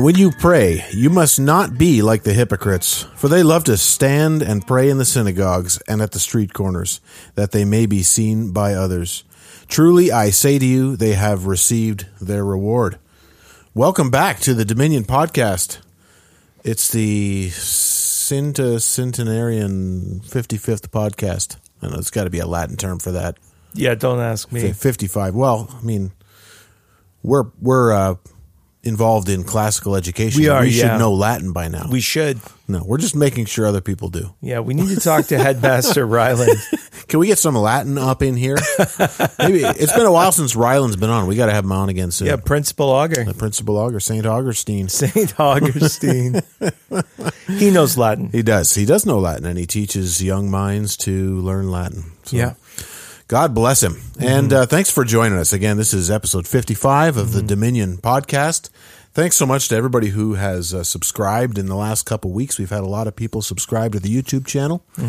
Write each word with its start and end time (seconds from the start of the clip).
And 0.00 0.06
when 0.06 0.16
you 0.16 0.30
pray, 0.30 0.82
you 0.92 1.10
must 1.10 1.38
not 1.38 1.76
be 1.76 2.00
like 2.00 2.22
the 2.22 2.32
hypocrites, 2.32 3.02
for 3.16 3.28
they 3.28 3.42
love 3.42 3.64
to 3.64 3.76
stand 3.76 4.40
and 4.40 4.66
pray 4.66 4.88
in 4.88 4.96
the 4.96 5.04
synagogues 5.04 5.78
and 5.86 6.00
at 6.00 6.12
the 6.12 6.18
street 6.18 6.54
corners, 6.54 7.02
that 7.34 7.50
they 7.50 7.66
may 7.66 7.84
be 7.84 8.02
seen 8.02 8.50
by 8.50 8.72
others. 8.72 9.24
Truly, 9.68 10.10
I 10.10 10.30
say 10.30 10.58
to 10.58 10.64
you, 10.64 10.96
they 10.96 11.12
have 11.12 11.44
received 11.44 12.06
their 12.18 12.46
reward. 12.46 12.98
Welcome 13.74 14.08
back 14.08 14.40
to 14.40 14.54
the 14.54 14.64
Dominion 14.64 15.04
Podcast. 15.04 15.80
It's 16.64 16.90
the 16.90 17.50
Cinta 17.50 18.80
Centenarian 18.80 20.20
55th 20.20 20.88
podcast. 20.88 21.58
I 21.82 21.88
know 21.88 21.98
it's 21.98 22.10
got 22.10 22.24
to 22.24 22.30
be 22.30 22.38
a 22.38 22.46
Latin 22.46 22.78
term 22.78 23.00
for 23.00 23.12
that. 23.12 23.36
Yeah, 23.74 23.94
don't 23.96 24.20
ask 24.20 24.50
me. 24.50 24.72
55. 24.72 25.34
Well, 25.34 25.68
I 25.78 25.82
mean, 25.84 26.12
we're 27.22 27.50
we're 27.60 27.92
uh, 27.92 28.14
involved 28.82 29.28
in 29.28 29.44
classical 29.44 29.94
education. 29.96 30.40
We 30.40 30.48
are, 30.48 30.62
We 30.62 30.70
should 30.70 30.86
yeah. 30.86 30.96
know 30.98 31.12
Latin 31.12 31.52
by 31.52 31.68
now. 31.68 31.88
We 31.90 32.00
should. 32.00 32.40
no, 32.66 32.82
we're 32.84 32.98
just 32.98 33.14
making 33.14 33.44
sure 33.46 33.66
other 33.66 33.80
people 33.82 34.08
do. 34.08 34.34
Yeah, 34.40 34.60
we 34.60 34.74
need 34.74 34.88
to 34.94 35.00
talk 35.00 35.26
to 35.26 35.38
Headmaster 35.38 36.06
Ryland. 36.06 36.58
Can 37.08 37.18
we 37.18 37.26
get 37.26 37.38
some 37.38 37.54
Latin 37.56 37.98
up 37.98 38.22
in 38.22 38.36
here? 38.36 38.56
Maybe 39.38 39.64
it's 39.64 39.92
been 39.92 40.06
a 40.06 40.12
while 40.12 40.32
since 40.32 40.54
Ryland's 40.56 40.96
been 40.96 41.10
on. 41.10 41.26
We 41.26 41.36
got 41.36 41.46
to 41.46 41.52
have 41.52 41.64
him 41.64 41.72
on 41.72 41.88
again 41.88 42.10
soon. 42.10 42.28
Yeah, 42.28 42.36
Principal 42.36 42.88
Auger. 42.88 43.24
The 43.24 43.34
Principal 43.34 43.76
Auger, 43.76 44.00
Saint 44.00 44.26
Augustine. 44.26 44.88
St. 44.88 45.38
Augustine. 45.40 46.40
he 47.48 47.70
knows 47.70 47.98
Latin. 47.98 48.30
He 48.30 48.42
does. 48.42 48.74
He 48.74 48.84
does 48.86 49.04
know 49.04 49.18
Latin, 49.18 49.44
and 49.46 49.58
he 49.58 49.66
teaches 49.66 50.22
young 50.22 50.50
minds 50.50 50.96
to 50.98 51.40
learn 51.40 51.70
Latin. 51.70 52.04
So 52.24 52.36
Yeah. 52.36 52.54
God 53.30 53.54
bless 53.54 53.80
him. 53.80 54.00
And 54.18 54.52
uh, 54.52 54.66
thanks 54.66 54.90
for 54.90 55.04
joining 55.04 55.38
us. 55.38 55.52
Again, 55.52 55.76
this 55.76 55.94
is 55.94 56.10
episode 56.10 56.48
55 56.48 57.16
of 57.16 57.32
the 57.32 57.44
Dominion 57.44 57.98
podcast. 57.98 58.70
Thanks 59.12 59.36
so 59.36 59.46
much 59.46 59.68
to 59.68 59.76
everybody 59.76 60.08
who 60.08 60.34
has 60.34 60.74
uh, 60.74 60.82
subscribed 60.82 61.56
in 61.56 61.66
the 61.66 61.76
last 61.76 62.06
couple 62.06 62.32
weeks. 62.32 62.58
We've 62.58 62.70
had 62.70 62.80
a 62.80 62.88
lot 62.88 63.06
of 63.06 63.14
people 63.14 63.40
subscribe 63.40 63.92
to 63.92 64.00
the 64.00 64.08
YouTube 64.08 64.48
channel, 64.48 64.84
uh, 64.98 65.04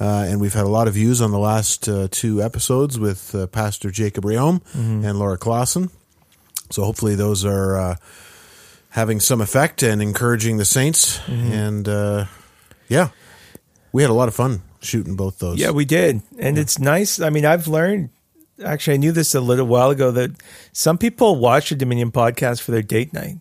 and 0.00 0.40
we've 0.40 0.52
had 0.52 0.64
a 0.64 0.68
lot 0.68 0.88
of 0.88 0.94
views 0.94 1.22
on 1.22 1.30
the 1.30 1.38
last 1.38 1.88
uh, 1.88 2.08
two 2.10 2.42
episodes 2.42 2.98
with 2.98 3.36
uh, 3.36 3.46
Pastor 3.46 3.92
Jacob 3.92 4.24
Reaume 4.24 4.62
and 5.04 5.16
Laura 5.20 5.38
Clausen. 5.38 5.90
So 6.70 6.82
hopefully 6.82 7.14
those 7.14 7.44
are 7.44 7.76
uh, 7.76 7.96
having 8.88 9.20
some 9.20 9.40
effect 9.40 9.84
and 9.84 10.02
encouraging 10.02 10.56
the 10.56 10.64
saints. 10.64 11.20
And 11.28 11.88
uh, 11.88 12.24
yeah, 12.88 13.10
we 13.92 14.02
had 14.02 14.10
a 14.10 14.14
lot 14.14 14.26
of 14.26 14.34
fun 14.34 14.62
shooting 14.82 15.16
both 15.16 15.38
those. 15.38 15.58
Yeah, 15.58 15.70
we 15.70 15.84
did. 15.84 16.22
And 16.38 16.58
it's 16.58 16.78
nice. 16.78 17.20
I 17.20 17.30
mean, 17.30 17.44
I've 17.44 17.66
learned, 17.68 18.10
actually, 18.64 18.94
I 18.94 18.96
knew 18.98 19.12
this 19.12 19.34
a 19.34 19.40
little 19.40 19.66
while 19.66 19.90
ago, 19.90 20.10
that 20.12 20.30
some 20.72 20.98
people 20.98 21.36
watch 21.36 21.70
the 21.70 21.76
Dominion 21.76 22.10
podcast 22.12 22.60
for 22.62 22.70
their 22.72 22.82
date 22.82 23.12
night, 23.12 23.36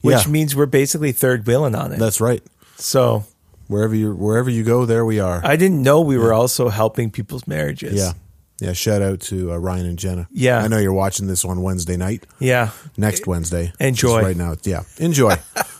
which 0.00 0.24
Yeah. 0.26 0.30
means 0.30 0.56
we're 0.56 0.66
basically 0.66 1.12
third 1.12 1.46
wheeling 1.46 1.74
on 1.74 1.92
it. 1.92 1.98
That's 1.98 2.20
right. 2.20 2.42
so 2.76 3.24
Wherever 3.68 3.94
you 3.94 4.12
wherever 4.14 4.50
you 4.50 4.64
go, 4.64 4.84
there 4.84 5.04
we 5.04 5.18
are. 5.18 5.40
I 5.44 5.56
didn't 5.56 5.82
know 5.82 6.02
we 6.02 6.18
were 6.18 6.34
also 6.34 6.68
helping 6.68 7.10
people's 7.10 7.46
marriages. 7.46 7.94
yeah, 7.94 8.12
yeah. 8.60 8.74
Shout 8.74 9.00
out 9.00 9.20
to 9.30 9.52
uh, 9.52 9.56
Ryan 9.56 9.86
and 9.86 9.98
Jenna. 9.98 10.28
Yeah. 10.30 10.58
I 10.58 10.68
know 10.68 10.76
you're 10.78 10.92
watching 10.92 11.26
this 11.26 11.42
on 11.44 11.62
Wednesday 11.62 11.96
night, 11.96 12.26
Yeah. 12.38 12.70
next 12.98 13.26
Wednesday. 13.26 13.72
Enjoy. 13.80 14.20
Right 14.20 14.36
now. 14.36 14.56
Yeah, 14.64 14.82
enjoy. 14.98 15.36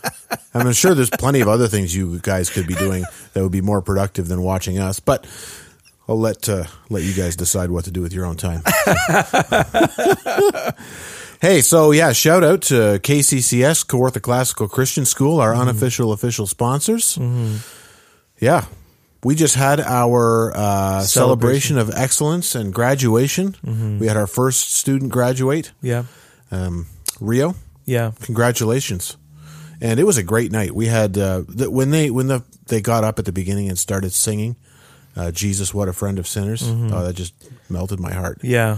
I'm 0.53 0.71
sure 0.73 0.93
there's 0.93 1.09
plenty 1.09 1.41
of 1.41 1.47
other 1.47 1.67
things 1.67 1.95
you 1.95 2.19
guys 2.19 2.49
could 2.49 2.67
be 2.67 2.75
doing 2.75 3.03
that 3.33 3.41
would 3.43 3.51
be 3.51 3.61
more 3.61 3.81
productive 3.81 4.27
than 4.27 4.41
watching 4.41 4.77
us, 4.79 4.99
but 4.99 5.25
I'll 6.07 6.19
let 6.19 6.47
uh, 6.49 6.65
let 6.89 7.03
you 7.03 7.13
guys 7.13 7.35
decide 7.35 7.71
what 7.71 7.85
to 7.85 7.91
do 7.91 8.01
with 8.01 8.13
your 8.13 8.25
own 8.25 8.35
time. 8.37 8.61
hey, 11.41 11.61
so 11.61 11.91
yeah, 11.91 12.11
shout 12.13 12.43
out 12.43 12.61
to 12.63 12.99
KCCS, 12.99 13.85
Kawartha 13.85 14.21
Classical 14.21 14.67
Christian 14.67 15.05
School, 15.05 15.39
our 15.39 15.55
unofficial 15.55 16.11
official 16.11 16.47
sponsors. 16.47 17.17
Yeah. 18.39 18.65
We 19.23 19.35
just 19.35 19.55
had 19.55 19.79
our 19.79 20.51
uh, 20.53 21.01
celebration. 21.03 21.77
of 21.77 21.89
excellence 21.95 22.55
and 22.55 22.73
graduation. 22.73 23.55
We 23.99 24.07
had 24.07 24.17
our 24.17 24.27
first 24.27 24.73
student 24.73 25.11
graduate, 25.13 25.71
Yeah. 25.81 26.03
um, 26.51 26.87
Rio. 27.21 27.55
Yeah. 27.85 28.11
Congratulations! 28.21 29.15
And 29.83 29.99
it 29.99 30.05
was 30.05 30.17
a 30.17 30.23
great 30.23 30.49
night. 30.51 30.73
We 30.73 30.87
had 30.87 31.17
uh, 31.17 31.43
the, 31.47 31.69
when 31.69 31.91
they 31.91 32.09
when 32.09 32.27
the 32.27 32.41
they 32.67 32.79
got 32.81 33.03
up 33.03 33.19
at 33.19 33.25
the 33.25 33.33
beginning 33.33 33.67
and 33.67 33.77
started 33.77 34.13
singing, 34.13 34.55
uh, 35.15 35.31
"Jesus, 35.31 35.73
what 35.73 35.89
a 35.89 35.93
friend 35.93 36.17
of 36.19 36.25
sinners." 36.25 36.63
Oh, 36.63 37.03
that 37.03 37.13
just 37.13 37.33
melted 37.69 37.99
my 37.99 38.13
heart. 38.13 38.39
Yeah. 38.41 38.77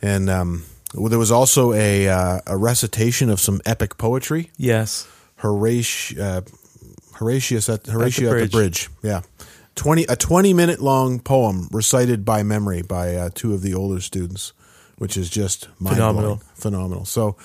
And 0.00 0.30
um, 0.30 0.64
well, 0.94 1.10
there 1.10 1.18
was 1.18 1.30
also 1.30 1.74
a 1.74 2.08
uh, 2.08 2.40
a 2.46 2.56
recitation 2.56 3.28
of 3.28 3.38
some 3.38 3.60
epic 3.66 3.98
poetry. 3.98 4.50
Yes. 4.56 5.06
Horatius, 5.36 6.18
uh, 6.18 6.40
Horatius 7.16 7.68
at 7.68 7.86
Horatio 7.86 8.32
at 8.34 8.40
the, 8.40 8.48
bridge. 8.48 8.88
Yeah, 9.02 9.20
twenty 9.74 10.04
a 10.08 10.16
twenty 10.16 10.54
minute 10.54 10.80
long 10.80 11.20
poem 11.20 11.68
recited 11.70 12.24
by 12.24 12.42
memory 12.42 12.80
by 12.80 13.14
uh, 13.14 13.30
two 13.34 13.52
of 13.52 13.60
the 13.60 13.74
older 13.74 14.00
students, 14.00 14.54
which 14.96 15.18
is 15.18 15.28
just 15.28 15.68
mind 15.78 15.96
Phenomenal. 15.96 16.40
phenomenal. 16.54 17.04
So, 17.04 17.36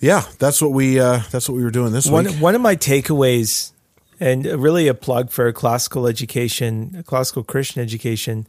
yeah, 0.00 0.24
that's 0.38 0.62
what 0.62 0.72
we 0.72 1.00
uh, 1.00 1.20
that's 1.30 1.48
what 1.48 1.56
we 1.56 1.64
were 1.64 1.70
doing 1.70 1.92
this 1.92 2.06
One, 2.06 2.26
week. 2.26 2.36
one 2.36 2.54
of 2.54 2.60
my 2.60 2.76
takeaways, 2.76 3.72
and 4.20 4.44
really 4.46 4.88
a 4.88 4.94
plug 4.94 5.30
for 5.30 5.50
classical 5.52 6.06
education, 6.06 7.02
classical 7.06 7.42
Christian 7.42 7.82
education, 7.82 8.46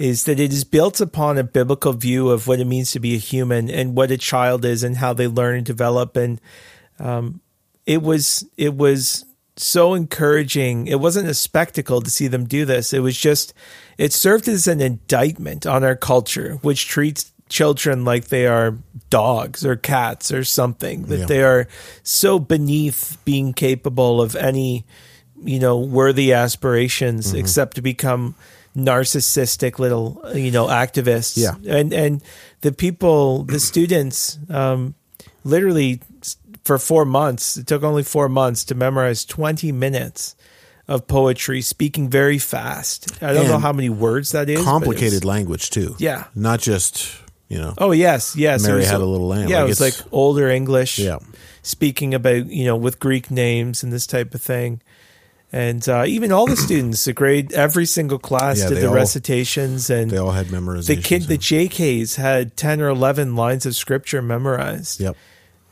is 0.00 0.24
that 0.24 0.40
it 0.40 0.52
is 0.52 0.64
built 0.64 1.00
upon 1.00 1.38
a 1.38 1.44
biblical 1.44 1.92
view 1.92 2.30
of 2.30 2.46
what 2.46 2.60
it 2.60 2.64
means 2.66 2.92
to 2.92 3.00
be 3.00 3.14
a 3.14 3.18
human 3.18 3.70
and 3.70 3.96
what 3.96 4.10
a 4.10 4.18
child 4.18 4.64
is 4.64 4.82
and 4.82 4.96
how 4.96 5.12
they 5.12 5.28
learn 5.28 5.56
and 5.58 5.66
develop. 5.66 6.16
And 6.16 6.40
um, 6.98 7.40
it 7.86 8.02
was 8.02 8.44
it 8.56 8.74
was 8.74 9.24
so 9.56 9.94
encouraging. 9.94 10.88
It 10.88 10.98
wasn't 10.98 11.28
a 11.28 11.34
spectacle 11.34 12.00
to 12.00 12.10
see 12.10 12.26
them 12.26 12.44
do 12.46 12.64
this. 12.64 12.92
It 12.92 13.00
was 13.00 13.16
just 13.16 13.54
it 13.98 14.12
served 14.12 14.48
as 14.48 14.66
an 14.66 14.80
indictment 14.80 15.66
on 15.66 15.84
our 15.84 15.94
culture, 15.94 16.54
which 16.62 16.88
treats 16.88 17.30
children 17.58 18.04
like 18.04 18.24
they 18.28 18.46
are 18.46 18.76
dogs 19.10 19.64
or 19.64 19.76
cats 19.76 20.32
or 20.32 20.42
something 20.44 21.06
that 21.06 21.18
Yeah. 21.20 21.26
they 21.26 21.42
are 21.42 21.66
so 22.02 22.38
beneath 22.40 23.16
being 23.24 23.52
capable 23.54 24.20
of 24.20 24.34
any 24.34 24.84
you 25.44 25.60
know 25.60 25.78
worthy 25.78 26.32
aspirations 26.32 27.28
Mm-hmm. 27.28 27.38
except 27.42 27.76
to 27.76 27.82
become 27.82 28.34
narcissistic 28.76 29.78
little 29.78 30.20
you 30.34 30.50
know 30.50 30.66
activists 30.66 31.36
Yeah. 31.36 31.54
and 31.78 31.92
and 31.92 32.22
the 32.62 32.72
people 32.72 33.44
the 33.44 33.60
students 33.60 34.38
um 34.48 34.94
literally 35.44 36.00
for 36.64 36.78
4 36.78 37.04
months 37.04 37.56
it 37.56 37.66
took 37.66 37.82
only 37.84 38.02
4 38.02 38.28
months 38.28 38.64
to 38.64 38.74
memorize 38.74 39.24
20 39.24 39.70
minutes 39.72 40.34
of 40.88 41.06
poetry 41.06 41.60
speaking 41.62 42.10
very 42.10 42.38
fast 42.38 43.22
i 43.22 43.32
don't 43.32 43.48
know 43.48 43.58
how 43.58 43.72
many 43.72 43.90
words 43.90 44.32
that 44.32 44.48
is 44.48 44.54
but 44.56 44.60
it 44.60 44.64
was- 44.64 44.66
Complicated 44.66 45.24
language 45.24 45.70
too. 45.70 45.94
Yeah. 45.98 46.24
not 46.34 46.60
just 46.60 46.98
you 47.48 47.58
know. 47.58 47.74
Oh 47.78 47.92
yes, 47.92 48.34
yes. 48.36 48.62
Mary 48.66 48.78
was 48.78 48.90
Had 48.90 49.00
a 49.00 49.04
Little 49.04 49.28
Lamb. 49.28 49.48
Yeah, 49.48 49.58
Like, 49.58 49.64
it 49.64 49.68
was 49.68 49.80
like 49.80 49.94
older 50.12 50.48
English. 50.48 50.98
Yeah. 50.98 51.18
speaking 51.62 52.12
about 52.14 52.46
you 52.46 52.64
know 52.64 52.76
with 52.76 52.98
Greek 53.00 53.30
names 53.30 53.82
and 53.82 53.92
this 53.92 54.06
type 54.06 54.34
of 54.34 54.42
thing, 54.42 54.80
and 55.52 55.88
uh, 55.88 56.04
even 56.06 56.32
all 56.32 56.46
the 56.46 56.56
students, 56.56 57.04
the 57.04 57.12
grade, 57.12 57.52
every 57.52 57.86
single 57.86 58.18
class 58.18 58.58
Yeah, 58.58 58.68
did 58.70 58.78
the 58.78 58.88
all- 58.88 58.94
recitations, 58.94 59.88
and 59.90 60.10
They 60.10 60.18
all 60.18 60.32
had 60.32 60.46
memorization. 60.48 60.86
the 60.86 60.96
kid, 61.02 61.22
the 61.22 61.38
JKs 61.38 62.16
had 62.16 62.56
ten 62.56 62.80
or 62.80 62.88
eleven 62.88 63.34
lines 63.36 63.64
of 63.66 63.74
scripture 63.76 64.20
memorized, 64.22 65.00
Yep. 65.00 65.16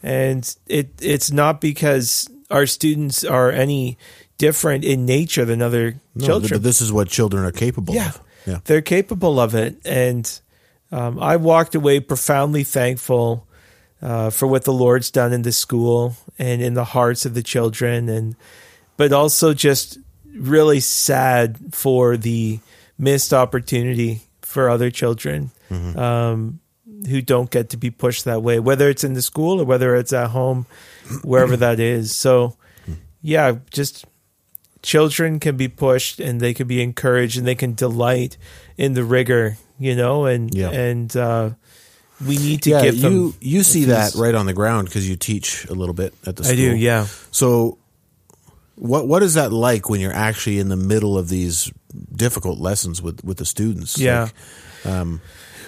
and 0.03 0.56
it 0.66 0.91
it's 1.00 1.31
not 1.32 1.61
because 1.61 2.29
our 2.50 2.67
students 2.67 3.25
are 3.25 3.50
any 3.50 3.97
different 4.38 4.85
in 4.85 5.06
nature 5.06 5.44
than 5.44 5.62
other 5.62 6.00
No, 6.14 6.26
children. 6.26 6.50
but 6.52 6.62
this 6.62 6.81
is 6.81 6.93
what 6.93 7.08
children 7.08 7.44
are 7.44 7.52
capable 7.52 7.94
Yeah. 7.94 8.08
of. 8.08 8.20
Yeah. 8.47 8.58
They're 8.64 8.82
capable 8.82 9.38
of 9.38 9.55
it. 9.55 9.76
And 9.85 10.29
um, 10.93 11.19
I 11.19 11.37
walked 11.37 11.75
away 11.75 12.00
profoundly 12.00 12.62
thankful 12.65 13.47
uh, 14.00 14.31
for 14.31 14.47
what 14.47 14.65
the 14.65 14.73
Lord's 14.73 15.11
done 15.11 15.33
in 15.33 15.43
the 15.43 15.53
school 15.53 16.15
and 16.39 16.61
in 16.62 16.75
the 16.75 16.85
hearts 16.85 17.25
of 17.25 17.35
the 17.35 17.43
children. 17.43 18.09
And, 18.09 18.37
but 18.97 19.12
also 19.12 19.55
just 19.55 19.99
really 20.35 20.81
sad 20.81 21.59
for 21.73 22.17
the 22.17 22.61
missed 22.99 23.33
opportunity 23.33 24.21
for 24.43 24.69
other 24.69 24.91
children 24.91 25.50
um, 25.97 26.61
who 27.09 27.23
don't 27.23 27.50
get 27.50 27.71
to 27.71 27.77
be 27.79 27.91
pushed 27.91 28.27
that 28.27 28.43
way, 28.43 28.61
whether 28.61 28.91
it's 28.91 29.05
in 29.05 29.15
the 29.15 29.23
school 29.23 29.61
or 29.61 29.65
whether 29.65 29.97
it's 29.97 30.12
at 30.12 30.31
home, 30.31 30.67
wherever 31.25 31.56
that 31.56 31.81
is. 31.81 32.15
So, 32.15 32.56
yeah, 33.23 33.56
just 33.71 34.05
children 34.83 35.41
can 35.41 35.56
be 35.56 35.69
pushed 35.69 36.21
and 36.21 36.41
they 36.41 36.53
can 36.53 36.67
be 36.67 36.83
encouraged 36.83 37.38
and 37.38 37.47
they 37.47 37.55
can 37.55 37.75
delight 37.75 38.37
in 38.77 38.93
the 38.93 39.05
rigor, 39.05 39.56
you 39.82 39.94
know, 39.96 40.26
and 40.26 40.55
Yeah. 40.55 40.70
and 40.70 41.14
uh, 41.17 41.50
we 42.26 42.37
need 42.38 42.62
to 42.62 42.70
yeah, 42.70 42.82
give 42.82 43.00
them. 43.00 43.12
you 43.12 43.34
you 43.40 43.62
see 43.62 43.84
that 43.87 44.14
right 44.14 44.34
on 44.34 44.46
the 44.46 44.52
ground 44.55 44.88
because 44.88 45.08
you 45.08 45.17
teach 45.17 45.64
a 45.67 45.75
little 45.75 45.94
bit 45.94 46.14
at 46.26 46.37
the 46.37 46.44
school. 46.44 46.52
I 46.55 46.56
do, 46.56 46.76
yeah. 46.76 47.06
So, 47.31 47.79
what 48.76 49.08
what 49.08 49.23
is 49.23 49.34
that 49.34 49.52
like 49.52 49.90
when 49.90 50.00
you're 50.00 50.12
actually 50.14 50.58
in 50.58 50.69
the 50.69 50.76
middle 50.76 51.19
of 51.19 51.29
these 51.29 51.73
difficult 52.14 52.58
lessons 52.61 53.02
with 53.02 53.25
with 53.25 53.38
the 53.38 53.44
students? 53.46 53.99
Yeah. 53.99 54.29
Like, 54.84 55.20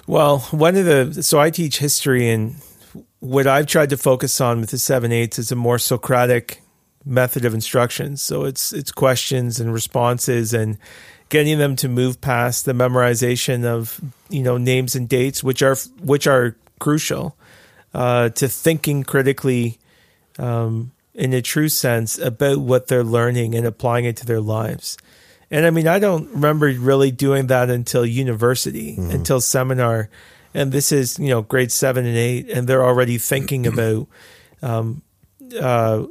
Well, 0.06 0.40
one 0.50 0.76
of 0.76 0.84
the 0.84 1.22
so 1.22 1.40
I 1.40 1.50
teach 1.50 1.78
history 1.78 2.28
and 2.30 2.56
what 3.20 3.46
I've 3.46 3.66
tried 3.66 3.90
to 3.90 3.96
focus 3.96 4.40
on 4.40 4.60
with 4.60 4.70
the 4.70 4.78
seven 4.78 5.12
eights 5.12 5.38
is 5.38 5.50
a 5.50 5.56
more 5.56 5.78
Socratic 5.78 6.60
method 7.06 7.44
of 7.44 7.54
instruction. 7.54 8.16
So 8.16 8.44
it's 8.44 8.72
it's 8.72 8.92
questions 8.92 9.60
and 9.60 9.72
responses 9.72 10.52
and 10.54 10.78
getting 11.34 11.58
them 11.58 11.74
to 11.74 11.88
move 11.88 12.20
past 12.20 12.64
the 12.64 12.72
memorization 12.72 13.64
of 13.64 14.00
you 14.28 14.40
know 14.40 14.56
names 14.56 14.94
and 14.94 15.08
dates, 15.08 15.42
which 15.42 15.62
are 15.62 15.74
which 16.00 16.28
are 16.28 16.54
crucial, 16.78 17.36
uh, 17.92 18.28
to 18.28 18.46
thinking 18.46 19.02
critically 19.02 19.80
um, 20.38 20.92
in 21.12 21.32
a 21.32 21.42
true 21.42 21.68
sense 21.68 22.18
about 22.18 22.58
what 22.58 22.86
they're 22.86 23.02
learning 23.02 23.56
and 23.56 23.66
applying 23.66 24.04
it 24.04 24.16
to 24.18 24.24
their 24.24 24.40
lives. 24.40 24.96
And 25.50 25.66
I 25.66 25.70
mean, 25.70 25.88
I 25.88 25.98
don't 25.98 26.30
remember 26.30 26.66
really 26.66 27.10
doing 27.10 27.48
that 27.48 27.68
until 27.68 28.06
university, 28.06 28.92
mm-hmm. 28.92 29.10
until 29.10 29.40
seminar. 29.40 30.10
And 30.54 30.70
this 30.70 30.92
is, 30.92 31.18
you 31.18 31.30
know, 31.30 31.42
grade 31.42 31.72
seven 31.72 32.06
and 32.06 32.16
eight, 32.16 32.48
and 32.48 32.68
they're 32.68 32.84
already 32.84 33.18
thinking 33.18 33.66
about, 33.72 34.06
um, 34.62 35.02
uh, 35.60 36.04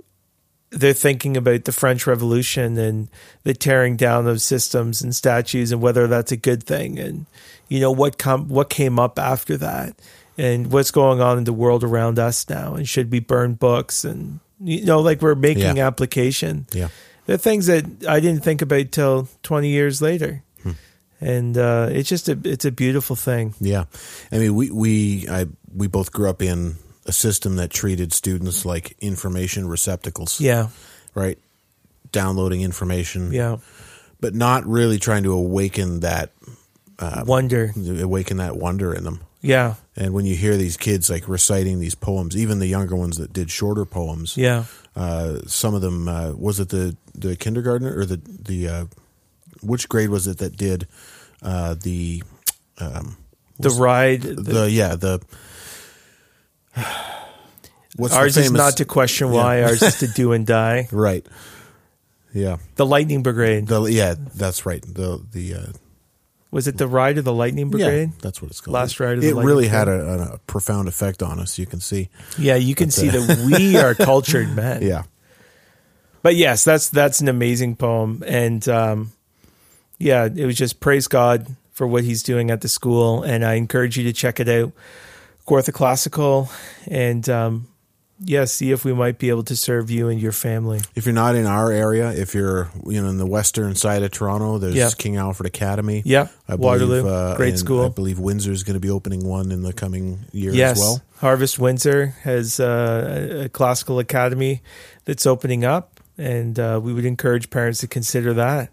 they're 0.73 0.93
thinking 0.93 1.37
about 1.37 1.65
the 1.65 1.71
French 1.71 2.07
Revolution 2.07 2.77
and 2.77 3.09
the 3.43 3.53
tearing 3.53 3.95
down 3.95 4.27
of 4.27 4.41
systems 4.41 5.01
and 5.01 5.15
statues 5.15 5.71
and 5.71 5.81
whether 5.81 6.07
that's 6.07 6.31
a 6.31 6.37
good 6.37 6.63
thing, 6.63 6.99
and 6.99 7.25
you 7.69 7.79
know 7.79 7.91
what 7.91 8.17
com- 8.17 8.49
what 8.49 8.69
came 8.69 8.99
up 8.99 9.19
after 9.19 9.57
that, 9.57 9.95
and 10.37 10.71
what's 10.71 10.91
going 10.91 11.21
on 11.21 11.37
in 11.37 11.43
the 11.43 11.53
world 11.53 11.83
around 11.83 12.19
us 12.19 12.49
now, 12.49 12.73
and 12.75 12.87
should 12.87 13.11
we 13.11 13.19
burn 13.19 13.53
books 13.53 14.03
and 14.03 14.39
you 14.63 14.85
know, 14.85 15.01
like 15.01 15.21
we're 15.21 15.35
making 15.35 15.77
yeah. 15.77 15.87
application. 15.87 16.65
Yeah. 16.71 16.89
The 17.25 17.37
things 17.37 17.67
that 17.67 17.85
I 18.07 18.19
didn't 18.19 18.43
think 18.43 18.61
about 18.61 18.91
till 18.91 19.27
20 19.43 19.69
years 19.69 20.01
later. 20.01 20.43
Hmm. 20.61 20.71
And 21.21 21.57
uh, 21.57 21.89
it's 21.91 22.09
just 22.09 22.27
a 22.27 22.37
it's 22.43 22.65
a 22.65 22.71
beautiful 22.71 23.15
thing. 23.15 23.53
Yeah, 23.61 23.85
I 24.31 24.39
mean 24.39 24.55
we 24.55 24.69
we 24.71 25.27
I 25.29 25.47
we 25.73 25.87
both 25.87 26.11
grew 26.11 26.29
up 26.29 26.41
in 26.41 26.75
a 27.05 27.11
system 27.11 27.57
that 27.57 27.69
treated 27.69 28.13
students 28.13 28.65
like 28.65 28.95
information 28.99 29.67
receptacles. 29.67 30.39
Yeah, 30.39 30.69
right. 31.13 31.37
Downloading 32.11 32.61
information. 32.61 33.31
Yeah, 33.31 33.57
but 34.19 34.33
not 34.33 34.65
really 34.65 34.99
trying 34.99 35.23
to 35.23 35.33
awaken 35.33 36.01
that 36.01 36.31
uh, 36.99 37.23
wonder, 37.25 37.73
awaken 37.75 38.37
that 38.37 38.55
wonder 38.55 38.93
in 38.93 39.03
them. 39.03 39.21
Yeah. 39.41 39.75
And 39.95 40.13
when 40.13 40.25
you 40.25 40.35
hear 40.35 40.55
these 40.55 40.77
kids 40.77 41.09
like 41.09 41.27
reciting 41.27 41.79
these 41.79 41.95
poems, 41.95 42.35
even 42.37 42.59
the 42.59 42.67
younger 42.67 42.95
ones 42.95 43.17
that 43.17 43.33
did 43.33 43.51
shorter 43.51 43.85
poems, 43.85 44.37
yeah, 44.37 44.63
uh, 44.95 45.39
some 45.45 45.75
of 45.75 45.81
them 45.81 46.07
uh, 46.07 46.31
was 46.31 46.59
it 46.59 46.69
the 46.69 46.95
the 47.13 47.35
kindergartner 47.35 47.95
or 47.95 48.05
the 48.05 48.21
the 48.25 48.67
uh, 48.67 48.85
which 49.61 49.89
grade 49.89 50.09
was 50.09 50.27
it 50.27 50.37
that 50.37 50.55
did 50.55 50.87
uh, 51.41 51.75
the 51.75 52.23
um, 52.79 53.17
the 53.59 53.69
ride 53.69 54.21
the, 54.21 54.33
the, 54.33 54.71
yeah 54.71 54.95
the 54.95 55.19
what's 57.95 58.13
ours 58.13 58.35
famous, 58.35 58.47
is 58.47 58.51
not 58.51 58.77
to 58.77 58.85
question 58.85 59.31
why 59.31 59.59
yeah. 59.59 59.65
ours 59.65 59.81
is 59.81 59.99
to 59.99 60.07
do 60.07 60.31
and 60.31 60.45
die 60.47 60.87
right 60.91 61.25
yeah 62.33 62.57
the 62.75 62.85
lightning 62.85 63.23
brigade 63.23 63.67
the, 63.67 63.83
yeah 63.83 64.15
that's 64.35 64.65
right 64.65 64.81
the 64.81 65.23
the 65.31 65.53
uh, 65.53 65.71
was 66.53 66.67
it 66.67 66.77
the 66.77 66.87
ride 66.87 67.17
of 67.17 67.25
the 67.25 67.33
Lightning 67.33 67.71
Brigade? 67.71 68.09
Yeah, 68.09 68.19
that's 68.21 68.39
what 68.39 68.51
it's 68.51 68.61
called. 68.61 68.73
Last 68.73 68.99
ride 68.99 69.15
of 69.15 69.21
the 69.21 69.29
it 69.29 69.33
Lightning 69.33 69.47
really 69.47 69.67
had 69.67 69.87
a, 69.87 70.33
a, 70.33 70.37
profound 70.45 70.87
effect 70.87 71.23
on 71.23 71.39
us. 71.39 71.57
You 71.57 71.65
can 71.65 71.79
see. 71.79 72.09
Yeah, 72.37 72.57
you 72.57 72.75
can 72.75 72.91
see 72.91 73.09
that 73.09 73.43
we 73.43 73.75
are 73.75 73.95
cultured 73.95 74.49
men. 74.55 74.83
Yeah. 74.83 75.03
But 76.21 76.35
yes, 76.35 76.63
that's 76.63 76.89
that's 76.89 77.21
an 77.21 77.27
amazing 77.27 77.75
poem, 77.75 78.23
and 78.27 78.65
um, 78.69 79.13
yeah, 79.97 80.25
it 80.25 80.45
was 80.45 80.55
just 80.55 80.79
praise 80.79 81.07
God 81.07 81.47
for 81.71 81.87
what 81.87 82.03
He's 82.03 82.21
doing 82.21 82.51
at 82.51 82.61
the 82.61 82.69
school, 82.69 83.23
and 83.23 83.43
I 83.43 83.55
encourage 83.55 83.97
you 83.97 84.03
to 84.03 84.13
check 84.13 84.39
it 84.39 84.47
out, 84.47 84.73
Kawartha 85.47 85.73
Classical, 85.73 86.49
and 86.87 87.27
um, 87.29 87.67
yeah, 88.19 88.45
see 88.45 88.71
if 88.71 88.85
we 88.85 88.93
might 88.93 89.17
be 89.17 89.29
able 89.29 89.43
to 89.43 89.55
serve 89.55 89.89
you 89.89 90.07
and 90.07 90.19
your 90.19 90.31
family. 90.31 90.79
If 90.95 91.05
you're 91.05 91.13
not 91.13 91.35
in 91.35 91.45
our 91.45 91.71
area, 91.71 92.11
if 92.11 92.33
you're 92.33 92.71
you 92.85 93.01
know 93.01 93.09
in 93.09 93.17
the 93.17 93.25
western 93.25 93.75
side 93.75 94.03
of 94.03 94.11
Toronto, 94.11 94.57
there's 94.57 94.75
yeah. 94.75 94.89
King 94.97 95.17
Alfred 95.17 95.47
Academy. 95.47 96.01
Yeah, 96.05 96.27
I 96.47 96.55
Waterloo, 96.55 97.01
believe, 97.01 97.13
uh, 97.13 97.35
great 97.35 97.57
school. 97.57 97.85
I 97.85 97.89
believe 97.89 98.19
Windsor 98.19 98.51
is 98.51 98.63
going 98.63 98.75
to 98.75 98.79
be 98.79 98.89
opening 98.89 99.25
one 99.27 99.51
in 99.51 99.63
the 99.63 99.73
coming 99.73 100.19
year 100.31 100.53
yes. 100.53 100.77
as 100.77 100.79
well. 100.79 101.01
Harvest 101.17 101.59
Windsor 101.59 102.07
has 102.23 102.59
uh, 102.59 103.43
a 103.45 103.49
classical 103.49 103.99
academy 103.99 104.61
that's 105.05 105.25
opening 105.25 105.65
up, 105.65 105.99
and 106.17 106.57
uh, 106.59 106.79
we 106.81 106.93
would 106.93 107.05
encourage 107.05 107.49
parents 107.49 107.79
to 107.79 107.87
consider 107.87 108.33
that 108.33 108.69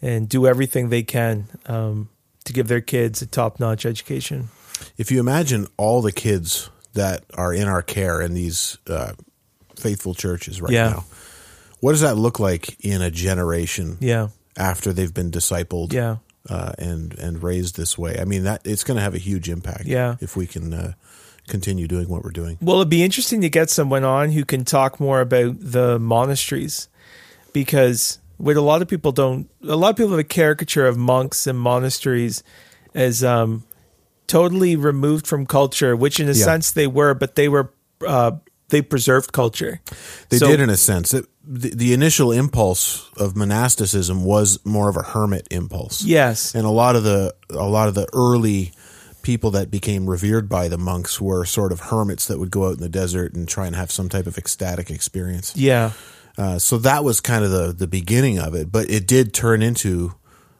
and 0.00 0.28
do 0.28 0.46
everything 0.46 0.88
they 0.88 1.02
can 1.02 1.48
um, 1.66 2.08
to 2.44 2.52
give 2.52 2.68
their 2.68 2.80
kids 2.80 3.20
a 3.20 3.26
top-notch 3.26 3.84
education. 3.84 4.48
If 4.96 5.10
you 5.10 5.20
imagine 5.20 5.66
all 5.76 6.02
the 6.02 6.12
kids 6.12 6.70
that 6.94 7.24
are 7.34 7.52
in 7.52 7.68
our 7.68 7.82
care 7.82 8.20
in 8.20 8.34
these 8.34 8.78
uh, 8.88 9.12
faithful 9.76 10.14
churches 10.14 10.60
right 10.60 10.72
yeah. 10.72 10.88
now. 10.90 11.04
What 11.80 11.92
does 11.92 12.00
that 12.00 12.16
look 12.16 12.40
like 12.40 12.76
in 12.84 13.02
a 13.02 13.10
generation? 13.10 13.98
Yeah. 14.00 14.28
After 14.56 14.92
they've 14.92 15.14
been 15.14 15.30
discipled, 15.30 15.92
yeah, 15.92 16.16
uh, 16.50 16.72
and 16.78 17.16
and 17.16 17.40
raised 17.40 17.76
this 17.76 17.96
way. 17.96 18.18
I 18.18 18.24
mean 18.24 18.42
that 18.42 18.62
it's 18.64 18.82
going 18.82 18.96
to 18.96 19.02
have 19.02 19.14
a 19.14 19.18
huge 19.18 19.48
impact. 19.48 19.84
Yeah. 19.84 20.16
If 20.20 20.36
we 20.36 20.48
can 20.48 20.74
uh, 20.74 20.92
continue 21.46 21.86
doing 21.86 22.08
what 22.08 22.24
we're 22.24 22.32
doing. 22.32 22.58
Well, 22.60 22.76
it'd 22.78 22.88
be 22.88 23.04
interesting 23.04 23.40
to 23.42 23.48
get 23.48 23.70
someone 23.70 24.02
on 24.02 24.32
who 24.32 24.44
can 24.44 24.64
talk 24.64 24.98
more 24.98 25.20
about 25.20 25.56
the 25.60 26.00
monasteries, 26.00 26.88
because 27.52 28.18
what 28.36 28.56
a 28.56 28.60
lot 28.60 28.82
of 28.82 28.88
people 28.88 29.12
don't, 29.12 29.48
a 29.62 29.76
lot 29.76 29.90
of 29.90 29.96
people 29.96 30.10
have 30.10 30.18
a 30.18 30.24
caricature 30.24 30.88
of 30.88 30.96
monks 30.96 31.46
and 31.46 31.56
monasteries 31.56 32.42
as 32.94 33.22
um, 33.22 33.62
totally 34.28 34.76
removed 34.76 35.26
from 35.26 35.46
culture, 35.46 35.96
which 35.96 36.20
in 36.20 36.28
a 36.28 36.32
yeah. 36.32 36.44
sense 36.44 36.70
they 36.70 36.86
were, 36.86 37.14
but 37.14 37.34
they 37.34 37.48
were 37.48 37.72
uh, 38.06 38.32
they 38.68 38.82
preserved 38.82 39.32
culture. 39.32 39.80
They 40.28 40.38
so, 40.38 40.46
did 40.46 40.60
in 40.60 40.70
a 40.70 40.76
sense. 40.76 41.12
It, 41.14 41.26
the, 41.42 41.70
the, 41.74 41.92
initial 41.94 42.30
impulse 42.30 43.10
of 43.16 43.34
monasticism 43.34 44.22
was 44.22 44.64
more 44.66 44.90
of 44.90 44.96
a 44.96 45.02
hermit 45.02 45.48
impulse. 45.50 46.02
Yes, 46.04 46.54
and 46.54 46.66
a 46.66 46.70
lot 46.70 46.94
of 46.94 47.04
the 47.04 47.34
a 47.50 47.66
lot 47.66 47.88
of 47.88 47.94
the 47.94 48.06
early 48.12 48.72
people 49.22 49.50
that 49.52 49.70
became 49.70 50.08
revered 50.08 50.48
by 50.48 50.68
the 50.68 50.78
monks 50.78 51.20
were 51.20 51.44
sort 51.44 51.72
of 51.72 51.80
hermits 51.80 52.26
that 52.26 52.38
would 52.38 52.50
go 52.50 52.66
out 52.66 52.74
in 52.74 52.80
the 52.80 52.88
desert 52.88 53.34
and 53.34 53.48
try 53.48 53.66
and 53.66 53.74
have 53.74 53.90
some 53.90 54.08
type 54.08 54.26
of 54.26 54.38
ecstatic 54.38 54.90
experience. 54.90 55.56
Yeah. 55.56 55.92
Uh, 56.36 56.58
so 56.58 56.78
that 56.78 57.02
was 57.02 57.20
kind 57.20 57.44
of 57.44 57.50
the 57.50 57.72
the 57.72 57.86
beginning 57.86 58.38
of 58.38 58.54
it, 58.54 58.70
but 58.70 58.90
it 58.90 59.06
did 59.06 59.32
turn 59.32 59.62
into 59.62 60.14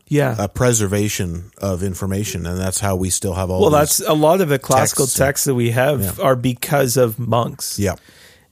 yeah. 0.08 0.36
a 0.38 0.48
preservation 0.48 1.50
of 1.58 1.82
information 1.82 2.46
and 2.46 2.58
that's 2.58 2.80
how 2.80 2.96
we 2.96 3.10
still 3.10 3.34
have 3.34 3.50
all 3.50 3.60
well 3.60 3.70
that's 3.70 4.00
a 4.00 4.14
lot 4.14 4.40
of 4.40 4.48
the 4.48 4.58
classical 4.58 5.04
texts, 5.04 5.18
texts 5.18 5.44
that 5.46 5.54
we 5.54 5.70
have 5.70 6.00
yeah. 6.00 6.24
are 6.24 6.36
because 6.36 6.96
of 6.96 7.18
monks. 7.18 7.78
Yeah. 7.78 7.96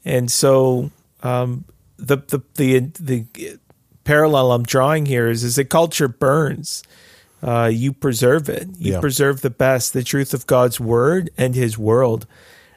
And 0.04 0.30
so 0.30 0.90
um, 1.22 1.64
the, 1.96 2.18
the 2.18 2.42
the 2.54 2.78
the 3.00 3.58
parallel 4.04 4.52
i'm 4.52 4.62
drawing 4.62 5.06
here 5.06 5.28
is 5.28 5.42
is 5.42 5.56
that 5.56 5.70
culture 5.70 6.08
burns. 6.08 6.82
Uh, 7.42 7.70
you 7.72 7.92
preserve 7.92 8.48
it. 8.48 8.66
You 8.78 8.94
yeah. 8.94 9.00
preserve 9.00 9.42
the 9.42 9.50
best 9.50 9.92
the 9.92 10.04
truth 10.04 10.34
of 10.34 10.46
god's 10.46 10.78
word 10.78 11.30
and 11.36 11.54
his 11.54 11.76
world 11.76 12.26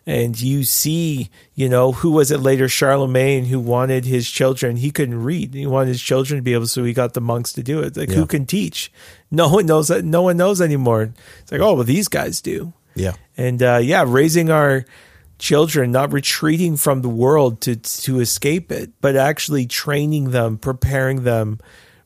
and 0.10 0.42
you 0.42 0.64
see, 0.64 1.30
you 1.54 1.70
know, 1.70 1.92
who 1.92 2.10
was 2.10 2.32
it 2.32 2.40
later? 2.40 2.68
Charlemagne, 2.68 3.46
who 3.46 3.60
wanted 3.60 4.06
his 4.06 4.28
children, 4.28 4.76
he 4.76 4.90
couldn't 4.90 5.24
read. 5.24 5.54
He 5.54 5.68
wanted 5.68 5.90
his 5.90 6.02
children 6.02 6.40
to 6.40 6.42
be 6.42 6.56
able, 6.56 6.66
so 6.66 6.84
he 6.84 6.94
got 6.94 7.14
the 7.14 7.22
monks 7.22 7.54
to 7.54 7.62
do 7.62 7.82
it. 7.82 7.96
Like, 7.96 8.10
yeah. 8.10 8.16
who 8.16 8.26
can 8.26 8.48
teach? 8.48 8.92
No 9.30 9.50
one 9.50 9.68
knows 9.68 9.90
that. 9.90 10.04
No 10.04 10.24
one 10.24 10.36
knows 10.36 10.62
anymore. 10.62 11.14
It's 11.42 11.52
like, 11.52 11.62
oh, 11.62 11.76
well, 11.76 11.84
these 11.84 12.08
guys 12.08 12.42
do. 12.42 12.74
Yeah. 12.96 13.14
And 13.38 13.62
uh, 13.62 13.82
yeah, 13.84 14.04
raising 14.08 14.50
our 14.50 14.84
children, 15.38 15.92
not 15.92 16.12
retreating 16.12 16.76
from 16.76 17.04
the 17.04 17.10
world 17.10 17.62
to 17.62 17.76
to 17.76 18.20
escape 18.20 18.72
it, 18.72 18.90
but 19.02 19.16
actually 19.16 19.68
training 19.68 20.32
them, 20.32 20.58
preparing 20.58 21.24
them 21.24 21.60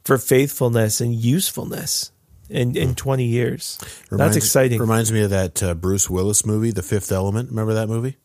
for 0.04 0.18
faithfulness 0.18 1.00
and 1.00 1.16
usefulness 1.16 2.12
in, 2.54 2.78
in 2.78 2.96
20 2.96 3.26
years. 3.26 3.80
Reminds, 4.10 4.36
That's 4.36 4.46
exciting. 4.46 4.80
Reminds 4.80 5.12
me 5.12 5.24
of 5.24 5.32
that 5.32 5.64
uh, 5.64 5.74
Bruce 5.74 6.10
Willis 6.10 6.46
movie, 6.46 6.72
The 6.72 6.84
Fifth 6.84 7.12
Element. 7.12 7.50
Remember 7.50 7.74
that 7.74 7.90
movie? 7.90 8.18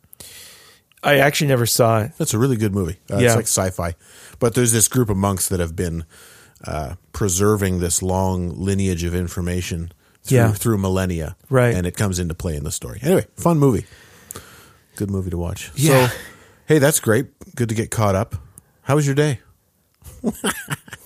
I 1.03 1.19
actually 1.19 1.47
never 1.49 1.67
saw 1.67 2.01
it. 2.01 2.13
That's 2.19 2.35
a 2.35 2.39
really 2.39 2.57
good 2.57 2.75
movie. 2.75 2.99
Uh, 3.11 3.19
yeah. 3.19 3.27
It's 3.27 3.37
like 3.37 3.45
sci-fi. 3.45 3.95
But 4.39 4.55
there's 4.55 4.73
this 4.73 4.89
group 4.89 5.11
of 5.11 5.17
monks 5.17 5.49
that 5.49 5.61
have 5.61 5.75
been 5.75 6.05
uh, 6.65 6.97
preserving 7.13 7.79
this 7.79 8.03
long 8.03 8.51
lineage 8.51 9.05
of 9.05 9.15
information 9.15 9.93
through, 10.23 10.37
yeah. 10.37 10.53
through 10.53 10.79
millennia. 10.79 11.37
Right. 11.49 11.75
And 11.75 11.87
it 11.87 11.97
comes 11.97 12.19
into 12.19 12.35
play 12.35 12.57
in 12.57 12.65
the 12.65 12.73
story. 12.73 12.99
Anyway, 13.03 13.27
fun 13.37 13.59
movie. 13.59 13.87
Good 14.97 15.11
movie 15.11 15.31
to 15.31 15.39
watch. 15.39 15.71
Yeah. 15.75 16.09
So, 16.09 16.17
hey, 16.67 16.79
that's 16.79 17.01
great. 17.01 17.27
Good 17.55 17.69
to 17.69 17.75
get 17.75 17.91
caught 17.91 18.15
up. 18.15 18.35
How 18.83 18.97
was 18.97 19.07
your 19.07 19.15
day? 19.15 19.41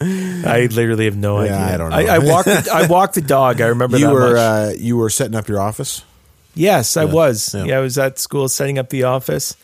I 0.46 0.68
literally 0.70 1.06
have 1.06 1.16
no 1.16 1.42
yeah, 1.42 1.56
idea. 1.56 1.74
I 1.74 1.76
don't 1.76 1.90
know. 1.90 1.96
I, 1.96 2.02
I 2.16 2.18
walked. 2.32 2.46
The, 2.46 2.70
I 2.72 2.86
walked 2.86 3.14
the 3.14 3.20
dog. 3.20 3.60
I 3.60 3.66
remember 3.66 3.98
you 3.98 4.10
were 4.10 4.36
uh, 4.36 4.72
you 4.76 4.96
were 4.96 5.10
setting 5.10 5.34
up 5.34 5.48
your 5.48 5.60
office. 5.60 6.04
Yes, 6.54 6.96
I 6.96 7.04
was. 7.04 7.54
Yeah. 7.54 7.64
yeah, 7.64 7.78
I 7.78 7.80
was 7.80 7.98
at 7.98 8.18
school 8.18 8.48
setting 8.48 8.78
up 8.78 8.90
the 8.90 9.04
office. 9.04 9.56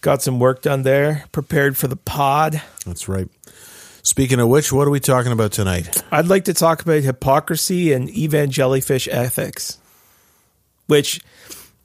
Got 0.00 0.22
some 0.22 0.38
work 0.38 0.62
done 0.62 0.82
there. 0.82 1.24
Prepared 1.32 1.76
for 1.76 1.86
the 1.86 1.96
pod. 1.96 2.62
That's 2.86 3.08
right. 3.08 3.28
Speaking 4.02 4.40
of 4.40 4.48
which, 4.48 4.72
what 4.72 4.86
are 4.86 4.90
we 4.90 5.00
talking 5.00 5.32
about 5.32 5.52
tonight? 5.52 6.02
I'd 6.10 6.26
like 6.28 6.44
to 6.44 6.54
talk 6.54 6.80
about 6.80 7.02
hypocrisy 7.02 7.92
and 7.92 8.08
evangellyfish 8.08 9.08
ethics, 9.10 9.76
which 10.86 11.20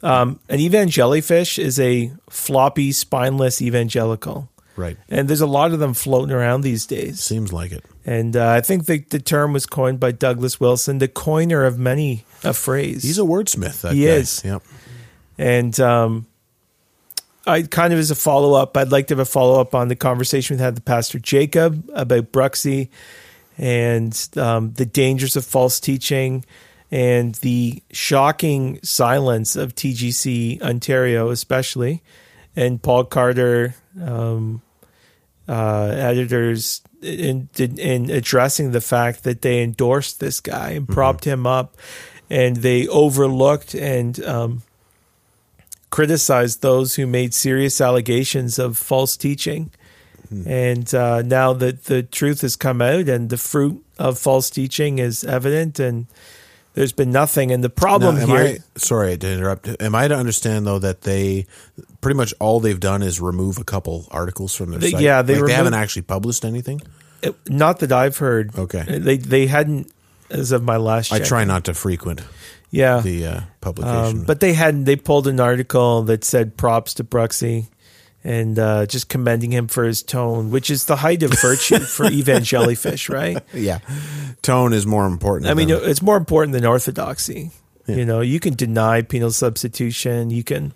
Um, 0.01 0.39
an 0.49 0.59
evangellyfish 0.59 1.57
is 1.59 1.79
a 1.79 2.13
floppy, 2.29 2.91
spineless 2.93 3.61
evangelical. 3.61 4.49
Right. 4.75 4.97
And 5.09 5.27
there's 5.29 5.41
a 5.41 5.47
lot 5.47 5.71
of 5.71 5.79
them 5.79 5.93
floating 5.93 6.35
around 6.35 6.61
these 6.61 6.85
days. 6.85 7.19
Seems 7.21 7.53
like 7.53 7.71
it. 7.71 7.83
And 8.05 8.35
uh, 8.35 8.49
I 8.49 8.61
think 8.61 8.85
the, 8.85 8.99
the 8.99 9.19
term 9.19 9.53
was 9.53 9.65
coined 9.65 9.99
by 9.99 10.11
Douglas 10.11 10.59
Wilson, 10.59 10.97
the 10.97 11.07
coiner 11.07 11.63
of 11.63 11.79
many 11.79 12.25
a 12.43 12.53
phrase. 12.53 13.03
He's 13.03 13.17
a 13.17 13.23
wordsmith. 13.23 13.81
That 13.81 13.93
He 13.93 14.03
guy. 14.05 14.11
is. 14.11 14.41
Yep. 14.43 14.61
And 15.37 15.79
um, 15.79 16.27
I 17.47 17.61
kind 17.63 17.93
of 17.93 17.99
as 17.99 18.11
a 18.11 18.15
follow 18.15 18.53
up, 18.53 18.75
I'd 18.75 18.91
like 18.91 19.07
to 19.07 19.13
have 19.13 19.19
a 19.19 19.25
follow 19.25 19.59
up 19.61 19.73
on 19.75 19.87
the 19.87 19.95
conversation 19.95 20.57
we 20.57 20.61
had 20.63 20.75
with 20.75 20.85
Pastor 20.85 21.19
Jacob 21.19 21.89
about 21.93 22.31
Bruxy 22.31 22.89
and 23.57 24.29
um, 24.35 24.73
the 24.73 24.85
dangers 24.85 25.35
of 25.35 25.45
false 25.45 25.79
teaching 25.79 26.43
and 26.91 27.35
the 27.35 27.81
shocking 27.91 28.79
silence 28.83 29.55
of 29.55 29.73
TGC 29.75 30.61
Ontario, 30.61 31.29
especially, 31.29 32.03
and 32.55 32.81
Paul 32.81 33.05
Carter, 33.05 33.75
um, 34.01 34.61
uh, 35.47 35.87
editors, 35.93 36.81
in, 37.01 37.49
in 37.57 38.09
addressing 38.09 38.71
the 38.71 38.81
fact 38.81 39.23
that 39.23 39.41
they 39.41 39.61
endorsed 39.61 40.19
this 40.19 40.39
guy 40.39 40.71
and 40.71 40.87
propped 40.87 41.25
him 41.25 41.45
up, 41.45 41.77
and 42.29 42.57
they 42.57 42.87
overlooked 42.87 43.75
and 43.75 44.23
um, 44.23 44.63
criticized 45.91 46.61
those 46.61 46.95
who 46.95 47.05
made 47.05 47.33
serious 47.33 47.79
allegations 47.79 48.57
of 48.59 48.77
false 48.77 49.15
teaching. 49.15 49.71
And 50.47 50.93
uh, 50.93 51.21
now 51.21 51.53
that 51.53 51.85
the 51.85 52.01
truth 52.01 52.41
has 52.41 52.55
come 52.55 52.81
out 52.81 53.07
and 53.07 53.29
the 53.29 53.37
fruit 53.37 53.85
of 53.99 54.17
false 54.17 54.49
teaching 54.49 54.97
is 54.99 55.23
evident, 55.23 55.79
and 55.79 56.07
there's 56.75 56.91
been 56.91 57.11
nothing. 57.11 57.51
And 57.51 57.63
the 57.63 57.69
problem 57.69 58.15
Now, 58.17 58.25
here, 58.27 58.37
I, 58.37 58.57
sorry 58.77 59.17
to 59.17 59.27
interrupt. 59.31 59.67
Am 59.81 59.95
I 59.95 60.07
to 60.07 60.15
understand 60.15 60.67
though 60.67 60.79
that 60.79 61.01
they 61.01 61.47
pretty 62.01 62.15
much 62.17 62.33
all 62.39 62.59
they've 62.59 62.79
done 62.79 63.01
is 63.01 63.19
remove 63.19 63.57
a 63.57 63.63
couple 63.63 64.07
articles 64.11 64.53
from 64.53 64.69
their 64.71 64.79
They- 64.79 64.91
site? 64.91 65.01
yeah, 65.01 65.21
they 65.23 65.33
Like, 65.33 65.41
removed- 65.43 65.55
haven't 65.57 65.73
actually 65.73 66.03
published 66.03 66.45
anything. 66.45 66.81
it- 67.23 67.35
not 67.49 67.79
that 67.79 67.91
I've 67.91 68.17
heard. 68.17 68.55
Okay. 68.57 68.99
they 68.99 69.17
they 69.17 69.47
hadn't 69.47 69.91
as 70.29 70.51
of 70.51 70.63
my 70.63 70.77
last. 70.77 71.11
I 71.11 71.19
try 71.19 71.43
not 71.43 71.63
to 71.65 71.73
frequent 71.73 72.21
Yeah, 72.71 72.99
the 72.99 73.25
uh, 73.25 73.39
publication. 73.61 74.19
Um, 74.19 74.23
but 74.25 74.39
they 74.41 74.53
hadn't. 74.53 74.83
They 74.85 74.95
pulled 74.95 75.27
an 75.27 75.39
article 75.39 76.03
that 76.03 76.23
said 76.23 76.57
props 76.57 76.93
to 76.95 77.03
Bruxy 77.03 77.67
and 78.25 78.57
uh, 78.57 78.87
just 78.87 79.07
commending 79.07 79.51
him 79.51 79.67
for 79.67 79.83
his 79.85 80.01
tone, 80.01 80.49
which 80.49 80.71
is 80.71 80.85
the 80.85 80.95
height 80.97 81.21
of 81.21 81.31
virtue 81.39 81.77
for 81.79 82.05
evangellyfish, 82.21 83.07
right? 83.13 83.37
yeah, 83.53 83.79
tone 84.41 84.73
is 84.73 84.85
more 84.87 85.05
important. 85.05 85.49
I 85.49 85.53
mean, 85.53 85.69
than- 85.69 85.87
it's 85.87 86.01
more 86.01 86.17
important 86.17 86.53
than 86.53 86.65
orthodoxy. 86.65 87.51
Yeah. 87.85 87.97
You 87.97 88.05
know, 88.05 88.21
you 88.21 88.39
can 88.39 88.55
deny 88.55 89.03
penal 89.03 89.29
substitution. 89.29 90.31
You 90.31 90.43
can, 90.43 90.73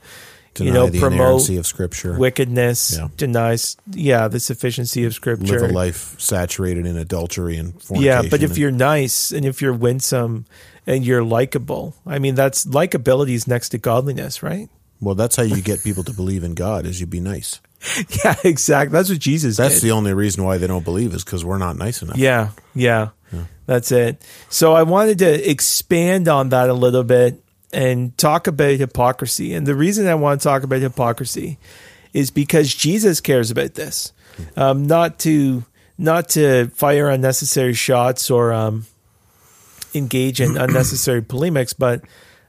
deny 0.54 0.68
you 0.68 0.72
know, 0.72 0.88
the 0.90 1.00
promote 1.00 1.50
of 1.50 1.66
Scripture. 1.66 2.20
wickedness. 2.20 2.96
Yeah. 2.96 3.08
Denies, 3.18 3.78
yeah, 3.92 4.28
the 4.28 4.40
sufficiency 4.40 5.04
of 5.06 5.16
Scripture. 5.16 5.60
live 5.60 5.72
a 5.72 5.74
life 5.74 6.20
saturated 6.20 6.86
in 6.86 6.98
adultery 6.98 7.58
and 7.58 7.82
fornication. 7.82 8.04
Yeah, 8.26 8.30
but 8.30 8.44
if 8.44 8.52
and- 8.52 8.58
you're 8.60 8.70
nice 8.72 9.32
and 9.32 9.44
if 9.44 9.60
you're 9.60 9.74
winsome 9.74 10.46
and 10.86 11.04
you're 11.04 11.24
likable, 11.24 11.96
I 12.06 12.20
mean, 12.20 12.36
that's 12.36 12.64
likability 12.66 13.32
is 13.34 13.48
next 13.48 13.70
to 13.70 13.80
godliness, 13.80 14.44
right? 14.44 14.70
Well, 15.02 15.16
that's 15.16 15.36
how 15.36 15.44
you 15.44 15.62
get 15.62 15.84
people 15.84 16.04
to 16.04 16.14
believe 16.14 16.44
in 16.44 16.54
God 16.54 16.86
is 16.86 17.00
you 17.00 17.08
be 17.08 17.20
nice. 17.20 17.60
Yeah, 18.26 18.36
exactly. 18.44 18.92
That's 18.92 19.10
what 19.10 19.20
Jesus 19.20 19.56
That's 19.56 19.76
did. 19.76 19.84
the 19.84 19.92
only 19.92 20.14
reason 20.14 20.44
why 20.44 20.58
they 20.58 20.68
don't 20.68 20.84
believe 20.84 21.14
is 21.14 21.24
because 21.24 21.46
we're 21.46 21.58
not 21.58 21.78
nice 21.78 22.02
enough. 22.02 22.18
Yeah, 22.18 22.50
yeah, 22.76 23.10
That's 23.68 23.92
it. 23.94 24.22
So 24.50 24.74
I 24.74 24.84
wanted 24.84 25.20
to 25.20 25.50
expand 25.50 26.28
on 26.28 26.50
that 26.50 26.70
a 26.70 26.74
little 26.74 27.06
bit 27.06 27.42
and 27.72 28.18
talk 28.18 28.48
about 28.48 28.72
hypocrisy. 28.74 29.54
And 29.54 29.66
the 29.66 29.76
reason 29.76 30.08
I 30.08 30.16
want 30.16 30.42
to 30.42 30.44
talk 30.44 30.64
about 30.64 30.82
hypocrisy 30.82 31.58
is 32.14 32.32
because 32.32 32.74
Jesus 32.74 33.22
cares 33.22 33.50
about 33.52 33.76
this. 33.76 34.12
Um, 34.58 34.86
not 34.86 35.20
to 35.20 35.64
not 35.98 36.30
to 36.30 36.68
fire 36.70 37.10
unnecessary 37.10 37.74
shots 37.74 38.32
or 38.32 38.54
um, 38.54 38.86
engage 39.94 40.42
in 40.42 40.58
unnecessary 40.58 41.22
polemics, 41.22 41.74
but 41.74 42.02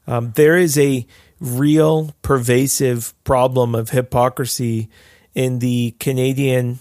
um, 0.07 0.33
there 0.37 0.57
is 0.57 0.78
a 0.78 1.07
real 1.41 2.15
pervasive 2.23 3.15
problem 3.25 3.75
of 3.75 3.91
hypocrisy 3.91 4.89
in 5.35 5.59
the 5.59 5.95
Canadian 5.99 6.81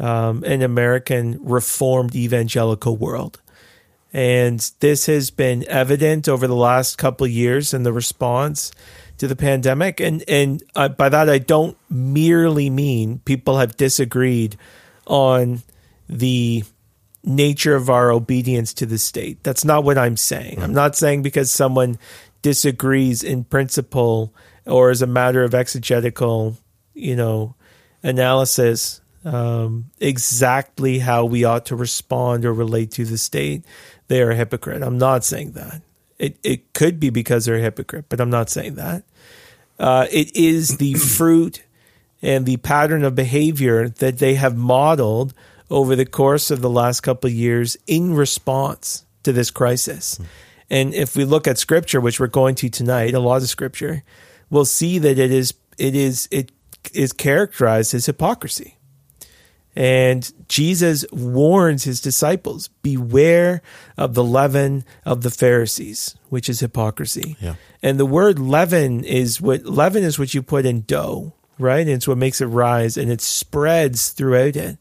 um, 0.00 0.42
and 0.46 0.62
American 0.62 1.38
Reformed 1.42 2.14
evangelical 2.14 2.96
world. 2.96 3.40
And 4.12 4.58
this 4.80 5.06
has 5.06 5.30
been 5.30 5.66
evident 5.68 6.28
over 6.28 6.46
the 6.46 6.56
last 6.56 6.96
couple 6.96 7.26
of 7.26 7.30
years 7.30 7.74
in 7.74 7.82
the 7.82 7.92
response 7.92 8.72
to 9.18 9.28
the 9.28 9.36
pandemic. 9.36 10.00
And 10.00 10.24
and 10.26 10.62
uh, 10.74 10.88
by 10.88 11.08
that 11.08 11.28
I 11.28 11.38
don't 11.38 11.76
merely 11.90 12.70
mean 12.70 13.20
people 13.24 13.58
have 13.58 13.76
disagreed 13.76 14.56
on 15.06 15.62
the 16.08 16.64
nature 17.24 17.74
of 17.74 17.90
our 17.90 18.10
obedience 18.10 18.72
to 18.74 18.86
the 18.86 18.98
state. 18.98 19.42
That's 19.42 19.64
not 19.64 19.84
what 19.84 19.98
I'm 19.98 20.16
saying. 20.16 20.62
I'm 20.62 20.72
not 20.72 20.96
saying 20.96 21.22
because 21.22 21.50
someone 21.50 21.98
disagrees 22.42 23.22
in 23.22 23.44
principle 23.44 24.32
or 24.66 24.90
as 24.90 25.02
a 25.02 25.06
matter 25.06 25.42
of 25.42 25.54
exegetical, 25.54 26.56
you 26.94 27.16
know, 27.16 27.54
analysis 28.02 29.00
um, 29.24 29.90
exactly 30.00 31.00
how 31.00 31.24
we 31.24 31.44
ought 31.44 31.66
to 31.66 31.76
respond 31.76 32.44
or 32.44 32.52
relate 32.52 32.90
to 32.92 33.04
the 33.04 33.18
state, 33.18 33.64
they 34.08 34.22
are 34.22 34.30
a 34.30 34.36
hypocrite. 34.36 34.82
I'm 34.82 34.98
not 34.98 35.24
saying 35.24 35.52
that. 35.52 35.82
It 36.18 36.38
it 36.42 36.72
could 36.72 36.98
be 36.98 37.10
because 37.10 37.44
they're 37.44 37.56
a 37.56 37.60
hypocrite, 37.60 38.06
but 38.08 38.20
I'm 38.20 38.30
not 38.30 38.50
saying 38.50 38.74
that. 38.76 39.04
Uh, 39.78 40.06
it 40.10 40.34
is 40.34 40.78
the 40.78 40.94
fruit 40.94 41.62
and 42.20 42.46
the 42.46 42.56
pattern 42.56 43.04
of 43.04 43.14
behavior 43.14 43.88
that 43.88 44.18
they 44.18 44.34
have 44.34 44.56
modeled 44.56 45.32
over 45.70 45.94
the 45.94 46.06
course 46.06 46.50
of 46.50 46.60
the 46.60 46.70
last 46.70 47.02
couple 47.02 47.28
of 47.28 47.34
years 47.34 47.76
in 47.86 48.14
response 48.14 49.04
to 49.22 49.32
this 49.32 49.50
crisis. 49.50 50.18
And 50.70 50.92
if 50.94 51.16
we 51.16 51.24
look 51.24 51.46
at 51.46 51.58
scripture, 51.58 52.00
which 52.00 52.20
we're 52.20 52.26
going 52.26 52.54
to 52.56 52.68
tonight, 52.68 53.14
a 53.14 53.20
lot 53.20 53.42
of 53.42 53.48
scripture, 53.48 54.02
we'll 54.50 54.64
see 54.64 54.98
that 54.98 55.18
it 55.18 55.30
is 55.32 55.54
it 55.78 55.94
is 55.94 56.28
it 56.30 56.52
is 56.92 57.12
characterized 57.12 57.94
as 57.94 58.06
hypocrisy. 58.06 58.74
And 59.76 60.30
Jesus 60.48 61.04
warns 61.12 61.84
his 61.84 62.00
disciples, 62.00 62.68
beware 62.82 63.62
of 63.96 64.14
the 64.14 64.24
leaven 64.24 64.84
of 65.04 65.22
the 65.22 65.30
Pharisees, 65.30 66.16
which 66.30 66.48
is 66.48 66.58
hypocrisy. 66.60 67.36
Yeah. 67.40 67.54
And 67.80 67.98
the 68.00 68.06
word 68.06 68.40
leaven 68.40 69.04
is 69.04 69.40
what 69.40 69.64
leaven 69.66 70.02
is 70.02 70.18
what 70.18 70.34
you 70.34 70.42
put 70.42 70.66
in 70.66 70.80
dough, 70.80 71.32
right? 71.60 71.80
And 71.80 71.90
it's 71.90 72.08
what 72.08 72.18
makes 72.18 72.40
it 72.40 72.46
rise 72.46 72.96
and 72.96 73.08
it 73.10 73.20
spreads 73.20 74.10
throughout 74.10 74.56
it. 74.56 74.78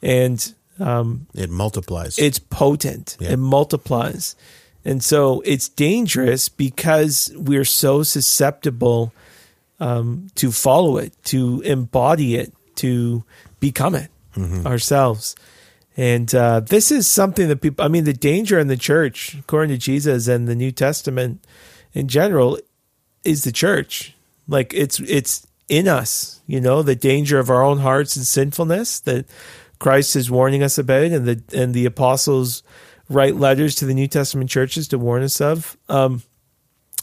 And 0.00 0.54
um, 0.78 1.26
It 1.34 1.50
multiplies. 1.50 2.16
it's 2.18 2.38
potent. 2.38 3.16
Yeah. 3.18 3.30
It 3.32 3.38
multiplies. 3.38 4.36
And 4.84 5.02
so 5.04 5.42
it's 5.44 5.68
dangerous 5.68 6.48
because 6.48 7.32
we're 7.36 7.64
so 7.64 8.02
susceptible 8.02 9.12
um, 9.78 10.28
to 10.36 10.50
follow 10.50 10.96
it, 10.96 11.12
to 11.24 11.60
embody 11.62 12.36
it, 12.36 12.52
to 12.76 13.24
become 13.60 13.94
it 13.94 14.10
ourselves. 14.66 15.36
And 15.96 16.34
uh, 16.34 16.60
this 16.60 16.90
is 16.90 17.06
something 17.06 17.48
that 17.48 17.60
people, 17.60 17.84
I 17.84 17.88
mean, 17.88 18.04
the 18.04 18.12
danger 18.12 18.58
in 18.58 18.68
the 18.68 18.76
church, 18.76 19.36
according 19.38 19.70
to 19.70 19.78
Jesus 19.78 20.28
and 20.28 20.48
the 20.48 20.54
New 20.54 20.72
Testament 20.72 21.44
in 21.92 22.08
general, 22.08 22.58
is 23.24 23.44
the 23.44 23.52
church. 23.52 24.14
Like 24.48 24.72
it's 24.72 24.98
it's 25.00 25.46
in 25.68 25.88
us, 25.88 26.40
you 26.46 26.60
know, 26.60 26.82
the 26.82 26.96
danger 26.96 27.38
of 27.38 27.50
our 27.50 27.62
own 27.62 27.78
hearts 27.78 28.16
and 28.16 28.24
sinfulness 28.24 29.00
that 29.00 29.26
Christ 29.78 30.16
is 30.16 30.30
warning 30.30 30.62
us 30.62 30.78
about, 30.78 31.04
and 31.04 31.26
the 31.26 31.42
and 31.52 31.74
the 31.74 31.86
apostles 31.86 32.62
write 33.10 33.36
letters 33.36 33.74
to 33.74 33.84
the 33.84 33.92
New 33.92 34.06
Testament 34.06 34.48
churches 34.48 34.88
to 34.88 34.98
warn 34.98 35.22
us 35.22 35.40
of, 35.40 35.76
um, 35.88 36.22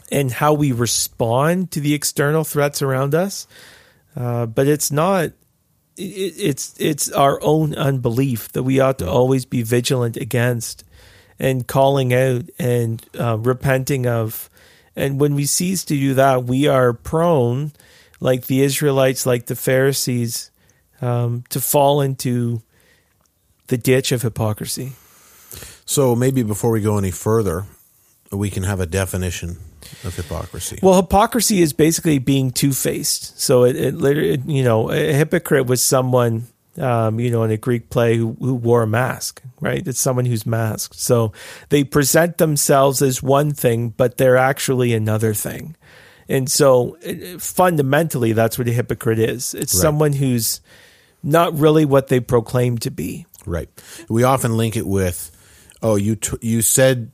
and 0.09 0.31
how 0.31 0.53
we 0.53 0.71
respond 0.71 1.69
to 1.71 1.81
the 1.81 1.93
external 1.93 2.45
threats 2.45 2.81
around 2.81 3.13
us. 3.13 3.45
Uh, 4.15 4.47
but 4.47 4.65
it's 4.65 4.91
not. 4.91 5.31
It, 5.97 6.33
it's 6.37 6.75
it's 6.79 7.11
our 7.11 7.39
own 7.43 7.75
unbelief 7.75 8.51
that 8.53 8.63
we 8.63 8.79
ought 8.79 8.99
to 8.99 9.09
always 9.09 9.45
be 9.45 9.61
vigilant 9.61 10.17
against, 10.17 10.83
and 11.37 11.67
calling 11.67 12.13
out 12.13 12.43
and 12.57 13.05
uh, 13.19 13.37
repenting 13.37 14.07
of. 14.07 14.49
And 14.95 15.19
when 15.19 15.35
we 15.35 15.45
cease 15.45 15.85
to 15.85 15.93
do 15.93 16.15
that, 16.15 16.45
we 16.45 16.67
are 16.67 16.91
prone, 16.91 17.73
like 18.19 18.47
the 18.47 18.61
Israelites, 18.63 19.27
like 19.27 19.45
the 19.45 19.55
Pharisees, 19.55 20.49
um, 21.01 21.43
to 21.49 21.61
fall 21.61 22.01
into 22.01 22.63
the 23.67 23.77
ditch 23.77 24.11
of 24.11 24.23
hypocrisy. 24.23 24.93
So 25.87 26.15
maybe 26.15 26.43
before 26.43 26.69
we 26.71 26.81
go 26.81 26.97
any 26.99 27.11
further, 27.11 27.65
we 28.31 28.49
can 28.51 28.63
have 28.63 28.79
a 28.79 28.85
definition 28.85 29.57
of 30.03 30.15
hypocrisy. 30.15 30.77
Well, 30.83 30.95
hypocrisy 31.01 31.61
is 31.61 31.73
basically 31.73 32.19
being 32.19 32.51
two 32.51 32.73
faced. 32.73 33.39
So 33.39 33.63
it, 33.63 33.75
it 33.75 33.95
literally, 33.95 34.41
you 34.45 34.63
know, 34.63 34.91
a 34.91 35.13
hypocrite 35.13 35.65
was 35.65 35.81
someone, 35.81 36.47
um, 36.77 37.19
you 37.19 37.31
know, 37.31 37.43
in 37.43 37.51
a 37.51 37.57
Greek 37.57 37.89
play 37.89 38.17
who, 38.17 38.35
who 38.39 38.55
wore 38.55 38.83
a 38.83 38.87
mask, 38.87 39.41
right? 39.61 39.87
It's 39.87 39.99
someone 39.99 40.25
who's 40.25 40.45
masked. 40.45 40.99
So 40.99 41.31
they 41.69 41.83
present 41.85 42.37
themselves 42.37 43.01
as 43.01 43.23
one 43.23 43.53
thing, 43.53 43.89
but 43.95 44.17
they're 44.17 44.37
actually 44.37 44.93
another 44.93 45.33
thing. 45.33 45.75
And 46.29 46.51
so 46.51 46.97
uh, 47.07 47.39
fundamentally, 47.39 48.33
that's 48.33 48.57
what 48.57 48.67
a 48.67 48.73
hypocrite 48.73 49.19
is. 49.19 49.53
It's 49.53 49.73
Right. 49.73 49.81
someone 49.81 50.11
who's 50.13 50.59
not 51.23 51.57
really 51.57 51.85
what 51.85 52.09
they 52.09 52.19
proclaim 52.19 52.77
to 52.79 52.91
be. 52.91 53.25
Right. 53.45 53.69
We 54.09 54.23
often 54.23 54.57
link 54.57 54.75
it 54.75 54.85
with, 54.85 55.31
oh, 55.81 55.95
you 55.95 56.15
t- 56.15 56.37
you 56.41 56.61
said 56.61 57.11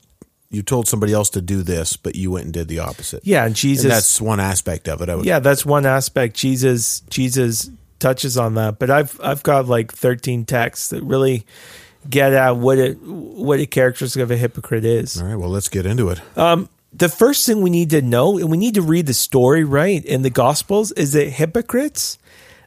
you 0.50 0.62
told 0.62 0.86
somebody 0.86 1.12
else 1.12 1.30
to 1.30 1.42
do 1.42 1.62
this, 1.62 1.96
but 1.96 2.14
you 2.14 2.30
went 2.30 2.44
and 2.44 2.54
did 2.54 2.68
the 2.68 2.78
opposite. 2.78 3.26
Yeah, 3.26 3.44
and 3.44 3.54
Jesus. 3.56 3.84
and 3.84 3.92
that's 3.92 4.20
one 4.20 4.40
aspect 4.40 4.88
of 4.88 5.02
it. 5.02 5.08
I 5.08 5.16
would, 5.16 5.26
yeah, 5.26 5.40
that's 5.40 5.66
one 5.66 5.84
aspect. 5.84 6.36
Jesus, 6.36 7.00
Jesus 7.10 7.70
touches 7.98 8.38
on 8.38 8.54
that. 8.54 8.78
But 8.78 8.90
I've 8.90 9.20
I've 9.22 9.42
got 9.42 9.66
like 9.66 9.92
thirteen 9.92 10.44
texts 10.44 10.90
that 10.90 11.02
really 11.02 11.44
get 12.08 12.32
at 12.32 12.56
what 12.56 12.78
it 12.78 13.00
what 13.02 13.60
a 13.60 13.66
characteristic 13.66 14.22
of 14.22 14.30
a 14.30 14.36
hypocrite 14.36 14.84
is. 14.84 15.20
All 15.20 15.26
right. 15.26 15.36
Well, 15.36 15.50
let's 15.50 15.68
get 15.68 15.86
into 15.86 16.10
it. 16.10 16.20
the 16.36 17.08
first 17.08 17.44
thing 17.46 17.60
we 17.60 17.70
need 17.70 17.90
to 17.90 18.02
know, 18.02 18.38
and 18.38 18.50
we 18.50 18.56
need 18.56 18.74
to 18.74 18.82
read 18.82 19.06
the 19.06 19.14
story 19.14 19.64
right 19.64 20.04
in 20.04 20.22
the 20.22 20.30
Gospels, 20.30 20.92
is 20.92 21.12
that 21.12 21.28
hypocrites 21.28 22.18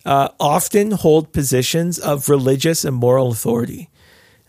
uh, 0.06 0.30
often 0.40 0.92
hold 0.92 1.32
positions 1.32 2.00
of 2.00 2.30
religious 2.30 2.84
and 2.84 2.96
moral 2.96 3.32
authority. 3.32 3.90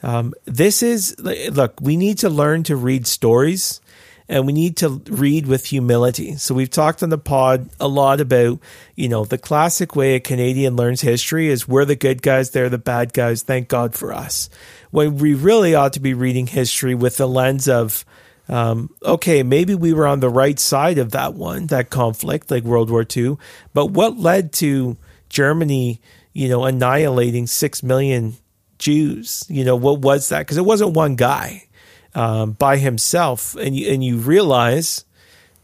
Um, 0.02 0.34
this 0.44 0.82
is, 0.82 1.16
look, 1.18 1.80
we 1.80 1.96
need 1.96 2.18
to 2.18 2.28
learn 2.28 2.62
to 2.64 2.76
read 2.76 3.06
stories 3.06 3.80
and 4.28 4.46
we 4.46 4.52
need 4.52 4.76
to 4.78 5.02
read 5.08 5.46
with 5.46 5.66
humility. 5.66 6.36
So 6.36 6.54
we've 6.54 6.70
talked 6.70 7.02
on 7.02 7.08
the 7.08 7.18
pod 7.18 7.70
a 7.80 7.88
lot 7.88 8.20
about, 8.20 8.60
you 8.94 9.08
know, 9.08 9.24
the 9.24 9.38
classic 9.38 9.96
way 9.96 10.14
a 10.14 10.20
Canadian 10.20 10.76
learns 10.76 11.00
history 11.00 11.48
is 11.48 11.66
we're 11.66 11.86
the 11.86 11.96
good 11.96 12.20
guys, 12.20 12.50
they're 12.50 12.68
the 12.68 12.78
bad 12.78 13.12
guys. 13.12 13.42
Thank 13.42 13.68
God 13.68 13.94
for 13.94 14.12
us. 14.12 14.50
When 14.90 15.16
we 15.16 15.34
really 15.34 15.74
ought 15.74 15.94
to 15.94 16.00
be 16.00 16.14
reading 16.14 16.46
history 16.46 16.94
with 16.94 17.16
the 17.16 17.26
lens 17.26 17.68
of, 17.68 18.04
um, 18.50 18.94
okay, 19.02 19.42
maybe 19.42 19.74
we 19.74 19.94
were 19.94 20.06
on 20.06 20.20
the 20.20 20.30
right 20.30 20.58
side 20.58 20.98
of 20.98 21.12
that 21.12 21.34
one, 21.34 21.66
that 21.66 21.90
conflict, 21.90 22.50
like 22.50 22.64
World 22.64 22.90
War 22.90 23.06
II. 23.16 23.36
But 23.72 23.86
what 23.86 24.18
led 24.18 24.52
to 24.54 24.96
Germany, 25.28 26.00
you 26.32 26.48
know, 26.48 26.64
annihilating 26.64 27.46
six 27.46 27.82
million 27.82 28.36
Jews? 28.78 29.44
You 29.48 29.64
know, 29.64 29.76
what 29.76 30.00
was 30.00 30.28
that? 30.28 30.40
Because 30.40 30.56
it 30.56 30.64
wasn't 30.64 30.92
one 30.92 31.16
guy 31.16 31.66
um, 32.14 32.52
by 32.52 32.76
himself, 32.76 33.54
and 33.56 33.76
you, 33.76 33.92
and 33.92 34.02
you 34.02 34.16
realize 34.18 35.04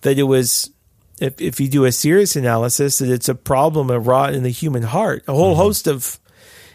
that 0.02 0.18
it 0.18 0.25
was. 0.25 0.71
If, 1.21 1.40
if 1.40 1.61
you 1.61 1.68
do 1.68 1.85
a 1.85 1.92
serious 1.92 2.35
analysis, 2.35 2.99
that 2.99 3.09
it's 3.09 3.28
a 3.28 3.37
problem 3.37 3.88
a 3.88 4.00
rot 4.00 4.35
in 4.35 4.42
the 4.42 4.50
human 4.50 4.83
heart, 4.83 5.23
a 5.28 5.33
whole 5.33 5.54
host 5.54 5.87
of 5.87 6.18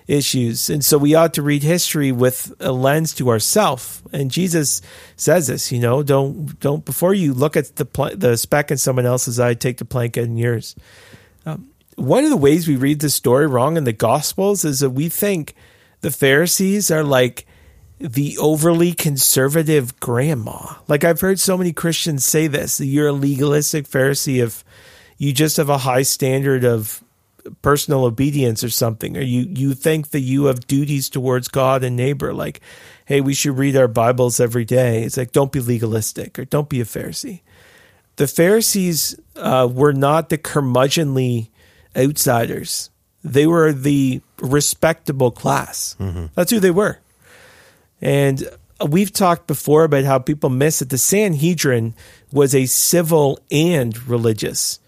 issues. 0.09 0.69
And 0.69 0.83
so 0.83 0.97
we 0.97 1.13
ought 1.13 1.35
to 1.35 1.43
read 1.43 1.61
history 1.61 2.11
with 2.11 2.51
a 2.59 2.71
lens 2.71 3.13
to 3.15 3.29
ourself. 3.29 4.01
And 4.11 4.31
Jesus 4.31 4.81
says 5.15 5.47
this, 5.47 5.71
you 5.71 5.79
know, 5.79 6.01
don't 6.01 6.59
don't 6.59 6.83
before 6.83 7.13
you 7.13 7.33
look 7.33 7.55
at 7.55 7.75
the 7.75 7.85
pl- 7.85 8.15
the 8.15 8.35
speck 8.35 8.71
in 8.71 8.77
someone 8.77 9.05
else's 9.05 9.39
eye, 9.39 9.53
take 9.53 9.77
the 9.77 9.85
plank 9.85 10.17
in 10.17 10.35
yours. 10.35 10.75
Um, 11.45 11.69
one 11.95 12.23
of 12.23 12.31
the 12.31 12.37
ways 12.37 12.67
we 12.67 12.75
read 12.75 13.01
the 13.01 13.09
story 13.09 13.45
wrong 13.45 13.77
in 13.77 13.83
the 13.83 13.93
Gospels 13.93 14.65
is 14.65 14.79
that 14.79 14.89
we 14.91 15.09
think 15.09 15.53
the 16.01 16.11
Pharisees 16.11 16.91
are 16.91 17.03
like 17.03 17.45
the 17.99 18.37
overly 18.37 18.93
conservative 18.93 19.99
grandma. 19.99 20.75
Like 20.87 21.03
I've 21.03 21.21
heard 21.21 21.39
so 21.39 21.57
many 21.57 21.73
Christians 21.73 22.25
say 22.25 22.47
this, 22.47 22.79
you're 22.79 23.09
a 23.09 23.13
legalistic 23.13 23.87
Pharisee 23.87 24.41
if 24.41 24.63
you 25.17 25.33
just 25.33 25.57
have 25.57 25.69
a 25.69 25.79
high 25.79 26.03
standard 26.03 26.63
of 26.63 27.03
personal 27.61 28.05
obedience 28.05 28.63
or 28.63 28.69
something, 28.69 29.17
or 29.17 29.21
you, 29.21 29.41
you 29.49 29.73
think 29.73 30.09
that 30.11 30.21
you 30.21 30.45
have 30.45 30.67
duties 30.67 31.09
towards 31.09 31.47
God 31.47 31.83
and 31.83 31.95
neighbor, 31.95 32.33
like, 32.33 32.61
hey, 33.05 33.21
we 33.21 33.33
should 33.33 33.57
read 33.57 33.75
our 33.75 33.87
Bibles 33.87 34.39
every 34.39 34.65
day. 34.65 35.03
It's 35.03 35.17
like, 35.17 35.31
don't 35.31 35.51
be 35.51 35.59
legalistic 35.59 36.39
or 36.39 36.45
don't 36.45 36.69
be 36.69 36.79
a 36.79 36.85
Pharisee. 36.85 37.41
The 38.15 38.27
Pharisees 38.27 39.19
uh, 39.35 39.67
were 39.71 39.93
not 39.93 40.29
the 40.29 40.37
curmudgeonly 40.37 41.49
outsiders. 41.95 42.89
They 43.23 43.47
were 43.47 43.73
the 43.73 44.21
respectable 44.39 45.31
class. 45.31 45.95
That's 46.35 46.51
who 46.51 46.59
they 46.59 46.71
were. 46.71 46.99
And 48.01 48.47
we've 48.87 49.11
talked 49.11 49.47
before 49.47 49.83
about 49.83 50.05
how 50.05 50.19
people 50.19 50.49
miss 50.49 50.79
that 50.79 50.89
the 50.89 50.97
Sanhedrin 50.97 51.93
was 52.31 52.55
a 52.55 52.65
civil 52.65 53.39
and 53.51 54.07
religious 54.07 54.79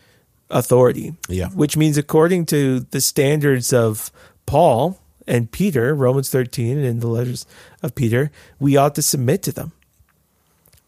authority. 0.50 1.15
Yeah. 1.28 1.50
Which 1.50 1.76
means, 1.76 1.98
according 1.98 2.46
to 2.48 2.82
the 2.82 3.02
standards 3.02 3.74
of 3.74 4.12
Paul 4.46 5.00
and 5.28 5.52
Peter, 5.52 5.94
Romans 5.94 6.30
13 6.30 6.78
and 6.78 6.86
in 6.86 7.00
the 7.00 7.08
letters 7.08 7.46
of 7.84 7.96
Peter, 7.96 8.32
we 8.60 8.78
ought 8.78 8.96
to 8.96 9.02
submit 9.02 9.44
to 9.44 9.52
them. 9.52 9.72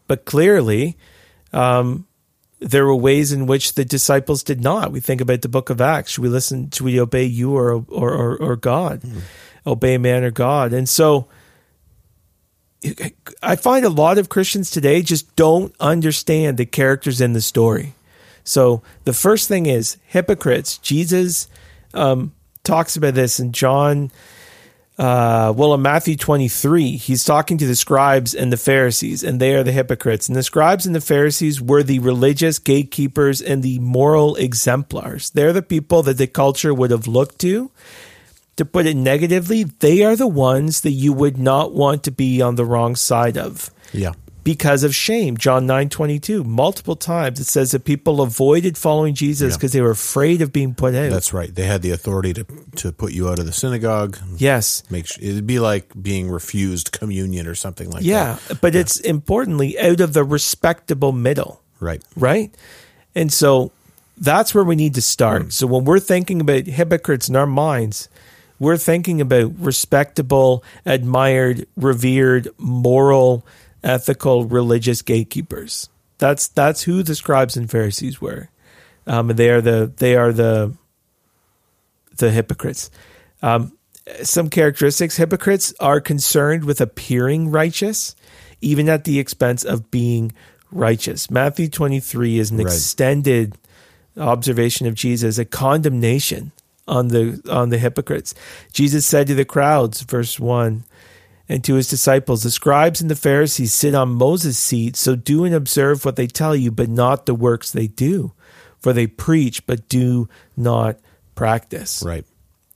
But 0.06 0.24
clearly, 0.24 0.96
um, 1.52 2.06
there 2.64 2.86
were 2.86 2.96
ways 2.96 3.30
in 3.30 3.46
which 3.46 3.74
the 3.74 3.84
disciples 3.84 4.42
did 4.42 4.62
not. 4.62 4.90
We 4.90 5.00
think 5.00 5.20
about 5.20 5.42
the 5.42 5.48
book 5.48 5.68
of 5.68 5.80
Acts. 5.80 6.12
Should 6.12 6.22
we 6.22 6.28
listen? 6.28 6.70
Should 6.70 6.84
we 6.84 7.00
obey 7.00 7.24
you 7.24 7.56
or 7.56 7.84
or 7.88 8.12
or, 8.12 8.36
or 8.36 8.56
God? 8.56 9.02
Obey 9.66 9.98
man 9.98 10.24
or 10.24 10.30
God? 10.30 10.72
And 10.72 10.88
so, 10.88 11.28
I 13.42 13.56
find 13.56 13.84
a 13.84 13.90
lot 13.90 14.18
of 14.18 14.28
Christians 14.28 14.70
today 14.70 15.02
just 15.02 15.34
don't 15.36 15.74
understand 15.80 16.56
the 16.56 16.66
characters 16.66 17.20
in 17.20 17.32
the 17.32 17.40
story. 17.40 17.94
So 18.44 18.82
the 19.04 19.14
first 19.14 19.48
thing 19.48 19.66
is 19.66 19.96
hypocrites. 20.06 20.78
Jesus 20.78 21.48
um, 21.94 22.34
talks 22.62 22.96
about 22.96 23.14
this 23.14 23.40
in 23.40 23.52
John. 23.52 24.10
Uh, 24.96 25.52
well, 25.56 25.74
in 25.74 25.82
Matthew 25.82 26.16
23, 26.16 26.96
he's 26.96 27.24
talking 27.24 27.58
to 27.58 27.66
the 27.66 27.74
scribes 27.74 28.32
and 28.32 28.52
the 28.52 28.56
Pharisees, 28.56 29.24
and 29.24 29.40
they 29.40 29.54
are 29.54 29.64
the 29.64 29.72
hypocrites. 29.72 30.28
And 30.28 30.36
the 30.36 30.42
scribes 30.42 30.86
and 30.86 30.94
the 30.94 31.00
Pharisees 31.00 31.60
were 31.60 31.82
the 31.82 31.98
religious 31.98 32.60
gatekeepers 32.60 33.42
and 33.42 33.62
the 33.62 33.80
moral 33.80 34.36
exemplars. 34.36 35.30
They're 35.30 35.52
the 35.52 35.62
people 35.62 36.04
that 36.04 36.18
the 36.18 36.28
culture 36.28 36.72
would 36.72 36.92
have 36.92 37.08
looked 37.08 37.40
to. 37.40 37.70
To 38.56 38.64
put 38.64 38.86
it 38.86 38.96
negatively, 38.96 39.64
they 39.64 40.04
are 40.04 40.14
the 40.14 40.28
ones 40.28 40.82
that 40.82 40.92
you 40.92 41.12
would 41.12 41.38
not 41.38 41.72
want 41.72 42.04
to 42.04 42.12
be 42.12 42.40
on 42.40 42.54
the 42.54 42.64
wrong 42.64 42.94
side 42.94 43.36
of 43.36 43.70
Yeah. 43.92 44.12
Because 44.44 44.84
of 44.84 44.94
shame. 44.94 45.36
John 45.36 45.66
9 45.66 45.88
22, 45.88 46.44
multiple 46.44 46.94
times 46.96 47.40
it 47.40 47.46
says 47.46 47.72
that 47.72 47.84
people 47.84 48.20
avoided 48.20 48.76
following 48.78 49.14
Jesus 49.14 49.52
Yeah. 49.52 49.56
because 49.56 49.72
they 49.72 49.80
were 49.80 49.90
afraid 49.90 50.42
of 50.42 50.52
being 50.52 50.74
put 50.74 50.94
out. 50.94 51.10
That's 51.10 51.32
right. 51.32 51.52
They 51.52 51.64
had 51.64 51.82
the 51.82 51.90
authority 51.90 52.32
to 52.34 52.46
to 52.76 52.92
put 52.92 53.12
you 53.12 53.28
out 53.28 53.38
of 53.38 53.46
the 53.46 53.52
synagogue. 53.52 54.18
yes. 54.36 54.82
Make 54.90 55.06
sure, 55.06 55.24
it'd 55.24 55.46
be 55.46 55.58
like 55.58 55.90
being 56.00 56.30
refused 56.30 56.92
communion 56.92 57.46
or 57.46 57.54
something 57.54 57.90
like 57.90 58.02
that. 58.02 58.06
Yeah. 58.08 58.38
that. 58.48 58.60
But 58.60 58.74
it's 58.74 59.00
importantly 59.00 59.78
out 59.80 60.00
of 60.00 60.12
the 60.12 60.22
respectable 60.24 61.12
middle, 61.12 61.60
Right. 61.80 62.02
right? 62.16 62.54
And 63.14 63.32
so 63.32 63.72
that's 64.18 64.54
where 64.54 64.64
we 64.64 64.76
need 64.76 64.94
to 64.94 65.02
start. 65.02 65.46
Mm. 65.46 65.52
So 65.52 65.66
when 65.66 65.84
we're 65.84 65.98
thinking 66.00 66.40
about 66.40 66.66
hypocrites 66.66 67.28
in 67.28 67.36
our 67.36 67.46
minds, 67.46 68.08
we're 68.60 68.76
thinking 68.76 69.20
about 69.20 69.52
respectable, 69.58 70.62
admired, 70.86 71.66
revered, 71.76 72.48
moral, 72.58 73.44
ethical, 73.84 74.46
religious 74.46 75.02
gatekeepers. 75.02 75.88
That's 76.18 76.48
that's 76.48 76.82
who 76.82 77.02
the 77.04 77.14
scribes 77.14 77.56
and 77.56 77.70
Pharisees 77.70 78.20
were. 78.20 78.48
Um, 79.06 79.28
they 79.28 79.50
are 79.50 79.60
the 79.60 79.92
they 79.96 80.16
are 80.16 80.32
the 80.32 80.72
the 82.16 82.30
hypocrites. 82.30 82.90
Um, 83.42 83.76
some 84.22 84.48
characteristics: 84.48 85.16
hypocrites 85.16 85.74
are 85.78 86.00
concerned 86.00 86.64
with 86.64 86.80
appearing 86.80 87.50
righteous, 87.50 88.16
even 88.60 88.88
at 88.88 89.04
the 89.04 89.18
expense 89.18 89.64
of 89.64 89.90
being 89.90 90.32
righteous. 90.72 91.30
Matthew 91.30 91.68
twenty 91.68 92.00
three 92.00 92.38
is 92.38 92.50
an 92.50 92.56
Right. 92.58 92.66
extended 92.66 93.58
observation 94.16 94.86
of 94.86 94.94
Jesus, 94.94 95.38
a 95.38 95.44
condemnation 95.44 96.52
on 96.86 97.08
the 97.08 97.42
on 97.50 97.68
the 97.70 97.78
hypocrites. 97.78 98.34
Jesus 98.72 99.04
said 99.06 99.26
to 99.26 99.34
the 99.34 99.44
crowds, 99.44 100.02
verse 100.02 100.38
one, 100.40 100.84
and 101.48 101.62
to 101.64 101.74
his 101.74 101.88
disciples, 101.88 102.42
the 102.42 102.50
scribes 102.50 103.00
and 103.00 103.10
the 103.10 103.16
Pharisees 103.16 103.72
sit 103.72 103.94
on 103.94 104.10
Moses' 104.10 104.58
seat, 104.58 104.96
so 104.96 105.14
do 105.16 105.44
and 105.44 105.54
observe 105.54 106.04
what 106.04 106.16
they 106.16 106.26
tell 106.26 106.56
you, 106.56 106.70
but 106.70 106.88
not 106.88 107.26
the 107.26 107.34
works 107.34 107.70
they 107.70 107.86
do. 107.86 108.32
For 108.80 108.92
they 108.92 109.06
preach, 109.06 109.66
but 109.66 109.88
do 109.88 110.28
not 110.56 110.98
practice. 111.34 112.02
Right. 112.04 112.24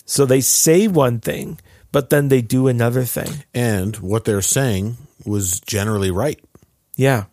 So 0.06 0.24
they 0.24 0.40
say 0.40 0.88
one 0.88 1.20
thing, 1.20 1.60
but 1.92 2.08
then 2.10 2.28
they 2.28 2.40
do 2.42 2.66
another 2.68 3.04
thing. 3.04 3.44
And 3.54 3.96
what 3.96 4.24
they're 4.24 4.40
saying 4.42 4.96
was 5.26 5.60
generally 5.60 6.10
right. 6.10 6.40
Yeah. 6.96 7.24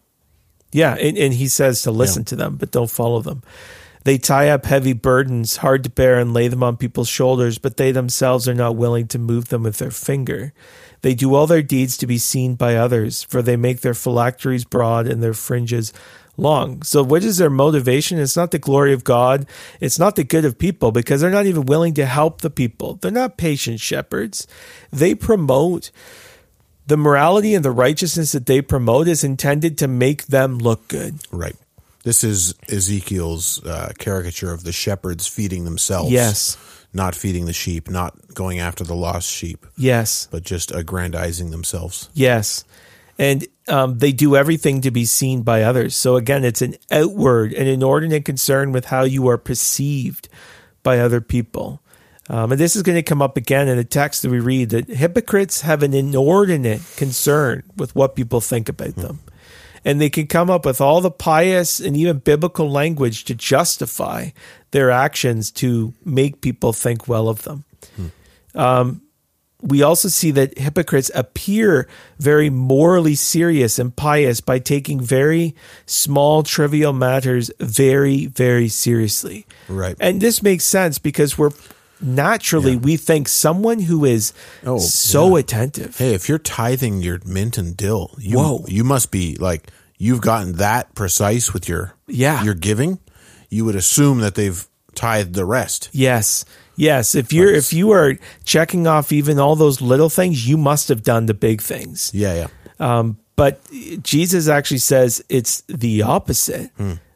Yeah. 0.74 0.96
And, 0.96 1.18
and 1.18 1.34
he 1.34 1.48
says 1.48 1.82
to 1.84 1.92
listen 1.92 2.24
Yeah. 2.24 2.26
to 2.28 2.36
them, 2.36 2.56
but 2.58 2.72
don't 2.72 2.92
follow 2.92 3.22
them. 3.22 3.44
They 4.06 4.20
tie 4.20 4.50
up 4.50 4.66
heavy 4.66 4.94
burdens, 4.94 5.58
hard 5.58 5.84
to 5.84 5.90
bear, 5.90 6.20
and 6.20 6.32
lay 6.32 6.48
them 6.48 6.62
on 6.62 6.78
people's 6.78 7.10
shoulders, 7.10 7.58
but 7.58 7.78
they 7.78 7.92
themselves 7.92 8.48
are 8.48 8.54
not 8.54 8.76
willing 8.76 9.08
to 9.08 9.20
move 9.20 9.50
them 9.50 9.64
with 9.64 9.80
their 9.80 9.90
finger. 9.90 10.54
They 11.02 11.16
do 11.16 11.34
all 11.34 11.48
their 11.48 11.64
deeds 11.64 11.98
to 11.98 12.08
be 12.08 12.20
seen 12.20 12.54
by 12.54 12.76
others, 12.76 13.24
for 13.24 13.42
they 13.42 13.56
make 13.56 13.82
their 13.82 13.96
phylacteries 13.96 14.64
broad 14.64 15.08
and 15.08 15.24
their 15.24 15.34
fringes 15.34 15.92
long. 16.38 16.84
So, 16.84 17.04
what 17.04 17.24
is 17.24 17.38
their 17.38 17.50
motivation? 17.50 18.20
It's 18.20 18.38
not 18.38 18.52
the 18.52 18.60
glory 18.60 18.94
of 18.94 19.04
God. 19.04 19.48
It's 19.80 19.98
not 19.98 20.16
the 20.16 20.24
good 20.24 20.46
of 20.46 20.60
people 20.60 20.92
because 20.92 21.22
they're 21.22 21.32
not 21.32 21.48
even 21.48 21.66
willing 21.66 21.96
to 21.96 22.06
help 22.06 22.42
the 22.42 22.52
people. 22.52 22.96
They're 22.96 23.10
not 23.10 23.38
patient 23.38 23.80
shepherds. 23.80 24.46
They 24.92 25.16
promote 25.16 25.90
the 26.86 26.98
morality 26.98 27.56
and 27.56 27.66
the 27.66 27.72
righteousness 27.72 28.34
that 28.34 28.46
they 28.46 28.62
promote 28.62 29.08
is 29.08 29.24
intended 29.24 29.80
to 29.80 29.88
make 29.88 30.28
them 30.28 30.60
look 30.60 30.88
good. 30.88 31.18
Right. 31.32 31.56
This 32.06 32.24
is 32.24 32.54
Ezekiel's 32.70 33.66
uh, 33.66 33.92
caricature 33.98 34.54
of 34.54 34.64
the 34.64 34.72
shepherds 34.72 35.26
feeding 35.28 35.66
themselves. 35.66 36.12
Yes. 36.12 36.56
Not 36.94 37.16
feeding 37.16 37.46
the 37.46 37.52
sheep, 37.52 37.90
not 37.90 38.16
going 38.36 38.60
after 38.60 38.84
the 38.84 38.96
lost 38.96 39.28
sheep, 39.28 39.66
Yes. 39.76 40.28
but 40.32 40.44
just 40.44 40.72
aggrandizing 40.72 41.50
themselves. 41.50 42.10
Yes. 42.14 42.64
And 43.18 43.46
um, 43.68 43.98
they 43.98 44.12
do 44.12 44.36
everything 44.36 44.82
to 44.82 44.92
be 44.92 45.06
seen 45.06 45.42
by 45.42 45.64
others. 45.64 45.96
So 45.96 46.16
again, 46.16 46.44
it's 46.46 46.62
an 46.62 46.76
outward 46.92 47.54
and 47.54 47.68
inordinate 47.68 48.24
concern 48.24 48.72
with 48.72 48.86
how 48.86 49.04
you 49.04 49.28
are 49.28 49.40
perceived 49.40 50.30
by 50.84 51.00
other 51.00 51.22
people. 51.22 51.82
Um, 52.30 52.52
and 52.52 52.62
this 52.62 52.76
is 52.76 52.84
going 52.84 52.98
to 52.98 53.04
come 53.04 53.22
up 53.22 53.36
again 53.36 53.68
in 53.68 53.78
the 53.78 53.84
text 53.84 54.22
that 54.22 54.30
we 54.30 54.40
read 54.40 54.70
that 54.70 54.88
hypocrites 54.88 55.62
have 55.62 55.82
an 55.82 55.94
inordinate 55.96 56.82
concern 56.98 57.64
with 57.78 57.96
what 57.96 58.16
people 58.16 58.42
think 58.42 58.70
about 58.70 58.96
them. 58.96 59.20
And 59.86 60.02
they 60.02 60.10
can 60.10 60.26
come 60.26 60.50
up 60.50 60.66
with 60.66 60.82
all 60.82 61.00
the 61.00 61.12
pious 61.12 61.80
and 61.80 61.96
even 61.96 62.18
biblical 62.18 62.70
language 62.70 63.24
to 63.26 63.36
justify 63.36 64.32
their 64.72 64.90
actions 64.90 65.52
to 65.52 65.94
make 66.04 66.42
people 66.42 66.74
think 66.74 67.08
well 67.08 67.30
of 67.30 67.44
them 67.44 67.64
hmm. 67.96 68.08
um, 68.60 69.02
we 69.66 69.82
also 69.82 70.10
see 70.10 70.32
that 70.32 70.58
hypocrites 70.58 71.10
appear 71.16 71.88
very 72.20 72.50
morally 72.50 73.16
serious 73.16 73.80
and 73.80 73.96
pious 73.96 74.40
by 74.40 74.60
taking 74.60 75.00
very 75.00 75.56
small, 75.86 76.44
trivial 76.44 76.94
matters 76.94 77.50
very, 77.60 78.28
very 78.28 78.68
seriously. 78.68 79.48
Right. 79.68 79.96
And 80.00 80.22
this 80.22 80.44
makes 80.44 80.66
sense 80.66 81.00
because 81.00 81.38
we're 81.38 81.52
naturally, 82.06 82.74
Yeah. 82.74 82.78
we 82.78 82.98
think 82.98 83.28
someone 83.28 83.80
who 83.82 84.06
is 84.06 84.32
Oh, 84.66 84.78
so 84.80 85.36
attentive. 85.36 85.98
Hey, 85.98 86.14
if 86.14 86.30
you're 86.30 86.38
tithing 86.38 87.02
your 87.02 87.20
mint 87.26 87.58
and 87.58 87.76
dill, 87.76 88.12
you 88.20 88.38
Whoa. 88.38 88.66
you 88.68 88.84
must 88.84 89.12
be 89.12 89.36
like 89.40 89.70
you've 89.98 90.22
gotten 90.22 90.54
that 90.54 90.94
precise 90.96 91.54
with 91.54 91.68
your 91.68 91.94
Yeah. 92.08 92.44
your 92.44 92.54
giving. 92.54 93.00
You 93.50 93.66
would 93.66 93.76
assume 93.76 94.20
that 94.20 94.36
they've 94.36 94.68
tithed 94.96 95.34
the 95.34 95.46
rest. 95.46 95.90
Yes. 95.92 96.46
Yes. 96.78 97.16
If 97.16 97.32
you're, 97.34 97.54
if 97.54 97.72
you 97.74 97.92
are 97.92 98.18
checking 98.44 98.88
off 98.88 99.12
even 99.12 99.40
all 99.40 99.56
those 99.56 99.82
little 99.82 100.10
things, 100.10 100.48
you 100.48 100.58
must 100.58 100.90
have 100.90 101.04
done 101.04 101.26
the 101.26 101.34
big 101.34 101.62
things. 101.62 102.12
Yeah, 102.14 102.34
yeah. 102.34 102.48
Um, 102.80 103.18
but 103.38 103.62
Jesus 104.04 104.48
actually 104.48 104.80
says 104.80 105.24
it's 105.30 105.64
the 105.68 106.02
opposite. 106.04 106.72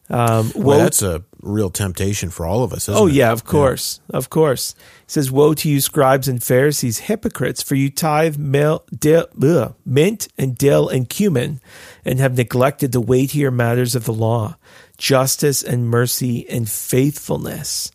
Um, 0.10 0.52
Well, 0.56 0.78
woe- 0.78 0.84
that's 0.84 1.02
a 1.04 1.24
real 1.42 1.70
temptation 1.70 2.30
for 2.32 2.46
all 2.46 2.64
of 2.64 2.74
us. 2.74 2.90
Isn't 2.90 2.96
Oh 3.02 3.08
it? 3.08 3.14
yeah, 3.14 3.32
of 3.32 3.46
course, 3.46 4.00
of 4.10 4.30
course. 4.30 4.74
He 5.06 5.12
says, 5.14 5.32
"Woe 5.32 5.54
to 5.54 5.70
you, 5.70 5.80
scribes 5.82 6.28
and 6.28 6.44
Pharisees, 6.44 7.00
hypocrites! 7.00 7.62
For 7.62 7.76
you 7.76 7.90
tithe 7.90 8.38
mil, 8.38 8.84
dill, 8.98 9.28
ugh, 9.42 9.76
mint 9.86 10.28
and 10.38 10.58
dill 10.58 10.90
and 10.90 11.08
cumin, 11.08 11.62
and 12.04 12.20
have 12.20 12.36
neglected 12.38 12.92
the 12.92 13.00
weightier 13.02 13.52
matters 13.52 13.94
of 13.96 14.06
the 14.06 14.14
law, 14.14 14.58
justice 14.98 15.62
and 15.64 15.88
mercy 15.88 16.46
and 16.50 16.68
faithfulness." 16.70 17.92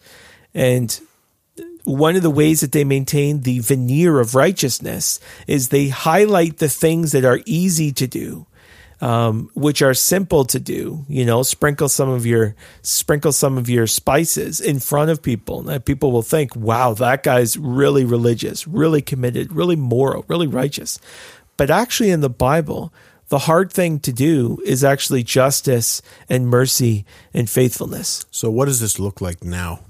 And 0.54 0.98
one 1.84 2.16
of 2.16 2.22
the 2.22 2.30
ways 2.30 2.60
that 2.60 2.72
they 2.72 2.84
maintain 2.84 3.40
the 3.42 3.58
veneer 3.58 4.20
of 4.20 4.34
righteousness 4.34 5.20
is 5.46 5.68
they 5.68 5.88
highlight 5.88 6.58
the 6.58 6.68
things 6.68 7.12
that 7.12 7.24
are 7.24 7.40
easy 7.44 7.92
to 7.92 8.06
do 8.06 8.46
um, 9.00 9.50
which 9.54 9.82
are 9.82 9.94
simple 9.94 10.44
to 10.46 10.60
do. 10.60 11.04
You 11.08 11.24
know, 11.24 11.42
sprinkle 11.42 11.88
some 11.88 12.08
of 12.08 12.26
your 12.26 12.54
sprinkle 12.82 13.32
some 13.32 13.58
of 13.58 13.68
your 13.68 13.86
spices 13.86 14.60
in 14.60 14.78
front 14.78 15.10
of 15.10 15.22
people, 15.22 15.68
and 15.68 15.84
people 15.84 16.12
will 16.12 16.22
think, 16.22 16.54
"Wow, 16.56 16.94
that 16.94 17.22
guy's 17.22 17.56
really 17.56 18.04
religious, 18.04 18.66
really 18.66 19.02
committed, 19.02 19.52
really 19.52 19.76
moral, 19.76 20.24
really 20.28 20.46
righteous." 20.46 20.98
But 21.56 21.70
actually, 21.70 22.10
in 22.10 22.20
the 22.20 22.30
Bible, 22.30 22.92
the 23.28 23.40
hard 23.40 23.72
thing 23.72 24.00
to 24.00 24.12
do 24.12 24.58
is 24.64 24.84
actually 24.84 25.22
justice 25.22 26.02
and 26.28 26.48
mercy 26.48 27.04
and 27.32 27.48
faithfulness. 27.48 28.26
So, 28.30 28.50
what 28.50 28.66
does 28.66 28.80
this 28.80 28.98
look 28.98 29.20
like 29.20 29.44
now? 29.44 29.80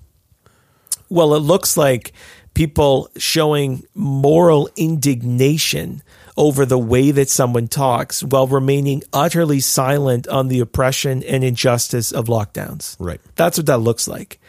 Well, 1.09 1.35
it 1.35 1.40
looks 1.40 1.77
like 1.77 2.12
people 2.55 3.11
showing 3.17 3.85
moral 3.95 4.69
indignation 4.77 6.03
over 6.37 6.66
the 6.66 6.79
way 6.79 7.11
that 7.12 7.31
someone 7.31 7.68
talks 7.68 8.23
while 8.23 8.47
remaining 8.47 9.03
utterly 9.12 9.61
silent 9.61 10.27
on 10.29 10.49
the 10.49 10.61
oppression 10.61 11.23
and 11.23 11.44
injustice 11.44 12.11
of 12.12 12.27
lockdowns. 12.27 12.97
Right. 12.99 13.20
That's 13.37 13.59
what 13.59 13.66
that 13.66 13.79
looks 13.79 14.09
like. 14.09 14.40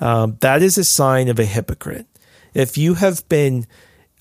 Um, 0.00 0.36
that 0.40 0.62
is 0.62 0.78
a 0.78 0.84
sign 0.84 1.28
of 1.28 1.38
a 1.38 1.44
hypocrite. 1.44 2.06
If 2.52 2.78
you 2.78 2.94
have 2.94 3.28
been 3.28 3.66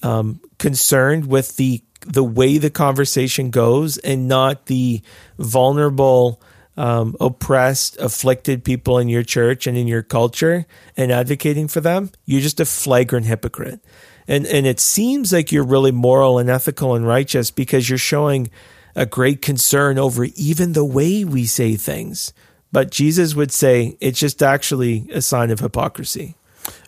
um, 0.02 0.40
concerned 0.58 1.28
with 1.28 1.58
the 1.58 1.84
the 2.06 2.24
way 2.24 2.58
the 2.58 2.70
conversation 2.70 3.50
goes 3.50 3.98
and 3.98 4.28
not 4.28 4.66
the 4.66 5.02
vulnerable, 5.40 6.42
um, 6.76 7.16
oppressed, 7.22 7.98
afflicted 7.98 8.66
people 8.66 8.98
in 8.98 9.08
your 9.08 9.24
church 9.24 9.68
and 9.68 9.78
in 9.78 9.88
your 9.88 10.04
culture 10.04 10.66
and 10.98 11.14
advocating 11.14 11.70
for 11.70 11.80
them, 11.80 12.12
you're 12.26 12.42
just 12.42 12.60
a 12.60 12.66
flagrant 12.66 13.26
hypocrite. 13.26 13.80
And 14.28 14.46
and 14.46 14.66
it 14.66 14.80
seems 14.80 15.34
like 15.34 15.52
you're 15.52 15.64
really 15.66 15.92
moral 15.92 16.40
and 16.40 16.50
ethical 16.50 16.96
and 16.96 17.06
righteous 17.08 17.52
because 17.52 17.90
you're 17.90 17.98
showing 17.98 18.50
a 18.96 19.06
great 19.06 19.42
concern 19.42 19.98
over 19.98 20.26
even 20.36 20.74
the 20.74 20.86
way 20.86 21.24
we 21.26 21.46
say 21.46 21.76
things. 21.76 22.32
But 22.72 22.90
Jesus 22.92 23.36
would 23.36 23.52
say 23.52 23.98
it's 24.00 24.20
just 24.20 24.42
actually 24.42 25.08
a 25.14 25.22
sign 25.22 25.52
of 25.52 25.60
hypocrisy. 25.60 26.36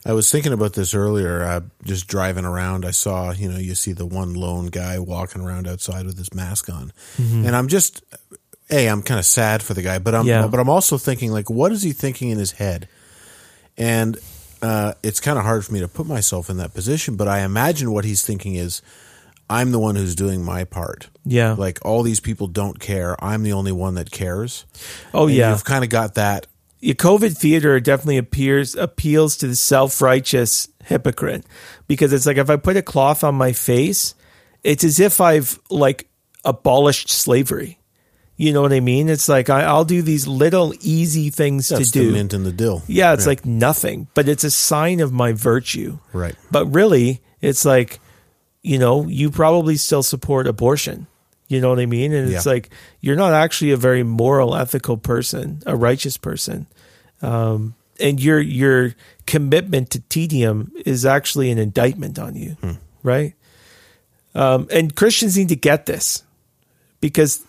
I 0.05 0.13
was 0.13 0.31
thinking 0.31 0.53
about 0.53 0.73
this 0.73 0.93
earlier. 0.93 1.43
Uh, 1.43 1.61
just 1.83 2.07
driving 2.07 2.45
around, 2.45 2.85
I 2.85 2.91
saw 2.91 3.31
you 3.31 3.49
know 3.51 3.57
you 3.57 3.75
see 3.75 3.91
the 3.91 4.05
one 4.05 4.33
lone 4.33 4.67
guy 4.67 4.99
walking 4.99 5.41
around 5.41 5.67
outside 5.67 6.05
with 6.05 6.17
his 6.17 6.33
mask 6.33 6.69
on, 6.69 6.93
and 7.17 7.55
I'm 7.55 7.67
just, 7.67 8.03
hey, 8.69 8.87
I'm 8.87 9.01
kind 9.01 9.19
of 9.19 9.25
sad 9.25 9.61
for 9.61 9.73
the 9.73 9.81
guy, 9.81 9.99
but 9.99 10.15
I'm 10.15 10.25
Yeah. 10.25 10.47
but 10.47 10.59
I'm 10.59 10.69
also 10.69 10.97
thinking 10.97 11.31
like, 11.31 11.49
what 11.49 11.71
is 11.71 11.81
he 11.81 11.91
thinking 11.91 12.29
in 12.29 12.37
his 12.37 12.53
head? 12.53 12.87
And 13.77 14.17
uh, 14.61 14.93
it's 15.03 15.19
kind 15.19 15.37
of 15.37 15.45
hard 15.45 15.65
for 15.65 15.73
me 15.73 15.79
to 15.79 15.87
put 15.87 16.05
myself 16.07 16.49
in 16.49 16.57
that 16.57 16.73
position, 16.73 17.15
but 17.15 17.27
I 17.27 17.39
imagine 17.41 17.91
what 17.91 18.05
he's 18.05 18.21
thinking 18.25 18.55
is, 18.55 18.81
I'm 19.49 19.71
the 19.71 19.79
one 19.79 19.95
who's 19.95 20.15
doing 20.15 20.43
my 20.43 20.63
part. 20.63 21.09
Yeah. 21.23 21.53
Like 21.53 21.79
all 21.85 22.01
these 22.01 22.19
people 22.19 22.47
don't 22.47 22.79
care. 22.79 23.15
I'm 23.23 23.43
the 23.43 23.53
only 23.53 23.71
one 23.71 23.93
that 23.95 24.09
cares. 24.09 24.65
Oh 25.13 25.27
And 25.27 25.35
yeah. 25.35 25.51
You've 25.51 25.63
kind 25.65 25.83
of 25.83 25.89
got 25.91 26.15
that. 26.15 26.47
your 26.79 26.95
COVID 26.95 27.37
theater 27.37 27.79
definitely 27.79 28.17
appears 28.17 28.75
appeals 28.75 29.37
to 29.37 29.47
the 29.47 29.55
self 29.55 30.01
righteous 30.01 30.67
hypocrite 30.85 31.45
because 31.87 32.11
it's 32.13 32.25
like 32.25 32.37
if 32.37 32.49
I 32.49 32.55
put 32.57 32.75
a 32.77 32.81
cloth 32.81 33.23
on 33.23 33.35
my 33.35 33.53
face, 33.53 34.15
it's 34.63 34.83
as 34.83 34.99
if 34.99 35.21
I've 35.21 35.59
like 35.69 36.07
abolished 36.43 37.09
slavery. 37.09 37.77
You 38.37 38.51
know 38.51 38.61
what 38.61 38.73
I 38.73 38.81
mean? 38.81 39.07
It's 39.07 39.29
like 39.29 39.49
I, 39.49 39.63
I'll 39.63 39.85
do 39.85 40.01
these 40.01 40.27
little 40.27 40.73
easy 40.81 41.29
things 41.29 41.69
That's 41.69 41.91
to 41.91 41.99
do. 41.99 42.11
mint 42.11 42.33
and 42.33 42.45
the 42.45 42.51
dill. 42.51 42.83
Yeah, 42.87 43.13
it's 43.13 43.25
like 43.25 43.45
nothing, 43.45 44.07
but 44.13 44.27
it's 44.27 44.43
a 44.43 44.51
sign 44.51 44.99
of 44.99 45.13
my 45.13 45.31
virtue. 45.31 45.99
Right. 46.11 46.35
But 46.51 46.65
really, 46.67 47.21
it's 47.41 47.63
like, 47.63 47.99
you 48.61 48.77
know, 48.77 49.07
you 49.07 49.31
probably 49.31 49.77
still 49.77 50.03
support 50.03 50.47
abortion. 50.47 51.07
You 51.47 51.61
know 51.61 51.69
what 51.69 51.79
I 51.79 51.85
mean? 51.85 52.11
And 52.11 52.33
it's 52.33 52.45
like 52.45 52.71
you're 52.99 53.15
not 53.15 53.33
actually 53.33 53.71
a 53.71 53.77
very 53.77 54.03
moral, 54.03 54.55
ethical 54.55 54.97
person, 54.97 55.61
a 55.65 55.75
righteous 55.75 56.17
person. 56.17 56.65
Um, 57.21 57.75
and 57.99 58.21
your 58.21 58.39
your 58.39 58.95
commitment 59.25 59.91
to 59.91 60.01
tedium 60.01 60.71
is 60.85 61.05
actually 61.05 61.51
an 61.51 61.57
indictment 61.57 62.19
on 62.19 62.35
you, 62.35 62.57
right? 63.03 63.33
Um, 64.33 64.67
and 64.71 64.93
Christians 64.93 65.37
need 65.37 65.49
to 65.49 65.55
get 65.55 65.85
this 65.85 66.23
because 66.99 67.41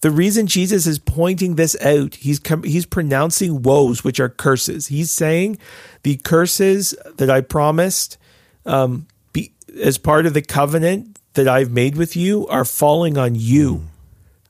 the 0.00 0.10
reason 0.10 0.46
Jesus 0.46 0.86
is 0.86 0.98
pointing 0.98 1.56
this 1.56 1.76
out, 1.82 2.14
he's 2.14 2.38
com- 2.38 2.62
he's 2.62 2.86
pronouncing 2.86 3.62
woes, 3.62 4.04
which 4.04 4.20
are 4.20 4.28
curses. 4.28 4.86
He's 4.88 5.10
saying 5.10 5.58
the 6.02 6.16
curses 6.16 6.94
that 7.16 7.30
I 7.30 7.40
promised 7.40 8.16
um, 8.64 9.06
be, 9.32 9.52
as 9.82 9.98
part 9.98 10.26
of 10.26 10.34
the 10.34 10.42
covenant 10.42 11.18
that 11.34 11.48
I've 11.48 11.70
made 11.70 11.96
with 11.96 12.16
you 12.16 12.46
are 12.48 12.64
falling 12.64 13.18
on 13.18 13.34
you. 13.34 13.84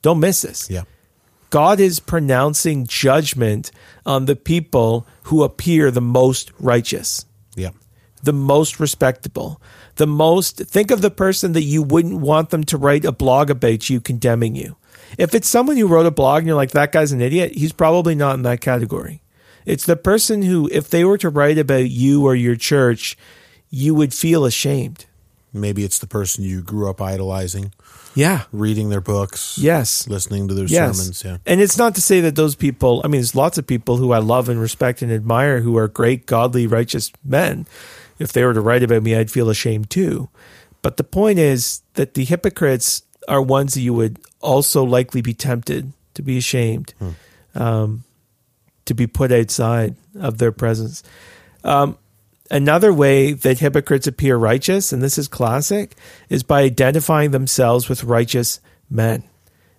Don't 0.01 0.19
miss 0.19 0.41
this. 0.43 0.69
Yeah. 0.69 0.83
God 1.49 1.79
is 1.79 1.99
pronouncing 1.99 2.85
judgment 2.85 3.71
on 4.05 4.25
the 4.25 4.35
people 4.35 5.07
who 5.23 5.43
appear 5.43 5.89
the 5.89 6.01
most 6.01 6.51
righteous 6.59 7.25
Yeah. 7.55 7.71
the 8.21 8.33
most 8.33 8.79
respectable, 8.79 9.59
the 9.95 10.05
most 10.05 10.57
think 10.57 10.91
of 10.91 11.01
the 11.01 11.09
person 11.09 11.53
that 11.53 11.63
you 11.63 11.81
wouldn't 11.81 12.19
want 12.21 12.51
them 12.51 12.63
to 12.65 12.77
write 12.77 13.03
a 13.03 13.11
blog 13.11 13.49
about 13.49 13.89
you 13.89 13.99
condemning 13.99 14.55
you. 14.55 14.75
If 15.17 15.33
it's 15.35 15.47
someone 15.49 15.77
who 15.77 15.87
wrote 15.87 16.05
a 16.05 16.11
blog 16.11 16.39
and 16.39 16.47
you're 16.47 16.55
like, 16.55 16.71
that 16.71 16.91
guy's 16.91 17.11
an 17.11 17.21
idiot, 17.21 17.53
he's 17.55 17.73
probably 17.73 18.15
not 18.15 18.35
in 18.35 18.43
that 18.43 18.61
category. 18.61 19.21
It's 19.65 19.85
the 19.85 19.95
person 19.95 20.41
who, 20.41 20.69
if 20.71 20.89
they 20.89 21.03
were 21.03 21.17
to 21.17 21.29
write 21.29 21.57
about 21.57 21.89
you 21.89 22.25
or 22.25 22.35
your 22.35 22.55
church, 22.55 23.17
you 23.69 23.93
would 23.95 24.13
feel 24.13 24.45
ashamed. 24.45 25.05
Maybe 25.53 25.83
it's 25.83 25.99
the 25.99 26.07
person 26.07 26.43
you 26.43 26.61
grew 26.61 26.89
up 26.89 27.01
idolizing, 27.01 27.73
Yeah. 28.15 28.43
reading 28.51 28.89
their 28.89 29.01
books, 29.01 29.57
Yes. 29.57 30.07
listening 30.07 30.47
to 30.47 30.53
their 30.53 30.65
Yes. 30.65 30.97
sermons. 30.97 31.23
Yeah. 31.25 31.37
And 31.45 31.59
it's 31.61 31.77
not 31.77 31.95
to 31.95 32.01
say 32.01 32.21
that 32.21 32.35
those 32.35 32.55
people, 32.55 33.01
I 33.03 33.07
mean, 33.07 33.19
there's 33.21 33.35
lots 33.35 33.57
of 33.57 33.65
people 33.67 33.97
who 33.97 34.11
I 34.11 34.19
love 34.19 34.47
and 34.49 34.61
respect 34.61 35.01
and 35.01 35.11
admire 35.11 35.61
who 35.61 35.75
are 35.77 35.87
great, 35.87 36.25
godly, 36.25 36.67
righteous 36.67 37.11
men. 37.25 37.65
If 38.19 38.31
they 38.33 38.43
were 38.43 38.53
to 38.53 38.61
write 38.61 38.83
about 38.83 39.03
me, 39.03 39.15
I'd 39.15 39.31
feel 39.31 39.49
ashamed 39.49 39.89
too. 39.89 40.29
But 40.81 40.97
the 40.97 41.03
point 41.03 41.39
is 41.39 41.81
that 41.95 42.13
the 42.13 42.25
hypocrites 42.25 43.03
are 43.29 43.41
ones 43.41 43.75
that 43.75 43.81
you 43.81 43.93
would 43.93 44.19
also 44.41 44.83
likely 44.83 45.21
be 45.21 45.33
tempted 45.33 45.93
to 46.15 46.21
be 46.21 46.37
ashamed. 46.37 46.93
um, 47.55 48.03
to 48.85 48.93
be 48.95 49.05
put 49.07 49.31
outside 49.31 49.95
of 50.19 50.39
their 50.39 50.51
presence. 50.51 51.03
Um, 51.63 51.97
another 52.49 52.91
way 52.91 53.33
that 53.33 53.59
hypocrites 53.59 54.07
appear 54.07 54.35
righteous, 54.35 54.91
and 54.91 55.01
this 55.01 55.17
is 55.19 55.27
classic, 55.27 55.95
is 56.29 56.41
by 56.41 56.63
identifying 56.63 57.29
themselves 57.31 57.87
with 57.87 58.03
righteous 58.03 58.59
men. 58.89 59.23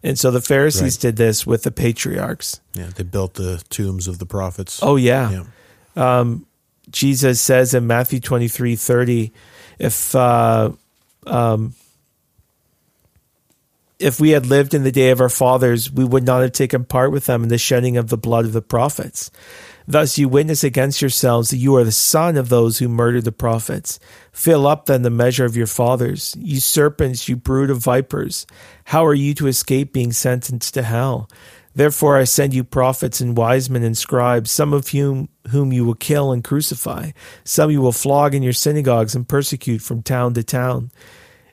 And 0.02 0.16
so 0.18 0.30
the 0.30 0.40
Pharisees 0.40 0.94
Right. 0.96 1.00
did 1.00 1.16
this 1.16 1.44
with 1.44 1.64
the 1.64 1.72
patriarchs. 1.72 2.60
Yeah, 2.74 2.90
they 2.94 3.02
built 3.02 3.34
the 3.34 3.62
tombs 3.68 4.06
of 4.06 4.18
the 4.18 4.26
prophets. 4.26 4.78
Oh 4.82 4.94
yeah. 4.96 5.44
yeah. 5.96 6.34
Jesus 6.90 7.40
says 7.40 7.74
in 7.74 7.86
Matthew 7.86 8.20
twenty 8.20 8.48
three 8.48 8.76
thirty, 8.76 9.32
if 9.78 10.14
uh, 10.14 10.70
um, 11.26 11.74
if 14.00 14.18
we 14.20 14.30
had 14.30 14.46
lived 14.46 14.74
in 14.74 14.82
the 14.82 14.92
day 14.92 15.10
of 15.10 15.20
our 15.20 15.28
fathers, 15.28 15.90
we 15.90 16.04
would 16.04 16.24
not 16.24 16.42
have 16.42 16.52
taken 16.52 16.84
part 16.84 17.12
with 17.12 17.26
them 17.26 17.42
in 17.42 17.48
the 17.48 17.58
shedding 17.58 17.96
of 17.96 18.08
the 18.08 18.16
blood 18.16 18.44
of 18.44 18.52
the 18.52 18.62
prophets. 18.62 19.30
Thus 19.86 20.18
you 20.18 20.28
witness 20.28 20.62
against 20.62 21.02
yourselves 21.02 21.50
that 21.50 21.56
you 21.56 21.74
are 21.76 21.84
the 21.84 21.92
son 21.92 22.36
of 22.36 22.48
those 22.48 22.78
who 22.78 22.88
murdered 22.88 23.24
the 23.24 23.32
prophets. 23.32 23.98
Fill 24.32 24.66
up 24.66 24.86
then 24.86 25.02
the 25.02 25.10
measure 25.10 25.44
of 25.44 25.56
your 25.56 25.66
fathers. 25.66 26.36
You 26.38 26.60
serpents, 26.60 27.28
you 27.28 27.36
brood 27.36 27.70
of 27.70 27.78
vipers, 27.78 28.46
how 28.84 29.04
are 29.04 29.14
you 29.14 29.34
to 29.34 29.48
escape 29.48 29.92
being 29.92 30.12
sentenced 30.12 30.74
to 30.74 30.82
hell? 30.82 31.28
Therefore 31.74 32.16
I 32.16 32.24
send 32.24 32.52
you 32.54 32.64
prophets 32.64 33.20
and 33.20 33.36
wise 33.36 33.70
men 33.70 33.82
and 33.82 33.96
scribes, 33.96 34.50
some 34.50 34.72
of 34.72 34.88
whom 34.88 35.28
whom 35.50 35.72
you 35.72 35.84
will 35.84 35.94
kill 35.94 36.32
and 36.32 36.44
crucify, 36.44 37.10
some 37.44 37.70
you 37.70 37.80
will 37.80 37.92
flog 37.92 38.34
in 38.34 38.42
your 38.42 38.52
synagogues 38.52 39.14
and 39.14 39.28
persecute 39.28 39.80
from 39.80 40.02
town 40.02 40.34
to 40.34 40.42
town. 40.42 40.90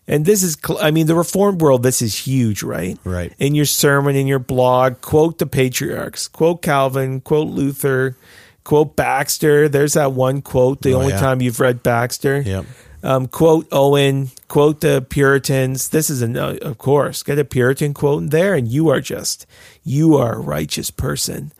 And 0.07 0.25
this 0.25 0.41
is, 0.41 0.57
I 0.79 0.91
mean, 0.91 1.07
the 1.07 1.15
reformed 1.15 1.59
world, 1.61 1.83
this 1.83 2.01
is 2.01 2.17
huge, 2.17 2.63
right? 2.63 2.97
Right. 3.03 3.33
In 3.39 3.55
your 3.55 3.65
sermon, 3.65 4.15
in 4.15 4.25
your 4.25 4.39
blog, 4.39 5.01
quote 5.01 5.37
the 5.37 5.45
patriarchs, 5.45 6.27
quote 6.29 6.61
Calvin, 6.61 7.19
quote 7.19 7.47
Luther, 7.49 8.15
quote 8.63 8.95
Baxter. 8.95 9.67
There's 9.67 9.93
that 9.93 10.13
one 10.13 10.41
quote, 10.41 10.81
the 10.81 10.93
Oh, 10.93 10.99
only 10.99 11.11
yeah. 11.13 11.19
time 11.19 11.41
you've 11.41 11.59
read 11.59 11.83
Baxter. 11.83 12.39
Yep. 12.39 12.65
Um, 13.03 13.27
quote 13.27 13.67
Owen, 13.71 14.29
quote 14.47 14.81
the 14.81 15.05
Puritans. 15.07 15.89
This 15.89 16.09
is 16.09 16.21
a, 16.21 16.57
of 16.65 16.77
course, 16.77 17.21
get 17.21 17.37
a 17.37 17.45
Puritan 17.45 17.93
quote 17.93 18.23
in 18.23 18.29
there, 18.29 18.55
and 18.55 18.67
you 18.67 18.89
are 18.89 19.01
just, 19.01 19.45
you 19.83 20.15
are 20.15 20.35
a 20.35 20.39
righteous 20.39 20.89
person. 20.89 21.51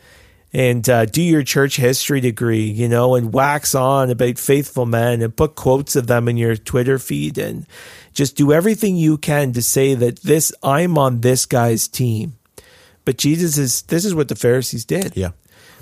And 0.53 0.89
uh, 0.89 1.05
do 1.05 1.21
your 1.21 1.43
church 1.43 1.75
history 1.75 2.21
degree, 2.21 2.63
you 2.63 2.87
know, 2.87 3.15
and 3.15 3.33
wax 3.33 3.75
on 3.75 4.09
about 4.09 4.39
faithful 4.39 4.85
men 4.85 5.21
and 5.21 5.35
put 5.35 5.55
quotes 5.55 5.95
of 5.97 6.07
them 6.07 6.27
in 6.29 6.37
your 6.37 6.55
Twitter 6.55 6.97
feed 6.97 7.37
and 7.37 7.67
just 8.17 8.35
do 8.35 8.51
everything 8.51 8.95
you 8.95 9.15
can 9.19 9.53
to 9.53 9.61
say 9.61 9.93
that 9.93 10.23
this, 10.23 10.51
I'm 10.63 10.97
on 10.97 11.21
this 11.21 11.45
guy's 11.45 11.87
team. 11.87 12.33
But 13.05 13.17
Jesus 13.19 13.59
is, 13.59 13.83
this 13.83 14.05
is 14.05 14.15
what 14.15 14.27
the 14.27 14.35
Pharisees 14.35 14.85
did. 14.85 15.15
Yeah. 15.15 15.31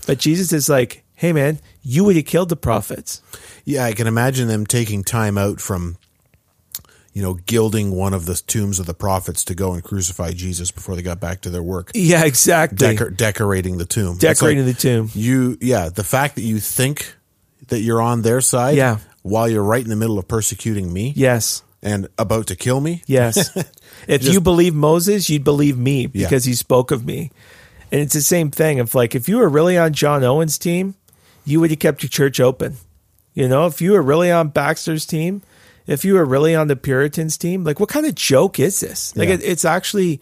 But 0.05 0.19
Jesus 0.19 0.51
is 0.51 0.67
like, 0.67 1.05
hey 1.13 1.31
man, 1.31 1.59
you 1.81 2.03
would 2.03 2.17
have 2.17 2.25
killed 2.25 2.49
the 2.49 2.57
prophets. 2.57 3.21
Yeah, 3.63 3.85
I 3.85 3.93
can 3.93 4.05
imagine 4.05 4.49
them 4.49 4.65
taking 4.65 5.01
time 5.05 5.37
out 5.37 5.61
from, 5.61 5.95
you 7.13 7.21
know, 7.21 7.35
gilding 7.35 7.91
one 7.95 8.13
of 8.13 8.25
the 8.25 8.35
tombs 8.35 8.79
of 8.81 8.85
the 8.85 8.93
prophets 8.93 9.45
to 9.45 9.55
go 9.55 9.71
and 9.71 9.81
crucify 9.81 10.33
Jesus 10.33 10.71
before 10.71 10.97
they 10.97 11.01
got 11.01 11.21
back 11.21 11.39
to 11.41 11.49
their 11.49 11.63
work. 11.63 11.91
Yeah, 11.93 12.25
exactly. 12.25 12.75
Decor- 12.95 13.11
decorating 13.11 13.77
the 13.77 13.85
tomb. 13.85 14.17
Decorating 14.17 14.65
like 14.65 14.75
the 14.75 14.81
tomb. 14.81 15.09
You, 15.13 15.57
yeah, 15.61 15.87
the 15.87 16.03
fact 16.03 16.35
that 16.35 16.41
you 16.41 16.59
think 16.59 17.15
that 17.69 17.79
you're 17.79 18.01
on 18.01 18.23
their 18.23 18.41
side, 18.41 18.75
Yeah. 18.75 18.97
while 19.21 19.47
you're 19.47 19.63
right 19.63 19.81
in 19.81 19.89
the 19.89 19.95
middle 19.95 20.19
of 20.19 20.27
persecuting 20.27 20.91
me, 20.91 21.13
Yes. 21.15 21.63
And 21.83 22.07
about 22.17 22.47
to 22.47 22.55
kill 22.55 22.79
me, 22.81 23.03
Yes. 23.05 23.55
if 24.07 24.21
Just- 24.21 24.33
you 24.33 24.41
believe 24.41 24.73
Moses, 24.73 25.29
you'd 25.29 25.43
believe 25.43 25.77
me 25.77 26.01
Yeah. 26.13 26.25
because 26.27 26.45
he 26.45 26.53
spoke 26.55 26.91
of 26.91 27.05
me. 27.05 27.31
And 27.91 28.01
it's 28.01 28.13
the 28.13 28.21
same 28.21 28.49
thing. 28.51 28.79
If 28.79 28.95
like 28.95 29.13
if 29.15 29.29
you 29.29 29.37
were 29.37 29.47
really 29.49 29.77
on 29.77 29.93
John 29.93 30.23
Owen's 30.23 30.57
team, 30.57 30.95
you 31.45 31.59
would 31.59 31.69
have 31.69 31.79
kept 31.79 32.01
your 32.01 32.09
church 32.09 32.39
open. 32.39 32.77
You 33.35 33.47
know, 33.47 33.67
if 33.67 33.81
you 33.81 33.91
were 33.91 34.01
really 34.01 34.31
on 34.31 34.49
Baxter's 34.49 35.05
team, 35.05 35.43
if 35.85 36.03
you 36.03 36.15
were 36.15 36.25
really 36.25 36.55
on 36.55 36.67
the 36.67 36.75
Puritans 36.75 37.37
team, 37.37 37.63
like 37.63 37.79
what 37.79 37.89
kind 37.89 38.05
of 38.07 38.15
joke 38.15 38.59
is 38.59 38.79
this? 38.79 39.15
Like 39.15 39.27
Yeah. 39.29 39.35
it, 39.35 39.43
it's 39.43 39.65
actually 39.65 40.19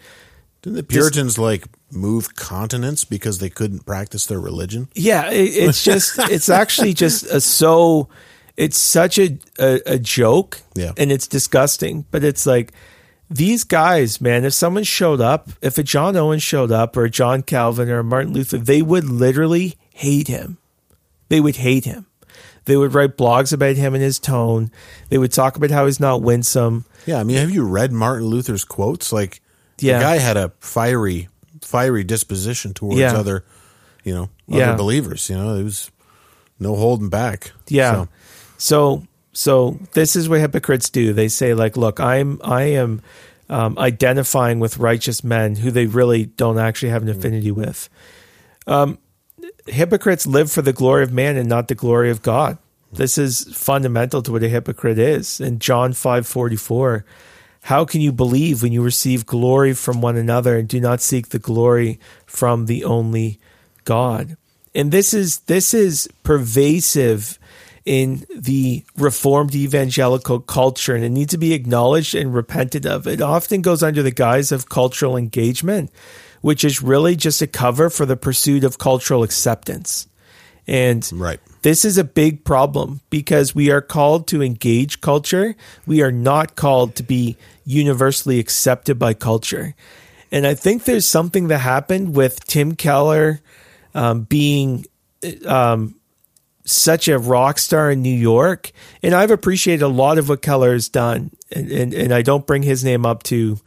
didn't 0.61 0.75
the 0.77 0.83
Puritans 0.83 1.37
like 1.39 1.65
move 1.91 2.35
continents 2.35 3.05
because 3.05 3.39
they 3.39 3.49
couldn't 3.49 3.85
practice 3.85 4.25
their 4.25 4.39
religion? 4.39 4.89
Yeah, 4.93 5.29
it, 5.31 5.43
it's 5.55 5.83
just 5.83 6.19
it's 6.29 6.49
actually 6.49 6.93
just 6.93 7.23
a 7.25 7.39
so 7.39 8.09
it's 8.57 8.77
such 8.77 9.17
a, 9.17 9.37
a 9.59 9.79
a 9.85 9.99
joke, 9.99 10.61
Yeah. 10.75 10.91
and 10.97 11.11
it's 11.11 11.27
disgusting. 11.27 12.05
But 12.11 12.23
it's 12.23 12.45
like 12.45 12.71
these 13.29 13.63
guys, 13.63 14.21
man. 14.21 14.45
If 14.45 14.53
someone 14.53 14.83
showed 14.83 15.21
up, 15.21 15.49
if 15.61 15.77
a 15.77 15.83
John 15.83 16.15
Owen 16.15 16.39
showed 16.39 16.71
up, 16.71 16.95
or 16.97 17.05
a 17.05 17.09
John 17.09 17.41
Calvin, 17.41 17.89
or 17.89 17.99
a 17.99 18.03
Martin 18.03 18.33
Luther, 18.33 18.57
they 18.57 18.81
would 18.81 19.05
literally 19.05 19.75
hate 19.93 20.27
him. 20.27 20.57
They 21.29 21.39
would 21.39 21.55
hate 21.57 21.85
him. 21.85 22.05
They 22.65 22.77
would 22.77 22.93
write 22.93 23.17
blogs 23.17 23.51
about 23.51 23.75
him 23.75 23.93
and 23.93 24.03
his 24.03 24.19
tone. 24.19 24.71
They 25.09 25.17
would 25.17 25.31
talk 25.33 25.57
about 25.57 25.71
how 25.71 25.85
he's 25.85 25.99
not 25.99 26.21
winsome. 26.21 26.85
Yeah, 27.05 27.19
I 27.19 27.23
mean, 27.23 27.37
have 27.37 27.49
you 27.51 27.63
read 27.65 27.91
Martin 27.91 28.27
Luther's 28.27 28.63
quotes? 28.63 29.11
Like, 29.11 29.41
Yeah. 29.81 29.97
the 29.97 30.03
guy 30.05 30.17
had 30.17 30.37
a 30.37 30.53
fiery, 30.61 31.27
fiery 31.61 32.03
disposition 32.05 32.73
towards 32.73 32.99
Yeah. 32.99 33.17
other, 33.17 33.43
you 34.05 34.13
know, 34.13 34.29
Yeah. 34.47 34.69
other 34.69 34.77
believers. 34.77 35.29
You 35.29 35.35
know, 35.37 35.55
it 35.55 35.63
was 35.63 35.91
no 36.59 36.75
holding 36.77 37.09
back. 37.09 37.51
Yeah. 37.67 37.91
So, 37.93 38.07
So 38.63 39.03
so 39.33 39.77
this 39.91 40.15
is 40.15 40.29
what 40.29 40.39
hypocrites 40.39 40.89
do. 40.89 41.11
They 41.11 41.27
say 41.27 41.53
like, 41.53 41.75
look, 41.75 41.99
I'm 41.99 42.39
I 42.45 42.63
am 42.63 43.01
um, 43.49 43.77
identifying 43.77 44.61
with 44.61 44.77
righteous 44.77 45.21
men 45.21 45.57
who 45.57 45.69
they 45.69 45.85
really 45.85 46.27
don't 46.27 46.57
actually 46.57 46.91
have 46.91 47.01
an 47.01 47.09
affinity 47.09 47.51
with. 47.51 47.89
Um, 48.65 48.99
hypocrites 49.67 50.25
live 50.25 50.49
for 50.49 50.61
the 50.61 50.71
glory 50.71 51.03
of 51.03 51.11
man 51.11 51.35
and 51.35 51.49
not 51.49 51.67
the 51.67 51.75
glory 51.75 52.09
of 52.09 52.21
God. 52.21 52.57
This 52.93 53.17
is 53.17 53.43
fundamental 53.53 54.21
to 54.21 54.31
what 54.31 54.43
a 54.43 54.47
hypocrite 54.47 54.97
is. 54.97 55.41
In 55.41 55.59
John 55.59 55.91
five 55.91 56.25
forty 56.25 56.55
four, 56.55 57.03
how 57.63 57.83
can 57.83 57.99
you 57.99 58.13
believe 58.13 58.63
when 58.63 58.71
you 58.71 58.81
receive 58.81 59.25
glory 59.25 59.73
from 59.73 59.99
one 59.99 60.15
another 60.15 60.57
and 60.57 60.69
do 60.69 60.79
not 60.79 61.01
seek 61.01 61.29
the 61.29 61.37
glory 61.37 61.99
from 62.25 62.67
the 62.67 62.85
only 62.85 63.39
God? 63.83 64.37
And 64.73 64.89
this 64.93 65.13
is 65.13 65.39
this 65.39 65.73
is 65.73 66.07
pervasive 66.23 67.37
in 67.85 68.25
the 68.33 68.83
reformed 68.97 69.53
evangelical 69.55 70.39
culture 70.39 70.95
and 70.95 71.03
it 71.03 71.09
needs 71.09 71.31
to 71.31 71.37
be 71.37 71.53
acknowledged 71.53 72.15
and 72.15 72.33
repented 72.33 72.85
of. 72.85 73.07
It 73.07 73.21
often 73.21 73.61
goes 73.61 73.83
under 73.83 74.01
the 74.01 74.11
guise 74.11 74.51
of 74.51 74.69
cultural 74.69 75.17
engagement, 75.17 75.91
which 76.41 76.63
is 76.63 76.81
really 76.81 77.15
just 77.15 77.41
a 77.41 77.47
cover 77.47 77.89
for 77.89 78.05
the 78.05 78.15
pursuit 78.15 78.63
of 78.63 78.77
cultural 78.77 79.23
acceptance. 79.23 80.07
And 80.65 81.09
Right. 81.13 81.41
this 81.61 81.83
is 81.83 81.97
a 81.97 82.05
big 82.05 82.45
problem 82.45 83.01
because 83.09 83.53
we 83.53 83.69
are 83.69 83.81
called 83.81 84.27
to 84.27 84.41
engage 84.41 85.01
culture. 85.01 85.55
We 85.85 86.01
are 86.01 86.11
not 86.11 86.55
called 86.55 86.95
to 86.95 87.03
be 87.03 87.35
universally 87.65 88.39
accepted 88.39 88.97
by 88.97 89.13
culture. 89.13 89.75
And 90.31 90.47
I 90.47 90.53
think 90.53 90.85
there's 90.85 91.05
something 91.05 91.49
that 91.49 91.59
happened 91.59 92.15
with 92.15 92.45
Tim 92.47 92.75
Keller 92.75 93.41
um, 93.93 94.21
being 94.21 94.85
um, 95.45 95.95
such 96.65 97.07
a 97.07 97.19
rock 97.19 97.57
star 97.57 97.91
in 97.91 98.01
New 98.01 98.15
York. 98.15 98.71
And 99.01 99.13
I've 99.13 99.31
appreciated 99.31 99.83
a 99.83 99.87
lot 99.87 100.17
of 100.17 100.29
what 100.29 100.41
Keller 100.41 100.73
has 100.73 100.89
done. 100.89 101.31
And, 101.51 101.71
and, 101.71 101.93
and 101.93 102.13
I 102.13 102.21
don't 102.21 102.47
bring 102.47 102.63
his 102.63 102.83
name 102.83 103.05
up 103.05 103.23
to, 103.23 103.59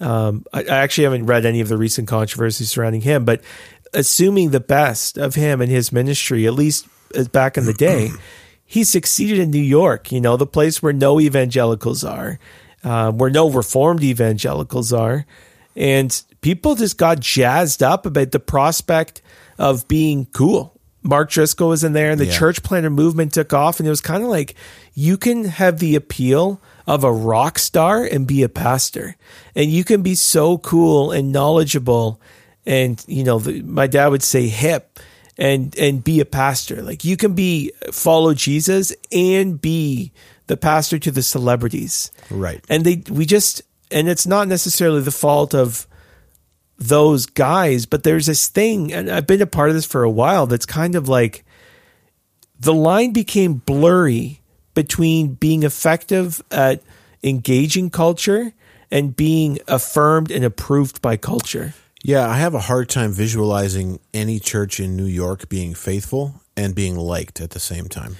um, 0.00 0.44
I, 0.52 0.62
I 0.64 0.76
actually 0.78 1.04
haven't 1.04 1.26
read 1.26 1.46
any 1.46 1.60
of 1.60 1.68
the 1.68 1.76
recent 1.76 2.08
controversies 2.08 2.70
surrounding 2.70 3.00
him, 3.00 3.24
but 3.24 3.40
assuming 3.94 4.50
the 4.50 4.60
best 4.60 5.16
of 5.16 5.34
him 5.34 5.60
and 5.60 5.70
his 5.70 5.92
ministry, 5.92 6.46
at 6.46 6.54
least 6.54 6.86
back 7.32 7.56
in 7.56 7.64
the 7.64 7.72
day, 7.72 8.10
he 8.64 8.84
succeeded 8.84 9.38
in 9.38 9.50
New 9.50 9.58
York, 9.58 10.12
you 10.12 10.20
know, 10.20 10.36
the 10.36 10.46
place 10.46 10.82
where 10.82 10.92
no 10.92 11.20
evangelicals 11.20 12.04
are, 12.04 12.38
uh, 12.82 13.10
where 13.12 13.30
no 13.30 13.50
reformed 13.50 14.02
evangelicals 14.02 14.92
are. 14.92 15.24
And 15.76 16.22
people 16.40 16.74
just 16.74 16.98
got 16.98 17.20
jazzed 17.20 17.82
up 17.82 18.06
about 18.06 18.32
the 18.32 18.40
prospect 18.40 19.22
of 19.58 19.88
being 19.88 20.26
cool. 20.26 20.73
Mark 21.04 21.30
Driscoll 21.30 21.68
was 21.68 21.84
in 21.84 21.92
there 21.92 22.10
and 22.10 22.18
the 22.20 22.26
Yeah. 22.26 22.38
church 22.38 22.62
planter 22.62 22.90
movement 22.90 23.32
took 23.34 23.52
off. 23.52 23.78
And 23.78 23.86
it 23.86 23.90
was 23.90 24.00
kind 24.00 24.22
of 24.24 24.30
like 24.30 24.54
you 24.94 25.16
can 25.16 25.44
have 25.44 25.78
the 25.78 25.94
appeal 25.94 26.60
of 26.86 27.04
a 27.04 27.12
rock 27.12 27.58
star 27.58 28.02
and 28.04 28.26
be 28.26 28.42
a 28.42 28.48
pastor. 28.48 29.14
And 29.54 29.70
you 29.70 29.84
can 29.84 30.02
be 30.02 30.14
so 30.14 30.58
cool 30.58 31.12
and 31.12 31.30
knowledgeable. 31.30 32.20
And, 32.66 33.04
you 33.06 33.22
know, 33.22 33.38
the, 33.38 33.60
my 33.62 33.86
dad 33.86 34.08
would 34.08 34.22
say 34.22 34.48
hip 34.48 34.98
and, 35.36 35.76
and 35.78 36.02
be 36.02 36.20
a 36.20 36.24
pastor. 36.24 36.80
Like 36.82 37.04
you 37.04 37.16
can 37.18 37.34
be 37.34 37.70
follow 37.92 38.32
Jesus 38.34 38.92
and 39.12 39.60
be 39.60 40.10
the 40.46 40.56
pastor 40.56 40.98
to 40.98 41.10
the 41.10 41.22
celebrities 41.22 42.10
Right. 42.30 42.62
and 42.68 42.84
they 42.84 43.02
we 43.10 43.24
just 43.24 43.62
and 43.90 44.08
it's 44.10 44.26
not 44.26 44.46
necessarily 44.46 45.00
the 45.00 45.10
fault 45.10 45.54
of 45.54 45.86
those 46.88 47.26
guys 47.26 47.86
but 47.86 48.02
there's 48.02 48.26
this 48.26 48.48
thing 48.48 48.92
and 48.92 49.10
i've 49.10 49.26
been 49.26 49.42
a 49.42 49.46
part 49.46 49.68
of 49.68 49.74
this 49.74 49.86
for 49.86 50.02
a 50.02 50.10
while 50.10 50.46
that's 50.46 50.66
kind 50.66 50.94
of 50.94 51.08
like 51.08 51.44
the 52.58 52.74
line 52.74 53.12
became 53.12 53.54
blurry 53.54 54.40
between 54.74 55.34
being 55.34 55.62
effective 55.62 56.42
at 56.50 56.82
engaging 57.22 57.90
culture 57.90 58.52
and 58.90 59.16
being 59.16 59.58
affirmed 59.68 60.30
and 60.30 60.44
approved 60.44 61.00
by 61.00 61.16
culture 61.16 61.72
Yeah, 62.06 62.28
I 62.28 62.36
have 62.36 62.54
a 62.54 62.60
hard 62.68 62.90
time 62.90 63.12
visualizing 63.12 63.98
any 64.12 64.38
church 64.38 64.78
in 64.78 64.94
New 64.94 65.08
York 65.08 65.48
being 65.48 65.72
faithful 65.74 66.42
and 66.54 66.74
being 66.74 66.96
liked 66.96 67.40
at 67.40 67.50
the 67.50 67.58
same 67.60 67.88
time, 67.88 68.16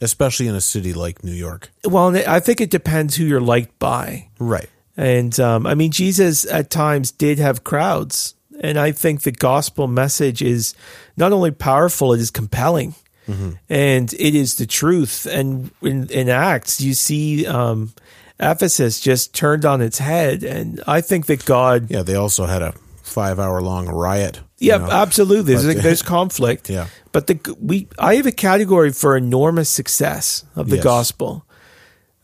especially 0.00 0.46
in 0.46 0.54
a 0.54 0.60
city 0.60 0.94
like 0.94 1.24
New 1.24 1.34
York. 1.34 1.70
Well, 1.84 2.14
I 2.14 2.38
think 2.38 2.60
it 2.60 2.70
depends 2.70 3.16
who 3.16 3.24
you're 3.24 3.40
liked 3.42 3.76
by. 3.80 4.28
Right. 4.38 4.70
And 4.98 5.38
um, 5.38 5.64
I 5.64 5.76
mean, 5.76 5.92
Jesus 5.92 6.44
at 6.44 6.70
times 6.70 7.12
did 7.12 7.38
have 7.38 7.62
crowds. 7.62 8.34
And 8.60 8.76
I 8.76 8.90
think 8.90 9.22
the 9.22 9.30
gospel 9.30 9.86
message 9.86 10.42
is 10.42 10.74
not 11.16 11.32
only 11.32 11.52
powerful, 11.52 12.12
it 12.12 12.20
is 12.20 12.32
compelling. 12.32 12.96
Mm-hmm. 13.28 13.50
And 13.68 14.12
it 14.12 14.34
is 14.34 14.56
the 14.56 14.66
truth. 14.66 15.24
And 15.26 15.70
in, 15.82 16.08
in 16.08 16.28
Acts, 16.28 16.80
you 16.80 16.94
see 16.94 17.46
um, 17.46 17.92
Ephesus 18.40 18.98
just 18.98 19.32
turned 19.32 19.64
on 19.64 19.80
its 19.80 19.98
head. 19.98 20.42
And 20.42 20.82
I 20.88 21.00
think 21.00 21.26
that 21.26 21.44
God. 21.44 21.88
Yeah, 21.90 22.02
they 22.02 22.16
also 22.16 22.46
had 22.46 22.62
a 22.62 22.72
five 23.02 23.38
hour 23.38 23.62
long 23.62 23.86
riot. 23.86 24.40
Yeah, 24.58 24.78
know. 24.78 24.90
absolutely. 24.90 25.54
There's, 25.54 25.82
there's 25.82 26.02
conflict. 26.02 26.68
Yeah. 26.78 26.88
But 27.12 27.26
the 27.26 27.56
we 27.60 27.88
I 27.98 28.16
have 28.16 28.26
a 28.26 28.32
category 28.32 28.92
for 28.92 29.16
enormous 29.16 29.70
success 29.70 30.44
of 30.54 30.68
the 30.68 30.76
yes. 30.76 30.84
gospel. 30.84 31.46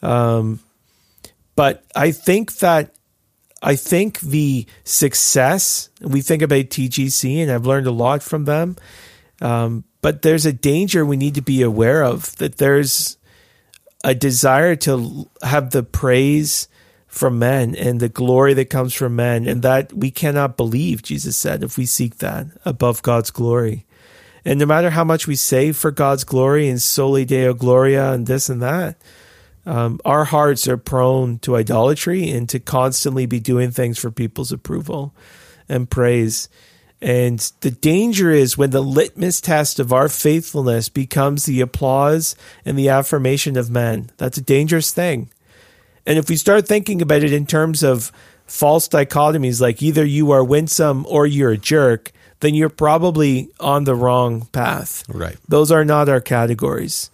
Um, 0.03 0.61
but 1.57 1.85
I 1.95 2.11
think 2.11 2.59
that 2.59 2.95
I 3.63 3.77
think 3.77 4.21
the 4.21 4.67
success, 4.85 5.89
we 6.03 6.21
think 6.21 6.43
about 6.43 6.67
TGC, 6.67 7.43
and 7.43 7.51
I've 7.51 7.65
learned 7.65 7.87
a 7.87 7.93
lot 7.93 8.23
from 8.23 8.45
them. 8.45 8.77
Um, 9.41 9.85
but 10.03 10.21
there's 10.21 10.45
a 10.45 10.53
danger 10.53 11.05
we 11.05 11.17
need 11.17 11.35
to 11.37 11.41
be 11.41 11.63
aware 11.63 12.05
of 12.05 12.37
that 12.37 12.59
there's 12.59 13.17
a 14.05 14.15
desire 14.15 14.77
to 14.77 15.31
have 15.43 15.71
the 15.71 15.83
praise 15.83 16.69
from 17.07 17.39
men 17.39 17.75
and 17.75 18.01
the 18.01 18.09
glory 18.11 18.53
that 18.55 18.69
comes 18.69 18.93
from 18.93 19.17
men, 19.17 19.47
and 19.47 19.63
that 19.63 19.93
we 19.95 20.11
cannot 20.11 20.59
believe, 20.59 21.03
Jesus 21.03 21.37
said, 21.37 21.63
if 21.63 21.79
we 21.79 21.87
seek 21.87 22.19
that 22.19 22.47
above 22.67 23.03
God's 23.03 23.31
glory. 23.31 23.87
And 24.45 24.59
no 24.59 24.67
matter 24.67 24.91
how 24.91 25.05
much 25.05 25.27
we 25.27 25.37
say 25.37 25.73
for 25.73 25.91
God's 25.91 26.25
glory 26.25 26.69
and 26.69 26.83
soli 26.83 27.25
deo 27.25 27.55
gloria 27.55 28.13
and 28.13 28.27
this 28.27 28.51
and 28.51 28.61
that, 28.61 28.97
um, 29.67 30.01
our 30.05 30.25
hearts 30.25 30.69
are 30.69 30.77
prone 30.77 31.39
to 31.41 31.57
idolatry 31.57 32.31
and 32.31 32.49
to 32.51 32.61
constantly 32.61 33.27
be 33.27 33.41
doing 33.41 33.71
things 33.71 33.99
for 33.99 34.11
people's 34.11 34.53
approval 34.53 35.15
and 35.69 35.89
praise. 35.91 36.49
And 37.01 37.39
the 37.61 37.71
danger 37.71 38.31
is 38.31 38.57
when 38.57 38.71
the 38.71 38.83
litmus 38.83 39.41
test 39.41 39.79
of 39.79 39.93
our 39.93 40.09
faithfulness 40.09 40.89
becomes 40.89 41.45
the 41.45 41.61
applause 41.61 42.35
and 42.65 42.79
the 42.79 42.89
affirmation 42.89 43.57
of 43.57 43.71
men. 43.71 44.11
That's 44.17 44.39
a 44.39 44.43
dangerous 44.43 44.93
thing. 44.93 45.31
And 46.07 46.19
if 46.19 46.29
we 46.29 46.37
start 46.37 46.69
thinking 46.69 47.01
about 47.03 47.23
it 47.23 47.33
in 47.33 47.47
terms 47.47 47.83
of 47.83 48.13
false 48.47 48.89
dichotomies, 48.89 49.61
like 49.61 49.83
either 49.83 50.05
you 50.05 50.31
are 50.31 50.45
winsome 50.45 51.07
or 51.09 51.27
you're 51.27 51.53
a 51.53 51.59
jerk, 51.59 52.13
then 52.41 52.55
you're 52.55 52.69
probably 52.69 53.49
on 53.59 53.85
the 53.85 53.95
wrong 53.95 54.47
path. 54.47 55.05
Right. 55.09 55.37
Those 55.49 55.71
are 55.73 55.85
not 55.85 56.09
our 56.09 56.21
categories. 56.21 57.11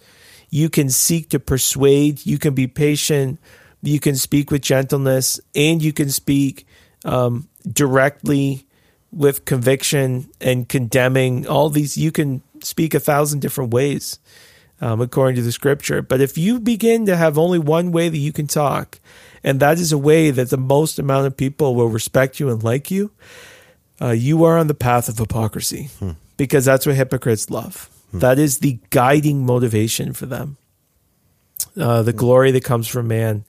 You 0.51 0.69
can 0.69 0.89
seek 0.89 1.29
to 1.29 1.39
persuade, 1.39 2.25
you 2.25 2.37
can 2.37 2.53
be 2.53 2.67
patient, 2.67 3.39
you 3.81 3.99
can 3.99 4.15
speak 4.15 4.51
with 4.51 4.61
gentleness, 4.61 5.39
and 5.55 5.81
you 5.81 5.93
can 5.93 6.09
speak 6.09 6.67
um, 7.03 7.47
directly 7.67 8.67
with 9.11 9.45
conviction 9.45 10.29
and 10.39 10.69
condemning. 10.69 11.47
All 11.47 11.69
these, 11.69 11.97
you 11.97 12.11
can 12.11 12.43
speak 12.61 12.93
a 12.93 12.99
thousand 12.99 13.39
different 13.39 13.73
ways. 13.73 14.19
Um, 14.83 14.99
according 14.99 15.35
to 15.35 15.43
the 15.43 15.51
scripture. 15.51 16.01
But 16.01 16.21
if 16.21 16.39
you 16.39 16.59
begin 16.59 17.05
to 17.05 17.15
have 17.15 17.37
only 17.37 17.59
one 17.59 17.91
way 17.91 18.09
that 18.09 18.17
you 18.17 18.33
can 18.33 18.47
talk, 18.47 18.99
and 19.43 19.59
that 19.59 19.77
is 19.77 19.91
a 19.91 19.97
way 19.97 20.31
that 20.31 20.49
the 20.49 20.57
most 20.57 20.97
amount 20.97 21.27
of 21.27 21.37
people 21.37 21.75
will 21.75 21.89
respect 21.89 22.39
you 22.39 22.49
and 22.49 22.63
like 22.63 22.89
you, 22.89 23.11
uh, 24.01 24.09
you 24.09 24.43
are 24.43 24.57
on 24.57 24.65
the 24.65 24.73
path 24.73 25.07
of 25.07 25.19
hypocrisy 25.19 25.91
hmm. 25.99 26.13
because 26.35 26.65
that's 26.65 26.87
what 26.87 26.95
hypocrites 26.95 27.51
love. 27.51 27.90
That 28.19 28.39
is 28.39 28.59
the 28.59 28.79
guiding 28.89 29.45
motivation 29.45 30.13
for 30.13 30.25
them. 30.25 30.57
Uh, 31.77 32.01
the 32.01 32.13
glory 32.13 32.51
that 32.51 32.63
comes 32.63 32.87
from 32.87 33.07
man 33.07 33.45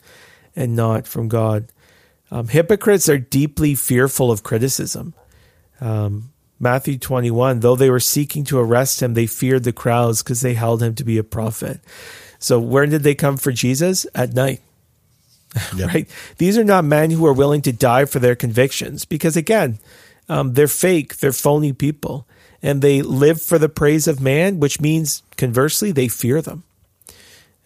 and 0.54 0.76
not 0.76 1.06
from 1.06 1.28
God. 1.28 1.66
Um, 2.30 2.48
hypocrites 2.48 3.08
are 3.08 3.18
deeply 3.18 3.74
fearful 3.74 4.30
of 4.30 4.42
criticism. 4.42 5.14
Um, 5.80 6.32
Matthew 6.60 6.96
21, 6.96 7.60
though 7.60 7.74
they 7.74 7.90
were 7.90 8.00
seeking 8.00 8.44
to 8.44 8.58
arrest 8.58 9.02
him, 9.02 9.14
they 9.14 9.26
feared 9.26 9.64
the 9.64 9.72
crowds 9.72 10.22
because 10.22 10.40
they 10.42 10.54
held 10.54 10.82
him 10.82 10.94
to 10.94 11.04
be 11.04 11.18
a 11.18 11.24
prophet. 11.24 11.80
So, 12.38 12.60
where 12.60 12.86
did 12.86 13.02
they 13.02 13.14
come 13.14 13.36
for 13.36 13.52
Jesus? 13.52 14.06
At 14.14 14.32
night. 14.32 14.60
Yep. 15.76 15.88
right? 15.88 16.08
These 16.38 16.56
are 16.56 16.64
not 16.64 16.82
men 16.82 17.10
who 17.10 17.26
are 17.26 17.32
willing 17.34 17.60
to 17.62 17.72
die 17.72 18.06
for 18.06 18.18
their 18.18 18.34
convictions 18.34 19.04
because, 19.04 19.36
again, 19.36 19.78
um, 20.26 20.54
they're 20.54 20.66
fake, 20.66 21.18
they're 21.18 21.30
phony 21.30 21.74
people 21.74 22.26
and 22.62 22.80
they 22.80 23.02
live 23.02 23.42
for 23.42 23.58
the 23.58 23.68
praise 23.68 24.06
of 24.06 24.20
man, 24.20 24.60
which 24.60 24.80
means 24.80 25.22
conversely, 25.36 25.92
they 25.92 26.08
fear 26.08 26.40
them. 26.40 26.62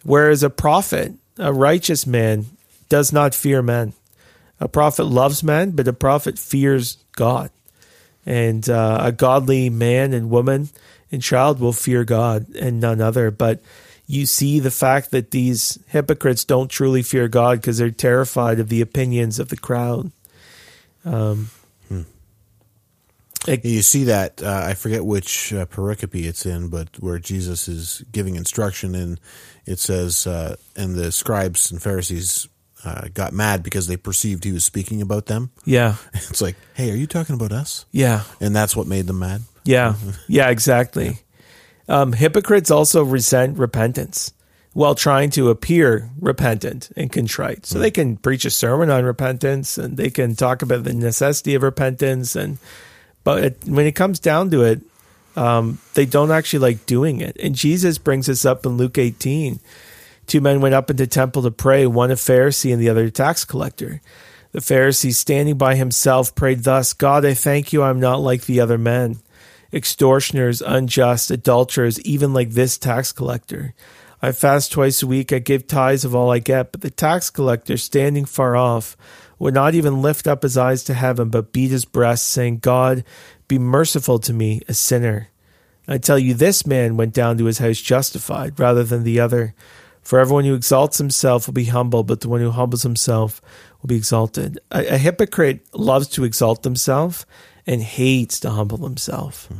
Whereas 0.03 0.41
a 0.43 0.49
prophet, 0.49 1.13
a 1.37 1.53
righteous 1.53 2.07
man, 2.07 2.45
does 2.89 3.13
not 3.13 3.35
fear 3.35 3.61
men. 3.61 3.93
A 4.59 4.67
prophet 4.67 5.03
loves 5.03 5.43
men, 5.43 5.71
but 5.71 5.87
a 5.87 5.93
prophet 5.93 6.39
fears 6.39 6.97
God. 7.15 7.51
And 8.25 8.69
uh, 8.69 8.99
a 9.01 9.11
godly 9.11 9.69
man 9.69 10.13
and 10.13 10.29
woman 10.29 10.69
and 11.11 11.21
child 11.21 11.59
will 11.59 11.73
fear 11.73 12.03
God 12.03 12.47
and 12.55 12.79
none 12.79 12.99
other. 12.99 13.31
But 13.31 13.61
you 14.07 14.25
see 14.25 14.59
the 14.59 14.71
fact 14.71 15.11
that 15.11 15.31
these 15.31 15.77
hypocrites 15.87 16.43
don't 16.43 16.69
truly 16.69 17.03
fear 17.03 17.27
God 17.27 17.59
because 17.59 17.77
they're 17.77 17.91
terrified 17.91 18.59
of 18.59 18.69
the 18.69 18.81
opinions 18.81 19.39
of 19.39 19.49
the 19.49 19.57
crowd. 19.57 20.11
Um, 21.05 21.49
you 23.47 23.81
see 23.81 24.05
that 24.05 24.41
uh, 24.43 24.63
I 24.65 24.73
forget 24.73 25.05
which 25.05 25.53
uh, 25.53 25.65
pericope 25.65 26.23
it's 26.23 26.45
in, 26.45 26.69
but 26.69 26.89
where 26.99 27.19
Jesus 27.19 27.67
is 27.67 28.03
giving 28.11 28.35
instruction, 28.35 28.95
and 28.95 29.19
it 29.65 29.79
says, 29.79 30.27
uh, 30.27 30.55
"And 30.75 30.95
the 30.95 31.11
scribes 31.11 31.71
and 31.71 31.81
Pharisees 31.81 32.47
uh, 32.83 33.07
got 33.13 33.33
mad 33.33 33.63
because 33.63 33.87
they 33.87 33.97
perceived 33.97 34.43
he 34.43 34.51
was 34.51 34.65
speaking 34.65 35.01
about 35.01 35.27
them." 35.27 35.51
Yeah, 35.65 35.95
it's 36.13 36.41
like, 36.41 36.55
"Hey, 36.73 36.91
are 36.91 36.95
you 36.95 37.07
talking 37.07 37.35
about 37.35 37.51
us?" 37.51 37.85
Yeah, 37.91 38.23
and 38.39 38.55
that's 38.55 38.75
what 38.75 38.87
made 38.87 39.07
them 39.07 39.19
mad. 39.19 39.41
Yeah, 39.63 39.95
yeah, 40.27 40.49
exactly. 40.49 41.07
Yeah. 41.89 42.01
Um, 42.01 42.11
hypocrites 42.11 42.69
also 42.69 43.01
resent 43.01 43.57
repentance 43.57 44.33
while 44.73 44.93
trying 44.93 45.31
to 45.31 45.49
appear 45.49 46.07
repentant 46.19 46.91
and 46.95 47.11
contrite. 47.11 47.65
So 47.65 47.77
mm. 47.77 47.81
they 47.81 47.89
can 47.89 48.17
preach 48.17 48.45
a 48.45 48.51
sermon 48.51 48.91
on 48.91 49.05
repentance, 49.05 49.77
and 49.77 49.97
they 49.97 50.09
can 50.09 50.35
talk 50.35 50.61
about 50.61 50.83
the 50.83 50.93
necessity 50.93 51.55
of 51.55 51.63
repentance 51.63 52.35
and 52.35 52.59
but 53.27 53.43
it, 53.43 53.57
when 53.65 53.85
it 53.85 53.91
comes 53.91 54.19
down 54.19 54.51
to 54.51 54.63
it, 54.63 54.79
um, 55.35 55.79
they 55.95 56.05
don't 56.05 56.31
actually 56.31 56.59
like 56.59 56.85
doing 56.85 57.19
it. 57.19 57.35
And 57.43 57.55
Jesus 57.55 57.97
brings 57.97 58.27
this 58.27 58.45
up 58.45 58.65
in 58.65 58.77
Luke 58.77 58.97
18. 58.97 59.59
Two 60.27 60.39
men 60.39 60.61
went 60.61 60.75
up 60.75 60.89
into 60.89 61.05
temple 61.07 61.41
to 61.41 61.51
pray, 61.51 61.85
one 61.85 62.09
a 62.09 62.15
Pharisee 62.15 62.71
and 62.71 62.81
the 62.81 62.87
other 62.87 63.03
a 63.03 63.11
tax 63.11 63.43
collector. 63.43 63.99
The 64.53 64.61
Pharisee, 64.61 65.13
standing 65.13 65.57
by 65.57 65.75
himself, 65.75 66.35
prayed 66.35 66.63
thus 66.63 66.93
God, 66.93 67.25
I 67.25 67.33
thank 67.33 67.73
you, 67.73 67.83
I'm 67.83 67.99
not 67.99 68.21
like 68.21 68.45
the 68.45 68.61
other 68.61 68.77
men, 68.77 69.17
extortioners, 69.73 70.61
unjust, 70.61 71.29
adulterers, 71.29 71.99
even 72.03 72.31
like 72.33 72.51
this 72.51 72.77
tax 72.77 73.11
collector. 73.11 73.73
I 74.21 74.31
fast 74.31 74.71
twice 74.71 75.03
a 75.03 75.07
week, 75.07 75.33
I 75.33 75.39
give 75.39 75.67
tithes 75.67 76.05
of 76.05 76.15
all 76.15 76.31
I 76.31 76.39
get. 76.39 76.71
But 76.71 76.79
the 76.79 76.91
tax 76.91 77.29
collector, 77.29 77.75
standing 77.75 78.23
far 78.23 78.55
off, 78.55 78.95
would 79.39 79.53
not 79.53 79.75
even 79.75 80.01
lift 80.01 80.27
up 80.27 80.43
his 80.43 80.57
eyes 80.57 80.83
to 80.85 80.93
heaven, 80.93 81.29
but 81.29 81.51
beat 81.51 81.71
his 81.71 81.85
breast, 81.85 82.27
saying, 82.27 82.59
God, 82.59 83.03
be 83.47 83.59
merciful 83.59 84.19
to 84.19 84.33
me, 84.33 84.61
a 84.67 84.73
sinner. 84.73 85.29
I 85.87 85.97
tell 85.97 86.19
you, 86.19 86.33
this 86.33 86.65
man 86.65 86.97
went 86.97 87.13
down 87.13 87.37
to 87.37 87.45
his 87.45 87.59
house 87.59 87.79
justified 87.79 88.59
rather 88.59 88.83
than 88.83 89.03
the 89.03 89.19
other. 89.19 89.53
For 90.01 90.19
everyone 90.19 90.45
who 90.45 90.53
exalts 90.53 90.97
himself 90.97 91.47
will 91.47 91.53
be 91.53 91.65
humble, 91.65 92.03
but 92.03 92.21
the 92.21 92.29
one 92.29 92.41
who 92.41 92.51
humbles 92.51 92.83
himself 92.83 93.41
will 93.81 93.87
be 93.87 93.95
exalted. 93.95 94.59
A, 94.71 94.95
a 94.95 94.97
hypocrite 94.97 95.65
loves 95.73 96.07
to 96.09 96.23
exalt 96.23 96.63
himself 96.63 97.25
and 97.65 97.81
hates 97.81 98.39
to 98.41 98.49
humble 98.49 98.79
himself. 98.79 99.45
Hmm. 99.47 99.57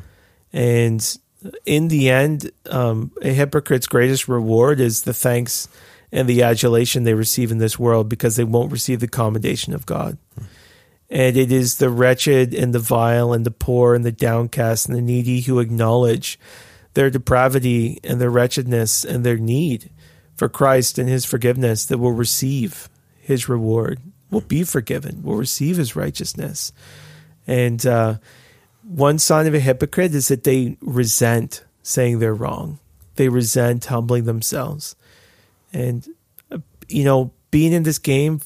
And 0.54 1.18
in 1.66 1.88
the 1.90 2.10
end, 2.10 2.52
um, 2.70 3.12
a 3.22 3.30
hypocrite's 3.30 3.88
greatest 3.88 4.28
reward 4.28 4.80
is 4.80 5.04
the 5.04 5.14
thanks 5.14 5.68
and 6.12 6.28
the 6.28 6.44
adulation 6.44 7.04
they 7.04 7.14
receive 7.14 7.52
in 7.52 7.58
this 7.58 7.78
world 7.78 8.10
because 8.10 8.36
they 8.36 8.44
won't 8.44 8.72
receive 8.72 9.00
the 9.00 9.08
commendation 9.08 9.74
of 9.74 9.86
God. 9.86 10.18
And 11.10 11.38
it 11.38 11.52
is 11.52 11.78
the 11.78 11.90
wretched 11.90 12.54
and 12.54 12.74
the 12.74 12.80
vile 12.80 13.34
and 13.34 13.46
the 13.46 13.52
poor 13.52 13.96
and 13.96 14.04
the 14.04 14.12
downcast 14.12 14.88
and 14.88 14.98
the 14.98 15.02
needy 15.02 15.42
who 15.42 15.60
acknowledge 15.60 16.40
their 16.94 17.10
depravity 17.10 18.00
and 18.04 18.20
their 18.20 18.30
wretchedness 18.30 19.06
and 19.06 19.24
their 19.24 19.38
need 19.38 19.90
for 20.36 20.50
Christ 20.50 20.98
and 20.98 21.08
his 21.08 21.26
forgiveness 21.26 21.86
that 21.86 21.98
will 21.98 22.12
receive 22.12 22.90
his 23.20 23.50
reward, 23.50 24.00
will 24.32 24.42
be 24.42 24.64
forgiven, 24.64 25.24
will 25.24 25.36
receive 25.36 25.78
his 25.78 25.96
righteousness. 25.96 26.72
And 27.46 27.86
uh, 27.86 28.16
one 28.84 29.20
sign 29.20 29.48
of 29.48 29.54
a 29.54 29.60
hypocrite 29.60 30.14
is 30.14 30.28
that 30.28 30.44
they 30.44 30.78
resent 30.82 31.64
saying 31.84 32.20
they're 32.20 32.34
wrong, 32.34 32.80
they 33.16 33.30
resent 33.30 33.86
humbling 33.86 34.26
themselves. 34.26 34.96
And, 35.78 36.08
you 36.90 37.04
know, 37.04 37.32
being 37.52 37.72
in 37.72 37.84
this 37.84 38.00
game 38.00 38.42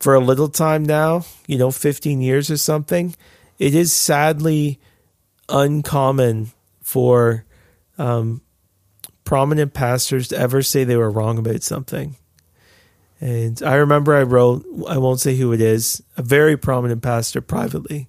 for 0.00 0.16
a 0.16 0.20
little 0.20 0.48
time 0.48 0.82
now, 0.82 1.24
you 1.46 1.56
know, 1.56 1.70
15 1.70 2.20
years 2.20 2.50
or 2.50 2.56
something, 2.56 3.14
it 3.60 3.76
is 3.76 3.92
sadly 3.92 4.80
uncommon 5.48 6.50
for 6.80 7.44
um, 7.96 8.42
prominent 9.22 9.72
pastors 9.72 10.28
to 10.28 10.36
ever 10.36 10.62
say 10.62 10.82
they 10.82 10.96
were 10.96 11.10
wrong 11.10 11.38
about 11.38 11.62
something. 11.62 12.16
And 13.20 13.62
I 13.62 13.76
remember 13.76 14.16
I 14.16 14.24
wrote, 14.24 14.66
I 14.88 14.98
won't 14.98 15.20
say 15.20 15.36
who 15.36 15.52
it 15.52 15.60
is, 15.60 16.02
a 16.16 16.22
very 16.22 16.56
prominent 16.56 17.02
pastor 17.02 17.40
privately 17.40 18.08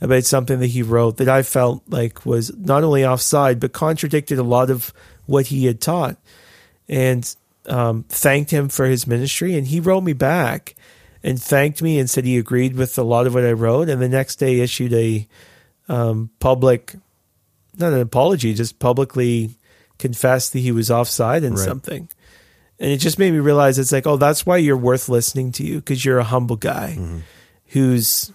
about 0.00 0.24
something 0.24 0.58
that 0.58 0.66
he 0.66 0.82
wrote 0.82 1.18
that 1.18 1.28
I 1.28 1.44
felt 1.44 1.84
like 1.86 2.26
was 2.26 2.52
not 2.56 2.82
only 2.82 3.06
offside, 3.06 3.60
but 3.60 3.72
contradicted 3.72 4.36
a 4.36 4.42
lot 4.42 4.68
of 4.68 4.92
what 5.26 5.46
he 5.46 5.66
had 5.66 5.80
taught. 5.80 6.16
And 6.88 7.32
um, 7.68 8.04
thanked 8.08 8.50
him 8.50 8.68
for 8.68 8.86
his 8.86 9.06
ministry. 9.06 9.56
And 9.56 9.66
he 9.66 9.78
wrote 9.80 10.02
me 10.02 10.12
back 10.14 10.74
and 11.22 11.40
thanked 11.40 11.82
me 11.82 11.98
and 11.98 12.08
said 12.08 12.24
he 12.24 12.38
agreed 12.38 12.74
with 12.76 12.98
a 12.98 13.02
lot 13.02 13.26
of 13.26 13.34
what 13.34 13.44
I 13.44 13.52
wrote. 13.52 13.88
And 13.88 14.00
the 14.02 14.08
next 14.08 14.36
day 14.36 14.60
issued 14.60 14.92
a 14.92 15.26
um, 15.88 16.30
public, 16.40 16.94
not 17.76 17.92
an 17.92 18.00
apology, 18.00 18.54
just 18.54 18.78
publicly 18.78 19.50
confessed 19.98 20.52
that 20.52 20.60
he 20.60 20.72
was 20.72 20.90
offside 20.90 21.44
in 21.44 21.54
Right. 21.54 21.64
something. 21.64 22.08
And 22.80 22.90
it 22.92 22.98
just 22.98 23.18
made 23.18 23.32
me 23.32 23.40
realize 23.40 23.78
it's 23.78 23.90
like, 23.90 24.06
oh, 24.06 24.16
that's 24.16 24.46
why 24.46 24.56
you're 24.58 24.76
worth 24.76 25.08
listening 25.08 25.50
to 25.52 25.64
you 25.64 25.76
because 25.76 26.04
you're 26.04 26.20
a 26.20 26.24
humble 26.24 26.56
guy 26.56 26.96
who's. 27.68 28.32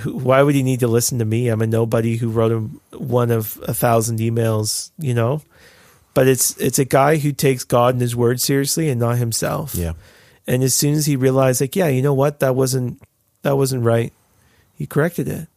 Who, 0.00 0.16
why 0.16 0.42
would 0.42 0.56
he 0.56 0.64
need 0.64 0.80
to 0.80 0.88
listen 0.88 1.20
to 1.20 1.24
me? 1.24 1.48
I'm 1.48 1.62
a 1.62 1.68
nobody 1.68 2.16
who 2.16 2.28
wrote 2.28 2.50
him 2.50 2.80
one 2.92 3.30
of 3.30 3.60
a 3.62 3.72
thousand 3.74 4.18
emails, 4.18 4.90
you 4.98 5.14
know. 5.14 5.40
But 6.14 6.28
it's 6.28 6.56
it's 6.58 6.78
a 6.78 6.84
guy 6.84 7.16
who 7.18 7.32
takes 7.32 7.64
God 7.64 7.94
and 7.94 8.00
His 8.00 8.14
Word 8.16 8.40
seriously 8.40 8.88
and 8.88 9.00
not 9.00 9.18
himself. 9.18 9.74
Yeah. 9.74 9.92
And 10.46 10.62
as 10.62 10.74
soon 10.74 10.94
as 10.94 11.06
he 11.06 11.16
realized, 11.16 11.60
like, 11.60 11.74
yeah, 11.74 11.88
you 11.88 12.02
know 12.02 12.14
what, 12.14 12.40
that 12.40 12.54
wasn't 12.54 13.00
that 13.42 13.56
wasn't 13.56 13.84
right, 13.84 14.12
he 14.76 14.86
corrected 14.86 15.26
it. 15.28 15.48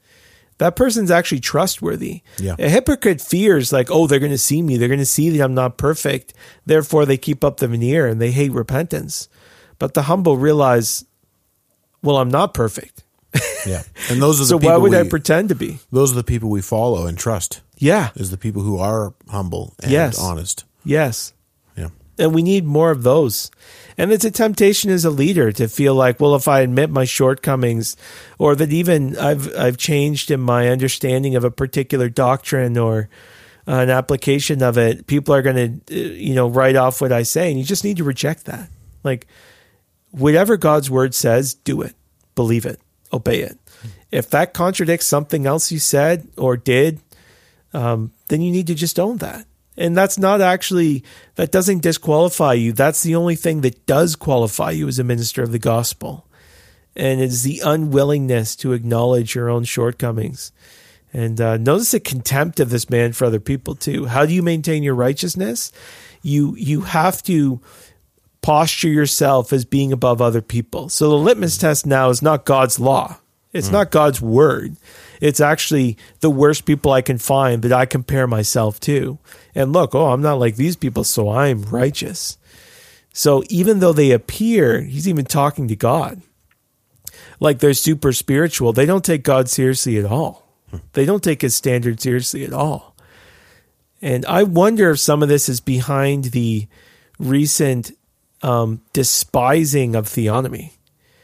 That 0.60 0.76
person's 0.76 1.12
actually 1.12 1.42
trustworthy. 1.42 2.22
Yeah. 2.40 2.56
A 2.58 2.68
hypocrite 2.70 3.22
fears, 3.22 3.72
like, 3.72 3.92
oh, 3.92 4.08
they're 4.08 4.18
going 4.18 4.32
to 4.32 4.38
see 4.40 4.64
me. 4.64 4.78
They're 4.78 4.88
going 4.88 5.00
to 5.00 5.06
see 5.06 5.30
that 5.30 5.44
I'm 5.44 5.54
not 5.54 5.78
perfect. 5.78 6.34
Therefore, 6.66 7.06
they 7.06 7.18
keep 7.18 7.44
up 7.44 7.58
the 7.58 7.68
veneer 7.68 8.08
and 8.08 8.20
they 8.20 8.32
hate 8.32 8.52
repentance. 8.52 9.30
But 9.78 9.94
the 9.94 10.04
humble 10.04 10.36
realize, 10.36 11.06
well, 12.02 12.18
I'm 12.18 12.32
not 12.32 12.56
perfect. 12.56 13.04
Yeah. 13.68 13.84
And 14.10 14.20
those 14.20 14.40
are 14.40 14.44
the 14.46 14.50
So 14.50 14.58
people 14.58 14.72
why 14.72 14.78
would 14.78 14.96
I 14.96 15.08
pretend 15.08 15.50
to 15.50 15.56
be? 15.56 15.78
those 15.92 16.12
are 16.12 16.16
the 16.16 16.24
people 16.24 16.50
we 16.50 16.62
follow 16.62 17.06
and 17.06 17.16
trust. 17.18 17.62
Yeah. 17.78 18.10
Is 18.16 18.32
the 18.32 18.38
people 18.38 18.62
who 18.64 18.78
are 18.80 19.14
humble 19.30 19.74
and 19.82 19.92
Yes. 19.92 20.20
honest. 20.20 20.66
Yes. 20.84 21.34
Yeah. 21.76 21.90
And 22.18 22.34
we 22.34 22.42
need 22.42 22.66
more 22.66 22.92
of 22.92 23.04
those. 23.04 23.52
And 23.98 24.12
it's 24.12 24.26
a 24.26 24.32
temptation 24.32 24.90
as 24.92 25.06
a 25.06 25.10
leader 25.10 25.52
to 25.54 25.68
feel 25.68 25.94
like, 25.96 26.20
well, 26.20 26.36
if 26.36 26.48
I 26.48 26.62
admit 26.62 26.90
my 26.90 27.06
shortcomings, 27.06 27.96
or 28.38 28.56
that 28.56 28.72
even 28.72 29.18
I've 29.18 29.56
I've 29.56 29.78
changed 29.78 30.32
in 30.32 30.40
my 30.40 30.70
understanding 30.70 31.36
of 31.36 31.44
a 31.44 31.52
particular 31.52 32.10
doctrine 32.10 32.78
or 32.78 33.10
an 33.66 33.90
application 33.90 34.64
of 34.64 34.78
it, 34.78 35.08
people 35.08 35.34
are 35.36 35.42
going 35.42 35.82
to, 35.88 35.94
uh, 35.94 36.14
you 36.14 36.34
know, 36.36 36.48
write 36.48 36.76
off 36.76 37.02
what 37.02 37.12
I 37.12 37.24
say, 37.24 37.50
and 37.50 37.60
you 37.60 37.66
just 37.66 37.84
need 37.84 37.98
to 37.98 38.04
reject 38.04 38.46
that. 38.46 38.70
Like, 39.04 39.28
whatever 40.12 40.58
God's 40.58 40.90
word 40.90 41.14
says, 41.14 41.54
do 41.54 41.82
it, 41.82 41.94
believe 42.36 42.66
it, 42.66 42.80
obey 43.12 43.42
it. 43.42 43.58
If 44.10 44.30
that 44.30 44.54
contradicts 44.54 45.06
something 45.06 45.46
else 45.46 45.70
you 45.72 45.80
said 45.80 46.30
or 46.38 46.56
did, 46.56 47.02
um, 47.74 48.12
then 48.28 48.42
you 48.42 48.52
need 48.52 48.68
to 48.68 48.76
just 48.76 49.00
own 49.00 49.18
that. 49.18 49.46
And 49.78 49.96
that's 49.96 50.18
not 50.18 50.42
actually, 50.42 51.04
that 51.36 51.52
doesn't 51.52 51.84
disqualify 51.84 52.54
you. 52.54 52.74
That's 52.74 53.04
the 53.04 53.16
only 53.16 53.36
thing 53.36 53.62
that 53.62 53.86
does 53.86 54.16
qualify 54.16 54.72
you 54.72 54.88
as 54.88 54.98
a 54.98 55.04
minister 55.04 55.44
of 55.44 55.52
the 55.52 55.60
gospel. 55.60 56.26
And 56.96 57.22
it's 57.22 57.44
the 57.44 57.62
unwillingness 57.64 58.56
to 58.58 58.74
acknowledge 58.74 59.36
your 59.36 59.50
own 59.50 59.66
shortcomings. 59.66 60.52
And 61.14 61.40
uh, 61.40 61.58
notice 61.58 61.92
the 61.92 62.00
contempt 62.00 62.60
of 62.60 62.72
this 62.72 62.90
man 62.90 63.14
for 63.14 63.26
other 63.26 63.40
people 63.40 63.76
too. 63.76 64.06
How 64.06 64.26
do 64.26 64.34
you 64.34 64.42
maintain 64.42 64.84
your 64.84 64.96
righteousness? 64.96 65.72
You 66.22 66.56
you 66.56 66.82
have 66.82 67.24
to 67.24 67.62
posture 68.42 68.90
yourself 68.90 69.54
as 69.54 69.64
being 69.64 69.92
above 69.92 70.22
other 70.22 70.42
people. 70.42 70.90
So 70.90 71.10
the 71.10 71.16
litmus 71.16 71.58
test 71.58 71.86
now 71.86 72.10
is 72.10 72.22
not 72.22 72.46
God's 72.46 72.80
law. 72.80 73.20
It's 73.54 73.72
not 73.72 73.92
God's 73.92 74.22
word. 74.22 74.76
It's 75.22 75.40
actually 75.40 75.98
the 76.20 76.30
worst 76.30 76.66
people 76.66 76.92
I 76.92 77.02
can 77.02 77.18
find 77.18 77.62
that 77.64 77.74
I 77.74 77.86
compare 77.86 78.28
myself 78.28 78.80
to. 78.82 79.18
And 79.56 79.74
look, 79.74 79.96
oh, 79.96 80.12
I'm 80.12 80.22
not 80.22 80.40
like 80.40 80.56
these 80.56 80.76
people, 80.76 81.04
so 81.04 81.30
I'm 81.30 81.64
righteous. 81.64 82.38
So 83.14 83.44
even 83.50 83.80
though 83.80 83.94
they 83.94 84.12
appear, 84.12 84.82
he's 84.82 85.08
even 85.08 85.26
talking 85.26 85.68
to 85.68 85.76
God 85.76 86.22
like 87.40 87.60
they're 87.60 87.74
super 87.74 88.14
spiritual, 88.14 88.74
they 88.74 88.86
don't 88.86 89.06
take 89.06 89.24
God 89.24 89.50
seriously 89.50 89.98
at 89.98 90.06
all. 90.06 90.48
They 90.94 91.06
don't 91.06 91.24
take 91.24 91.42
his 91.42 91.56
standard 91.56 92.02
seriously 92.02 92.44
at 92.44 92.54
all. 92.54 92.96
And 94.02 94.26
I 94.26 94.44
wonder 94.44 94.92
if 94.92 95.00
some 95.00 95.24
of 95.24 95.30
this 95.30 95.50
is 95.50 95.60
behind 95.60 96.26
the 96.26 96.68
recent 97.20 97.92
um, 98.42 98.82
despising 98.94 99.96
of 99.96 100.08
theonomy. 100.08 100.74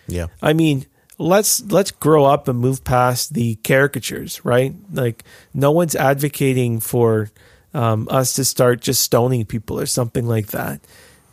Yeah. 0.08 0.28
I 0.42 0.54
mean, 0.54 0.86
let's 1.24 1.62
let's 1.72 1.92
grow 1.92 2.26
up 2.26 2.48
and 2.48 2.60
move 2.60 2.84
past 2.84 3.34
the 3.34 3.56
caricatures, 3.56 4.44
right? 4.46 4.74
Like 4.92 5.24
no 5.54 5.72
one's 5.72 5.96
advocating 5.96 6.80
for 6.80 7.30
um, 7.74 8.08
us 8.12 8.36
to 8.36 8.46
start 8.46 8.82
just 8.82 9.02
stoning 9.02 9.46
people 9.46 9.80
or 9.80 9.86
something 9.86 10.28
like 10.28 10.48
that. 10.48 10.82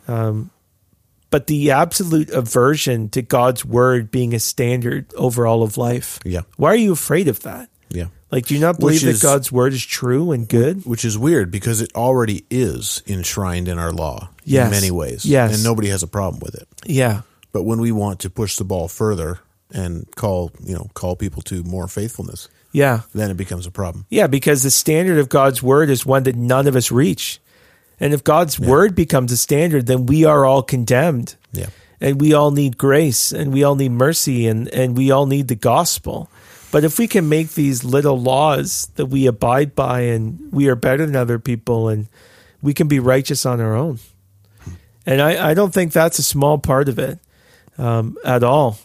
Um, 0.07 0.49
but 1.29 1.47
the 1.47 1.71
absolute 1.71 2.29
aversion 2.29 3.09
to 3.09 3.21
God's 3.21 3.63
word 3.63 4.11
being 4.11 4.33
a 4.33 4.39
standard 4.39 5.13
over 5.15 5.47
all 5.47 5.63
of 5.63 5.77
life. 5.77 6.19
Yeah. 6.25 6.41
Why 6.57 6.69
are 6.71 6.75
you 6.75 6.91
afraid 6.91 7.27
of 7.27 7.41
that? 7.43 7.69
Yeah. 7.89 8.07
Like, 8.31 8.47
do 8.47 8.53
you 8.53 8.59
not 8.61 8.79
believe 8.79 9.03
is- 9.03 9.21
that 9.21 9.25
God's 9.25 9.51
word 9.51 9.73
is 9.73 9.85
true 9.85 10.31
and 10.31 10.47
good? 10.47 10.85
Which 10.85 11.05
is 11.05 11.17
weird 11.17 11.51
because 11.51 11.81
it 11.81 11.91
already 11.95 12.45
is 12.49 13.01
enshrined 13.07 13.67
in 13.67 13.77
our 13.77 13.91
law 13.91 14.29
Yes. 14.43 14.65
in 14.65 14.71
many 14.71 14.91
ways. 14.91 15.25
Yes. 15.25 15.53
And 15.53 15.63
nobody 15.63 15.89
has 15.89 16.01
a 16.03 16.07
problem 16.07 16.41
with 16.43 16.55
it. 16.55 16.67
Yeah. 16.85 17.21
But 17.53 17.63
when 17.63 17.79
we 17.79 17.91
want 17.91 18.19
to 18.21 18.29
push 18.29 18.55
the 18.57 18.63
ball 18.63 18.87
further 18.87 19.39
and 19.73 20.05
call, 20.15 20.51
you 20.63 20.73
know, 20.75 20.89
call 20.93 21.15
people 21.15 21.41
to 21.43 21.63
more 21.63 21.87
faithfulness, 21.87 22.47
Yeah. 22.71 23.01
then 23.13 23.31
it 23.31 23.37
becomes 23.37 23.65
a 23.67 23.71
problem. 23.71 24.05
Yeah, 24.09 24.27
because 24.27 24.63
the 24.63 24.71
standard 24.71 25.17
of 25.17 25.29
God's 25.29 25.61
word 25.63 25.89
is 25.89 26.05
one 26.05 26.23
that 26.23 26.35
none 26.35 26.67
of 26.67 26.75
us 26.75 26.91
reach. 26.91 27.39
And 27.99 28.13
if 28.13 28.23
God's 28.23 28.59
word 28.59 28.95
becomes 28.95 29.31
a 29.31 29.37
standard, 29.37 29.85
then 29.85 30.05
we 30.07 30.25
are 30.25 30.45
all 30.45 30.63
condemned. 30.63 31.35
Yeah. 31.53 31.67
And 31.99 32.19
we 32.19 32.33
all 32.33 32.49
need 32.49 32.77
grace 32.77 33.31
and 33.31 33.53
we 33.53 33.63
all 33.63 33.75
need 33.75 33.91
mercy 33.91 34.47
and, 34.47 34.67
and 34.69 34.97
we 34.97 35.11
all 35.11 35.27
need 35.27 35.47
the 35.49 35.55
gospel. 35.55 36.29
But 36.71 36.83
if 36.83 36.97
we 36.97 37.07
can 37.07 37.29
make 37.29 37.51
these 37.51 37.83
little 37.83 38.19
laws 38.19 38.89
that 38.95 39.05
we 39.07 39.27
abide 39.27 39.75
by 39.75 40.01
and 40.01 40.51
we 40.51 40.67
are 40.67 40.75
better 40.75 41.05
than 41.05 41.15
other 41.15 41.37
people 41.37 41.89
and 41.89 42.07
we 42.61 42.73
can 42.73 42.87
be 42.87 42.99
righteous 42.99 43.45
on 43.45 43.61
our 43.61 43.75
own. 43.75 43.99
And 45.05 45.21
I, 45.21 45.51
I 45.51 45.53
don't 45.53 45.73
think 45.73 45.91
that's 45.93 46.17
a 46.17 46.23
small 46.23 46.57
part 46.57 46.89
of 46.89 46.97
it 46.97 47.19
um, 47.77 48.17
at 48.25 48.43
all. 48.43 48.79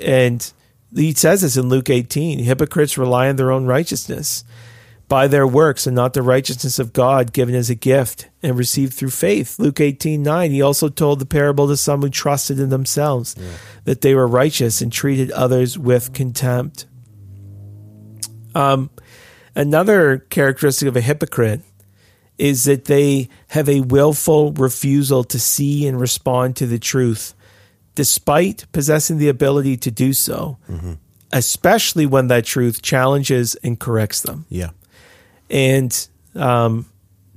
And 0.00 0.52
he 0.94 1.12
says 1.12 1.42
this 1.42 1.56
in 1.56 1.68
Luke 1.68 1.90
18 1.90 2.40
hypocrites 2.40 2.98
rely 2.98 3.28
on 3.28 3.36
their 3.36 3.52
own 3.52 3.66
righteousness 3.66 4.44
by 5.10 5.26
their 5.26 5.46
works 5.46 5.88
and 5.88 5.96
not 5.96 6.14
the 6.14 6.22
righteousness 6.22 6.78
of 6.78 6.92
God 6.92 7.32
given 7.32 7.54
as 7.54 7.68
a 7.68 7.74
gift 7.74 8.28
and 8.44 8.56
received 8.56 8.94
through 8.94 9.10
faith. 9.10 9.58
Luke 9.58 9.80
18 9.80 10.22
9, 10.22 10.50
he 10.52 10.62
also 10.62 10.88
told 10.88 11.18
the 11.18 11.26
parable 11.26 11.66
to 11.66 11.76
some 11.76 12.00
who 12.00 12.08
trusted 12.08 12.60
in 12.60 12.70
themselves 12.70 13.34
that 13.84 14.02
they 14.02 14.14
were 14.14 14.26
righteous 14.26 14.80
and 14.80 14.92
treated 14.92 15.30
others 15.32 15.76
with 15.76 16.12
contempt. 16.12 16.86
Um, 18.54 18.90
another 19.56 20.18
characteristic 20.18 20.88
of 20.88 20.96
a 20.96 21.00
hypocrite 21.00 21.62
is 22.38 22.64
that 22.64 22.86
they 22.86 23.28
have 23.48 23.68
a 23.68 23.80
willful 23.80 24.52
refusal 24.52 25.24
to 25.24 25.38
see 25.38 25.86
and 25.86 26.00
respond 26.00 26.56
to 26.56 26.66
the 26.66 26.78
truth, 26.78 27.34
despite 27.94 28.70
possessing 28.72 29.18
the 29.18 29.28
ability 29.28 29.76
to 29.78 29.90
do 29.90 30.12
so, 30.12 30.58
especially 31.32 32.06
when 32.06 32.28
that 32.28 32.44
truth 32.44 32.82
challenges 32.82 33.54
and 33.56 33.78
corrects 33.78 34.20
them. 34.22 34.46
Yeah. 34.48 34.70
And 35.50 36.08
um, 36.34 36.86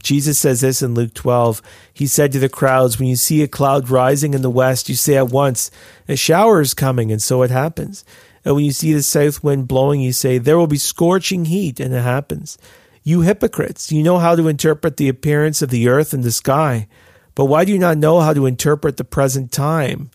Jesus 0.03 0.37
says 0.37 0.61
this 0.61 0.81
in 0.81 0.93
Luke 0.93 1.13
12. 1.13 1.61
He 1.93 2.07
said 2.07 2.31
to 2.33 2.39
the 2.39 2.49
crowds, 2.49 2.99
When 2.99 3.07
you 3.07 3.15
see 3.15 3.41
a 3.41 3.47
cloud 3.47 3.89
rising 3.89 4.33
in 4.33 4.41
the 4.41 4.49
west, 4.49 4.89
you 4.89 4.95
say 4.95 5.17
at 5.17 5.29
once, 5.29 5.71
A 6.07 6.15
shower 6.15 6.61
is 6.61 6.73
coming, 6.73 7.11
and 7.11 7.21
so 7.21 7.41
it 7.41 7.49
happens. 7.49 8.05
And 8.45 8.55
when 8.55 8.65
you 8.65 8.73
see 8.73 8.93
the 8.93 9.01
south 9.01 9.43
wind 9.43 9.67
blowing, 9.67 10.01
you 10.01 10.11
say, 10.11 10.37
There 10.37 10.57
will 10.57 10.67
be 10.67 10.77
scorching 10.77 11.45
heat, 11.45 11.79
and 11.79 11.93
it 11.93 12.01
happens. 12.01 12.57
You 13.01 13.21
hypocrites, 13.21 13.91
you 13.91 14.03
know 14.03 14.17
how 14.17 14.35
to 14.35 14.47
interpret 14.47 14.97
the 14.97 15.09
appearance 15.09 15.61
of 15.61 15.69
the 15.69 15.89
earth 15.89 16.13
and 16.13 16.23
the 16.23 16.31
sky, 16.31 16.87
but 17.35 17.45
why 17.45 17.65
do 17.65 17.71
you 17.71 17.79
not 17.79 17.97
know 17.97 18.19
how 18.21 18.33
to 18.33 18.45
interpret 18.45 18.97
the 18.97 19.03
present 19.03 19.51
time? 19.51 20.11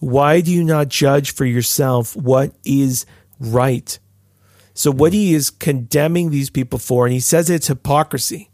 Why 0.00 0.40
do 0.40 0.50
you 0.50 0.64
not 0.64 0.88
judge 0.88 1.32
for 1.32 1.44
yourself 1.44 2.16
what 2.16 2.52
is 2.64 3.06
right? 3.38 3.98
So 4.72 4.90
what 4.90 5.12
he 5.12 5.34
is 5.34 5.50
condemning 5.50 6.30
these 6.30 6.48
people 6.48 6.78
for, 6.78 7.04
and 7.04 7.12
he 7.12 7.20
says 7.20 7.50
it's 7.50 7.66
hypocrisy, 7.66 8.50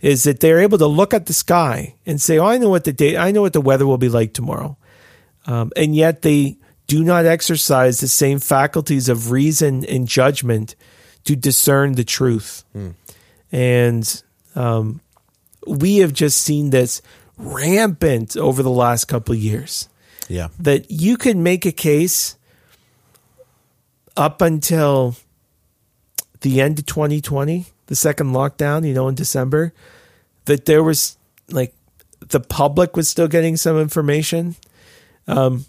is 0.00 0.24
that 0.24 0.40
they're 0.40 0.60
able 0.60 0.78
to 0.78 0.86
look 0.86 1.12
at 1.12 1.26
the 1.26 1.34
sky 1.34 1.94
and 2.06 2.18
say, 2.20 2.38
"Oh, 2.38 2.46
I 2.46 2.56
know 2.56 2.70
what 2.70 2.84
the 2.84 2.92
day, 2.92 3.18
I 3.18 3.32
know 3.32 3.42
what 3.42 3.52
the 3.52 3.60
weather 3.60 3.86
will 3.86 3.98
be 3.98 4.08
like 4.08 4.32
tomorrow," 4.32 4.78
um, 5.46 5.72
and 5.76 5.94
yet 5.94 6.22
they 6.22 6.56
do 6.86 7.04
not 7.04 7.26
exercise 7.26 8.00
the 8.00 8.08
same 8.08 8.38
faculties 8.38 9.10
of 9.10 9.30
reason 9.30 9.84
and 9.84 10.08
judgment 10.08 10.74
to 11.24 11.36
discern 11.36 11.92
the 11.92 12.04
truth. 12.04 12.64
And 13.52 14.22
um, 14.54 15.02
we 15.66 15.98
have 15.98 16.14
just 16.14 16.40
seen 16.40 16.70
this 16.70 17.02
rampant 17.36 18.38
over 18.38 18.62
the 18.62 18.70
last 18.70 19.04
couple 19.04 19.34
of 19.34 19.38
years 19.38 19.89
Yeah. 20.30 20.48
that 20.60 20.90
you 20.90 21.16
could 21.16 21.36
make 21.36 21.66
a 21.66 21.72
case 21.72 22.36
up 24.16 24.40
until 24.40 25.16
the 26.40 26.60
end 26.60 26.78
of 26.78 26.86
2020, 26.86 27.66
the 27.86 27.96
second 27.96 28.28
lockdown, 28.28 28.86
you 28.86 28.94
know, 28.94 29.08
in 29.08 29.14
December, 29.14 29.72
that 30.44 30.66
there 30.66 30.82
was 30.82 31.18
like 31.50 31.74
the 32.20 32.40
public 32.40 32.96
was 32.96 33.08
still 33.08 33.28
getting 33.28 33.56
some 33.56 33.78
information. 33.78 34.56
Um, 35.26 35.66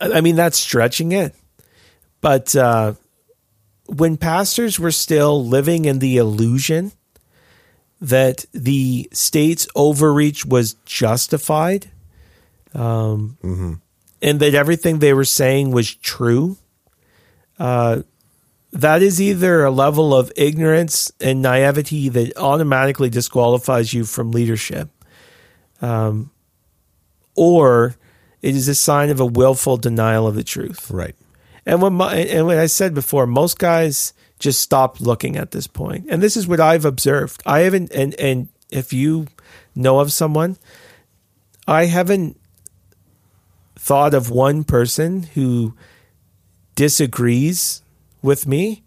I 0.00 0.20
mean, 0.20 0.34
that's 0.34 0.58
stretching 0.58 1.12
it. 1.12 1.34
But 2.20 2.56
uh, 2.56 2.94
when 3.86 4.16
pastors 4.16 4.78
were 4.78 4.90
still 4.90 5.44
living 5.44 5.84
in 5.84 5.98
the 5.98 6.16
illusion 6.16 6.92
that 8.00 8.44
the 8.52 9.08
state's 9.12 9.68
overreach 9.76 10.44
was 10.44 10.74
justified, 10.84 11.91
um, 12.74 13.36
and 14.20 14.40
that 14.40 14.54
everything 14.54 14.98
they 14.98 15.12
were 15.12 15.24
saying 15.24 15.70
was 15.72 15.94
true, 15.94 16.56
uh, 17.58 18.02
that 18.72 19.02
is 19.02 19.20
either 19.20 19.64
a 19.64 19.70
level 19.70 20.14
of 20.14 20.32
ignorance 20.34 21.12
and 21.20 21.42
naivety 21.42 22.08
that 22.08 22.36
automatically 22.38 23.10
disqualifies 23.10 23.92
you 23.92 24.04
from 24.04 24.30
leadership, 24.30 24.88
um, 25.82 26.30
or 27.34 27.96
it 28.40 28.56
is 28.56 28.68
a 28.68 28.74
sign 28.74 29.10
of 29.10 29.20
a 29.20 29.26
willful 29.26 29.76
denial 29.76 30.26
of 30.26 30.34
the 30.34 30.44
truth. 30.44 30.90
Right. 30.90 31.14
And 31.66 31.82
when 31.82 31.92
my, 31.92 32.16
and 32.16 32.46
when 32.46 32.58
I 32.58 32.66
said 32.66 32.94
before, 32.94 33.26
most 33.26 33.58
guys 33.58 34.14
just 34.38 34.60
stop 34.60 35.00
looking 35.00 35.36
at 35.36 35.52
this 35.52 35.66
point. 35.66 36.06
And 36.08 36.22
this 36.22 36.36
is 36.36 36.48
what 36.48 36.58
I've 36.58 36.84
observed. 36.84 37.42
I 37.46 37.60
haven't 37.60 37.92
and 37.92 38.14
and 38.18 38.48
if 38.70 38.92
you 38.92 39.28
know 39.74 40.00
of 40.00 40.12
someone, 40.12 40.56
I 41.68 41.84
haven't 41.84 42.36
thought 43.82 44.14
of 44.14 44.30
one 44.30 44.62
person 44.62 45.24
who 45.34 45.74
disagrees 46.76 47.82
with 48.22 48.46
me 48.46 48.84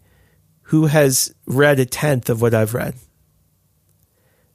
who 0.62 0.86
has 0.86 1.34
read 1.46 1.78
a 1.78 1.84
tenth 1.84 2.30
of 2.30 2.40
what 2.40 2.54
I've 2.54 2.72
read. 2.72 2.94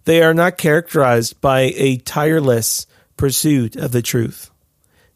They 0.06 0.24
are 0.24 0.34
not 0.34 0.58
characterized 0.58 1.40
by 1.42 1.72
a 1.76 1.98
tireless 1.98 2.88
pursuit 3.18 3.76
of 3.76 3.92
the 3.92 4.02
truth. 4.02 4.50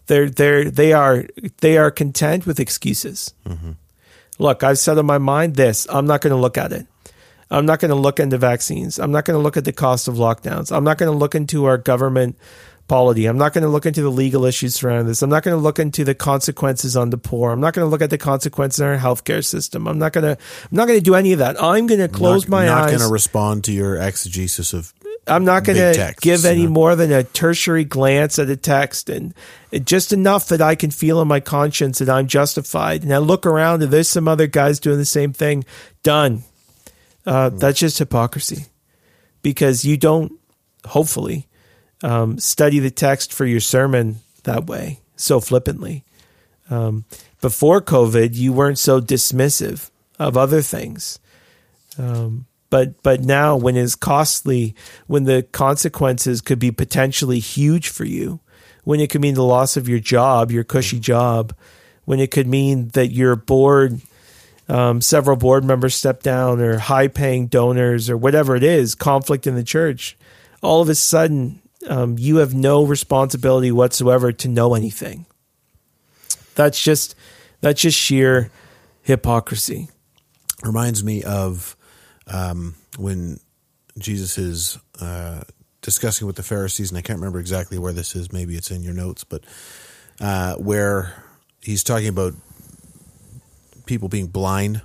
They're 0.06 0.30
they're 0.30 0.70
they 0.70 0.94
are 0.94 1.26
they 1.58 1.80
are 1.80 1.90
content 1.90 2.46
with 2.46 2.60
excuses. 2.60 3.34
Mm-hmm. 3.48 3.72
Look, 4.38 4.64
I've 4.64 4.78
said 4.78 5.00
in 5.00 5.08
my 5.08 5.18
mind 5.18 5.56
this. 5.56 5.88
I'm 5.90 6.06
not 6.06 6.22
going 6.22 6.36
to 6.36 6.40
look 6.40 6.60
at 6.60 6.72
it. 6.72 6.86
I'm 7.50 7.66
not 7.66 7.80
going 7.80 7.90
to 7.90 7.96
look 7.96 8.20
into 8.20 8.38
vaccines. 8.38 9.00
I'm 9.00 9.12
not 9.12 9.26
going 9.26 9.40
to 9.40 9.44
look 9.44 9.58
at 9.58 9.66
the 9.66 9.74
cost 9.74 10.08
of 10.08 10.16
lockdowns. 10.16 10.72
I'm 10.72 10.84
not 10.84 11.00
going 11.00 11.12
to 11.12 11.18
look 11.18 11.34
into 11.34 11.66
our 11.66 11.80
government 11.80 12.38
polity. 12.88 13.26
I'm 13.26 13.38
not 13.38 13.54
going 13.54 13.64
to 13.64 13.70
look 13.70 13.86
into 13.86 14.02
the 14.02 14.10
legal 14.10 14.46
issues 14.46 14.76
surrounding 14.76 15.08
this. 15.08 15.22
I'm 15.22 15.30
not 15.30 15.44
going 15.44 15.58
to 15.58 15.62
look 15.62 15.80
into 15.80 16.04
the 16.04 16.16
consequences 16.16 16.96
on 16.96 17.10
the 17.10 17.18
poor. 17.18 17.52
I'm 17.52 17.60
not 17.60 17.74
going 17.74 17.86
to 17.86 17.90
look 17.90 18.02
at 18.02 18.10
the 18.10 18.18
consequences 18.18 18.80
in 18.80 18.88
our 18.88 18.98
healthcare 18.98 19.44
system. 19.44 19.88
I'm 19.88 20.00
not 20.00 20.14
going 20.14 20.24
to. 20.24 20.32
I'm 20.32 20.76
not 20.76 20.88
going 20.88 21.00
to 21.00 21.04
do 21.04 21.16
any 21.16 21.34
of 21.34 21.40
that. 21.40 21.62
I'm 21.62 21.88
going 21.88 22.02
to 22.02 22.08
close 22.08 22.44
not, 22.44 22.50
my 22.50 22.66
not 22.66 22.78
eyes. 22.78 22.92
Not 22.92 22.98
going 22.98 23.10
to 23.10 23.14
respond 23.14 23.64
to 23.66 23.72
your 23.72 23.96
exegesis 23.96 24.74
of 24.74 24.94
I'm 25.28 25.46
not 25.46 25.64
going 25.64 25.78
to 25.78 26.16
give 26.22 26.46
any 26.46 26.68
more 26.68 26.96
than 26.96 27.12
a 27.12 27.24
tertiary 27.24 27.84
glance 27.84 28.38
at 28.38 28.50
a 28.50 28.56
text 28.56 29.10
and 29.10 29.34
just 29.84 30.14
enough 30.14 30.50
that 30.50 30.62
I 30.62 30.76
can 30.76 30.92
feel 30.92 31.20
in 31.22 31.28
my 31.28 31.40
conscience 31.40 31.98
that 32.00 32.10
I'm 32.10 32.28
justified. 32.28 33.04
And 33.04 33.14
I 33.14 33.18
look 33.18 33.46
around 33.46 33.82
and 33.82 33.92
there's 33.92 34.08
some 34.08 34.28
other 34.28 34.46
guys 34.46 34.80
doing 34.80 35.00
the 35.00 35.06
same 35.06 35.34
thing. 35.34 35.66
Done. 36.04 36.44
Uh, 37.26 37.50
That's 37.50 37.80
just 37.80 37.98
hypocrisy 37.98 38.66
because 39.42 39.84
you 39.84 39.98
don't, 39.98 40.34
hopefully, 40.86 41.48
um, 42.06 42.40
study 42.40 42.80
the 42.80 42.92
text 42.92 43.34
for 43.34 43.46
your 43.46 43.60
sermon 43.60 44.18
that 44.44 44.66
way 44.68 45.00
so 45.16 45.40
flippantly. 45.40 46.04
Um, 46.70 47.06
before 47.42 47.82
COVID, 47.82 48.36
you 48.36 48.54
weren't 48.54 48.80
so 48.80 49.00
dismissive 49.00 49.90
of 50.20 50.38
other 50.38 50.62
things 50.62 51.20
but 52.70 53.02
but 53.04 53.22
now 53.22 53.56
when 53.56 53.78
it's 53.78 53.96
costly 53.96 54.76
when 55.08 55.24
the 55.24 55.44
consequences 55.44 56.42
could 56.42 56.60
be 56.60 56.72
potentially 56.72 57.40
huge 57.40 57.88
for 57.88 58.04
you 58.04 58.40
when 58.84 59.00
it 59.00 59.10
could 59.10 59.22
mean 59.22 59.36
the 59.36 59.44
loss 59.44 59.78
of 59.78 59.88
your 59.88 60.00
job 60.00 60.52
your 60.52 60.64
cushy 60.64 61.00
job 61.00 61.56
when 62.06 62.20
it 62.20 62.32
could 62.32 62.48
mean 62.48 62.90
that 62.90 63.12
your 63.12 63.36
board 63.36 64.02
um, 64.68 65.00
several 65.00 65.38
board 65.38 65.64
members 65.64 65.96
step 65.96 66.24
down 66.24 66.60
or 66.60 66.78
high 66.78 67.08
paying 67.08 67.48
donors 67.48 68.10
or 68.10 68.18
whatever 68.18 68.56
it 68.56 68.64
is 68.64 68.96
conflict 68.96 69.48
in 69.48 69.56
the 69.56 69.64
church 69.64 70.18
all 70.62 70.82
of 70.82 70.90
a 70.90 70.96
sudden 70.96 71.62
um, 71.88 72.18
you 72.20 72.38
have 72.38 72.54
no 72.54 72.84
responsibility 72.86 73.72
whatsoever 73.72 74.32
to 74.32 74.48
know 74.48 74.74
anything 74.76 75.26
that's 76.56 76.82
just 76.82 77.16
that's 77.62 77.82
just 77.82 77.98
sheer 77.98 78.50
hypocrisy 79.02 79.90
reminds 80.64 81.04
me 81.04 81.22
of 81.24 81.76
um, 82.28 82.76
when 82.98 83.40
Jesus 84.00 84.38
is 84.38 84.78
uh, 85.00 85.42
discussing 85.82 86.26
with 86.28 86.36
the 86.38 86.44
Pharisees, 86.44 86.90
and 86.92 86.98
I 86.98 87.02
can't 87.02 87.20
remember 87.20 87.40
exactly 87.40 87.78
where 87.78 87.94
this 87.94 88.16
is. 88.16 88.32
Maybe 88.34 88.56
it's 88.56 88.72
in 88.72 88.82
your 88.84 88.94
notes, 88.94 89.24
but 89.24 89.44
uh, 90.20 90.56
where 90.56 91.14
he's 91.62 91.84
talking 91.84 92.08
about 92.08 92.34
people 93.86 94.10
being 94.10 94.28
blind, 94.28 94.82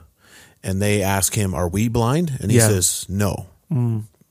and 0.63 0.81
they 0.83 1.03
ask 1.03 1.35
him, 1.35 1.55
"Are 1.55 1.69
we 1.69 1.89
blind?" 1.89 2.37
And 2.41 2.51
he 2.51 2.59
Yeah. 2.59 2.69
says, 2.69 3.07
"No. 3.09 3.47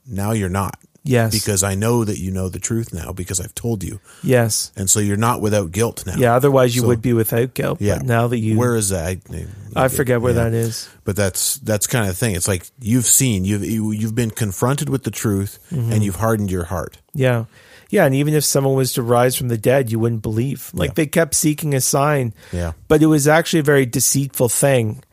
Now 0.05 0.31
you're 0.31 0.49
not." 0.49 0.77
Yes 1.03 1.31
Because 1.33 1.63
I 1.63 1.75
know 1.75 2.03
that 2.05 2.17
you 2.19 2.31
know 2.31 2.49
the 2.49 2.59
truth 2.59 2.93
now 2.93 3.11
because 3.13 3.39
I've 3.39 3.55
told 3.55 3.83
you. 3.83 3.99
yes 4.23 4.71
And 4.75 4.89
so 4.89 4.99
you're 4.99 5.17
not 5.17 5.41
without 5.41 5.71
guilt 5.71 6.05
now. 6.05 6.15
Yeah, 6.17 6.35
otherwise 6.35 6.75
you 6.75 6.81
So- 6.81 6.87
would 6.87 7.01
be 7.01 7.13
without 7.13 7.53
guilt. 7.53 7.79
Yeah. 7.81 7.97
But 7.97 8.05
now 8.05 8.27
that 8.27 8.37
you, 8.39 8.57
Where 8.57 8.75
is 8.75 8.89
that? 8.89 9.05
I, 9.31 9.47
I 9.75 9.87
forget 9.87 10.21
where 10.21 10.33
yeah. 10.33 10.43
that 10.45 10.53
is. 10.53 10.89
But 11.03 11.15
that's 11.15 11.57
that's 11.59 11.87
kind 11.87 12.03
of 12.07 12.11
the 12.11 12.17
thing. 12.17 12.35
It's 12.35 12.47
like 12.47 12.65
you've 12.79 13.05
seen 13.05 13.45
you've 13.45 13.63
you, 13.65 13.91
you've 13.91 14.15
been 14.15 14.31
confronted 14.31 14.89
with 14.89 15.03
the 15.03 15.11
truth 15.11 15.59
Mm-hmm. 15.71 15.91
and 15.93 16.03
you've 16.03 16.15
hardened 16.17 16.51
your 16.51 16.65
heart. 16.65 16.97
Yeah. 17.13 17.45
Yeah. 17.89 18.05
And 18.05 18.13
even 18.15 18.33
if 18.33 18.43
someone 18.43 18.75
was 18.75 18.93
to 18.93 19.01
rise 19.01 19.35
from 19.35 19.47
the 19.47 19.57
dead, 19.57 19.91
you 19.91 19.99
wouldn't 19.99 20.21
believe. 20.21 20.69
Like 20.73 20.89
Yeah. 20.89 20.93
they 20.95 21.05
kept 21.07 21.33
seeking 21.35 21.73
a 21.73 21.81
sign, 21.81 22.33
Yeah. 22.51 22.73
but 22.87 23.01
it 23.01 23.07
was 23.07 23.27
actually 23.27 23.61
a 23.61 23.63
very 23.63 23.85
deceitful 23.85 24.49
thing. 24.49 25.03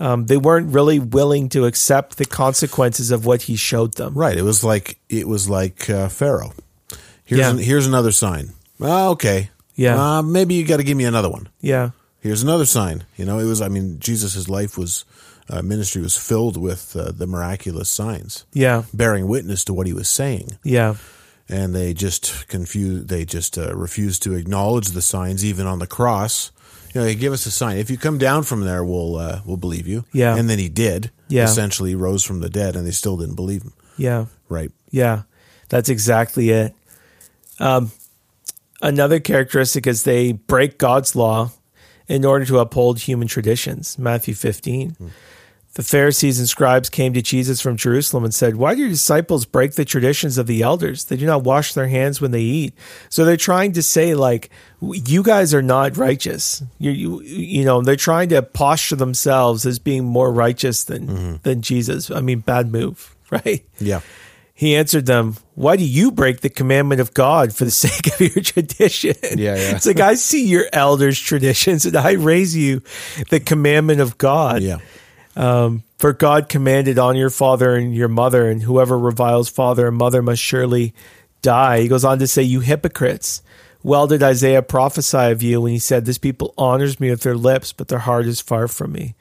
Um, 0.00 0.26
they 0.26 0.38
weren't 0.38 0.72
really 0.74 0.98
willing 0.98 1.50
to 1.50 1.66
accept 1.66 2.16
the 2.16 2.24
consequences 2.24 3.10
of 3.10 3.26
what 3.26 3.42
he 3.42 3.54
showed 3.56 3.94
them. 3.94 4.14
Right. 4.14 4.36
It 4.36 4.42
was 4.42 4.64
like 4.64 4.98
it 5.08 5.28
was 5.28 5.48
like 5.48 5.88
uh, 5.90 6.08
Pharaoh. 6.08 6.52
Here's 7.24 7.40
Yeah. 7.40 7.50
an, 7.50 7.58
here's 7.58 7.86
another 7.86 8.10
sign. 8.10 8.50
Ah, 8.80 9.08
okay. 9.10 9.50
Yeah. 9.76 10.18
Uh, 10.18 10.22
maybe 10.22 10.54
you 10.54 10.66
got 10.66 10.78
to 10.78 10.84
give 10.84 10.96
me 10.96 11.04
another 11.04 11.28
one. 11.30 11.48
Yeah. 11.60 11.90
Here's 12.20 12.42
another 12.42 12.64
sign. 12.66 13.04
You 13.16 13.24
know, 13.26 13.38
it 13.38 13.44
was. 13.44 13.60
I 13.60 13.68
mean, 13.68 13.98
Jesus' 14.00 14.48
life 14.48 14.76
was 14.78 15.04
uh, 15.50 15.62
ministry 15.62 16.00
was 16.02 16.16
filled 16.16 16.56
with 16.56 16.96
uh, 16.96 17.12
the 17.12 17.26
miraculous 17.26 17.88
signs, 17.90 18.44
Yeah. 18.52 18.84
bearing 18.94 19.26
witness 19.28 19.64
to 19.64 19.74
what 19.74 19.86
he 19.86 19.92
was 19.92 20.08
saying. 20.08 20.58
Yeah. 20.64 20.94
and 21.48 21.74
they 21.74 21.92
just 21.92 22.46
confuse 22.48 23.06
they 23.06 23.24
just 23.24 23.58
uh, 23.58 23.74
refuse 23.76 24.18
to 24.20 24.34
acknowledge 24.34 24.88
the 24.88 25.02
signs 25.02 25.44
even 25.44 25.66
on 25.66 25.78
the 25.80 25.86
cross 25.86 26.52
you 26.92 27.00
know 27.00 27.04
they 27.04 27.14
give 27.14 27.32
us 27.32 27.46
a 27.46 27.50
sign 27.50 27.76
if 27.78 27.90
you 27.90 27.96
come 27.96 28.18
down 28.18 28.42
from 28.42 28.60
there 28.62 28.84
we'll 28.84 29.16
uh, 29.16 29.40
we'll 29.44 29.56
believe 29.56 29.86
you 29.86 30.04
Yeah. 30.12 30.36
and 30.36 30.48
then 30.50 30.58
he 30.58 30.68
did 30.68 31.10
Yeah. 31.28 31.44
essentially 31.44 31.94
rose 31.94 32.22
from 32.24 32.40
the 32.40 32.48
dead 32.50 32.76
and 32.76 32.86
they 32.86 32.90
still 32.92 33.16
didn't 33.16 33.36
believe 33.36 33.62
him 33.62 33.72
Yeah. 33.96 34.26
right 34.48 34.70
Yeah, 34.90 35.22
that's 35.68 35.88
exactly 35.88 36.50
it. 36.50 36.74
Um, 37.60 37.92
another 38.82 39.20
characteristic 39.20 39.86
is 39.86 40.02
they 40.02 40.32
break 40.32 40.78
God's 40.78 41.14
law 41.14 41.50
in 42.08 42.24
order 42.24 42.44
to 42.46 42.58
uphold 42.58 42.98
human 43.00 43.28
traditions. 43.28 43.98
Matthew 43.98 44.34
15. 44.34 44.96
The 45.74 45.84
Pharisees 45.84 46.40
and 46.40 46.48
scribes 46.48 46.90
came 46.90 47.12
to 47.12 47.22
Jesus 47.22 47.60
from 47.60 47.76
Jerusalem 47.76 48.24
and 48.24 48.34
said, 48.34 48.56
Why 48.56 48.74
do 48.74 48.80
your 48.80 48.88
disciples 48.88 49.44
break 49.46 49.74
the 49.74 49.84
traditions 49.84 50.36
of 50.36 50.48
the 50.48 50.62
elders? 50.62 51.04
They 51.04 51.16
do 51.16 51.26
not 51.26 51.44
wash 51.44 51.74
their 51.74 51.86
hands 51.86 52.20
when 52.20 52.32
they 52.32 52.40
eat. 52.40 52.74
So 53.08 53.24
they're 53.24 53.36
trying 53.36 53.72
to 53.74 53.82
say, 53.82 54.14
like, 54.14 54.50
you 54.80 55.22
guys 55.22 55.54
are 55.54 55.62
not 55.62 55.96
righteous. 55.96 56.64
You, 56.78 56.90
you, 56.90 57.22
you 57.22 57.64
know, 57.64 57.82
they're 57.82 57.94
trying 57.94 58.30
to 58.30 58.42
posture 58.42 58.96
themselves 58.96 59.64
as 59.64 59.78
being 59.78 60.04
more 60.04 60.32
righteous 60.32 60.82
than, 60.82 61.06
mm-hmm. 61.06 61.34
than 61.44 61.62
Jesus. 61.62 62.10
I 62.10 62.20
mean, 62.20 62.40
bad 62.40 62.72
move, 62.72 63.14
right? 63.30 63.64
yeah 63.78 64.00
He 64.54 64.74
answered 64.74 65.06
them, 65.06 65.36
Why 65.54 65.76
do 65.76 65.84
you 65.84 66.10
break 66.10 66.40
the 66.40 66.50
commandment 66.50 67.00
of 67.00 67.14
God 67.14 67.54
for 67.54 67.64
the 67.64 67.70
sake 67.70 68.12
of 68.12 68.20
your 68.20 68.42
tradition? 68.42 69.14
Yeah, 69.38 69.54
yeah. 69.54 69.76
It's 69.76 69.86
like, 69.86 70.00
I 70.00 70.14
see 70.14 70.48
your 70.48 70.66
elders' 70.72 71.20
traditions 71.20 71.86
and 71.86 71.96
I 71.96 72.14
raise 72.14 72.56
you 72.56 72.82
the 73.28 73.38
commandment 73.38 74.00
of 74.00 74.18
God. 74.18 74.62
yeah 74.62 74.78
Um, 75.36 75.84
for 75.98 76.12
God 76.12 76.48
commanded 76.48 76.98
on 76.98 77.16
your 77.16 77.30
father 77.30 77.76
and 77.76 77.94
your 77.94 78.08
mother, 78.08 78.48
and 78.48 78.62
whoever 78.62 78.98
reviles 78.98 79.48
father 79.48 79.88
and 79.88 79.96
mother 79.96 80.22
must 80.22 80.42
surely 80.42 80.94
die. 81.42 81.80
He 81.82 81.88
goes 81.88 82.04
on 82.04 82.18
to 82.18 82.26
say, 82.26 82.42
You 82.42 82.60
hypocrites, 82.60 83.42
Well 83.82 84.06
did 84.06 84.22
Isaiah 84.22 84.62
prophesy 84.62 85.30
of 85.30 85.42
you 85.42 85.60
when 85.60 85.72
he 85.72 85.78
said, 85.78 86.04
This 86.04 86.18
people 86.18 86.54
honors 86.58 86.98
me 86.98 87.10
with 87.10 87.22
their 87.22 87.36
lips, 87.36 87.72
but 87.72 87.88
their 87.88 88.00
heart 88.00 88.26
is 88.26 88.40
far 88.40 88.68
from 88.68 88.92
me. 88.92 89.14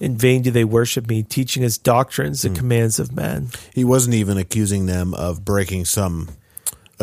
In 0.00 0.16
vain 0.16 0.42
do 0.42 0.50
they 0.50 0.64
worship 0.64 1.08
me, 1.08 1.22
teaching 1.22 1.62
as 1.62 1.78
doctrines 1.78 2.42
the 2.42 2.50
commands 2.50 2.98
of 2.98 3.12
men. 3.12 3.50
He 3.72 3.84
wasn't 3.84 4.16
even 4.16 4.36
accusing 4.36 4.86
them 4.86 5.14
of 5.14 5.44
breaking 5.44 5.84
some 5.84 6.28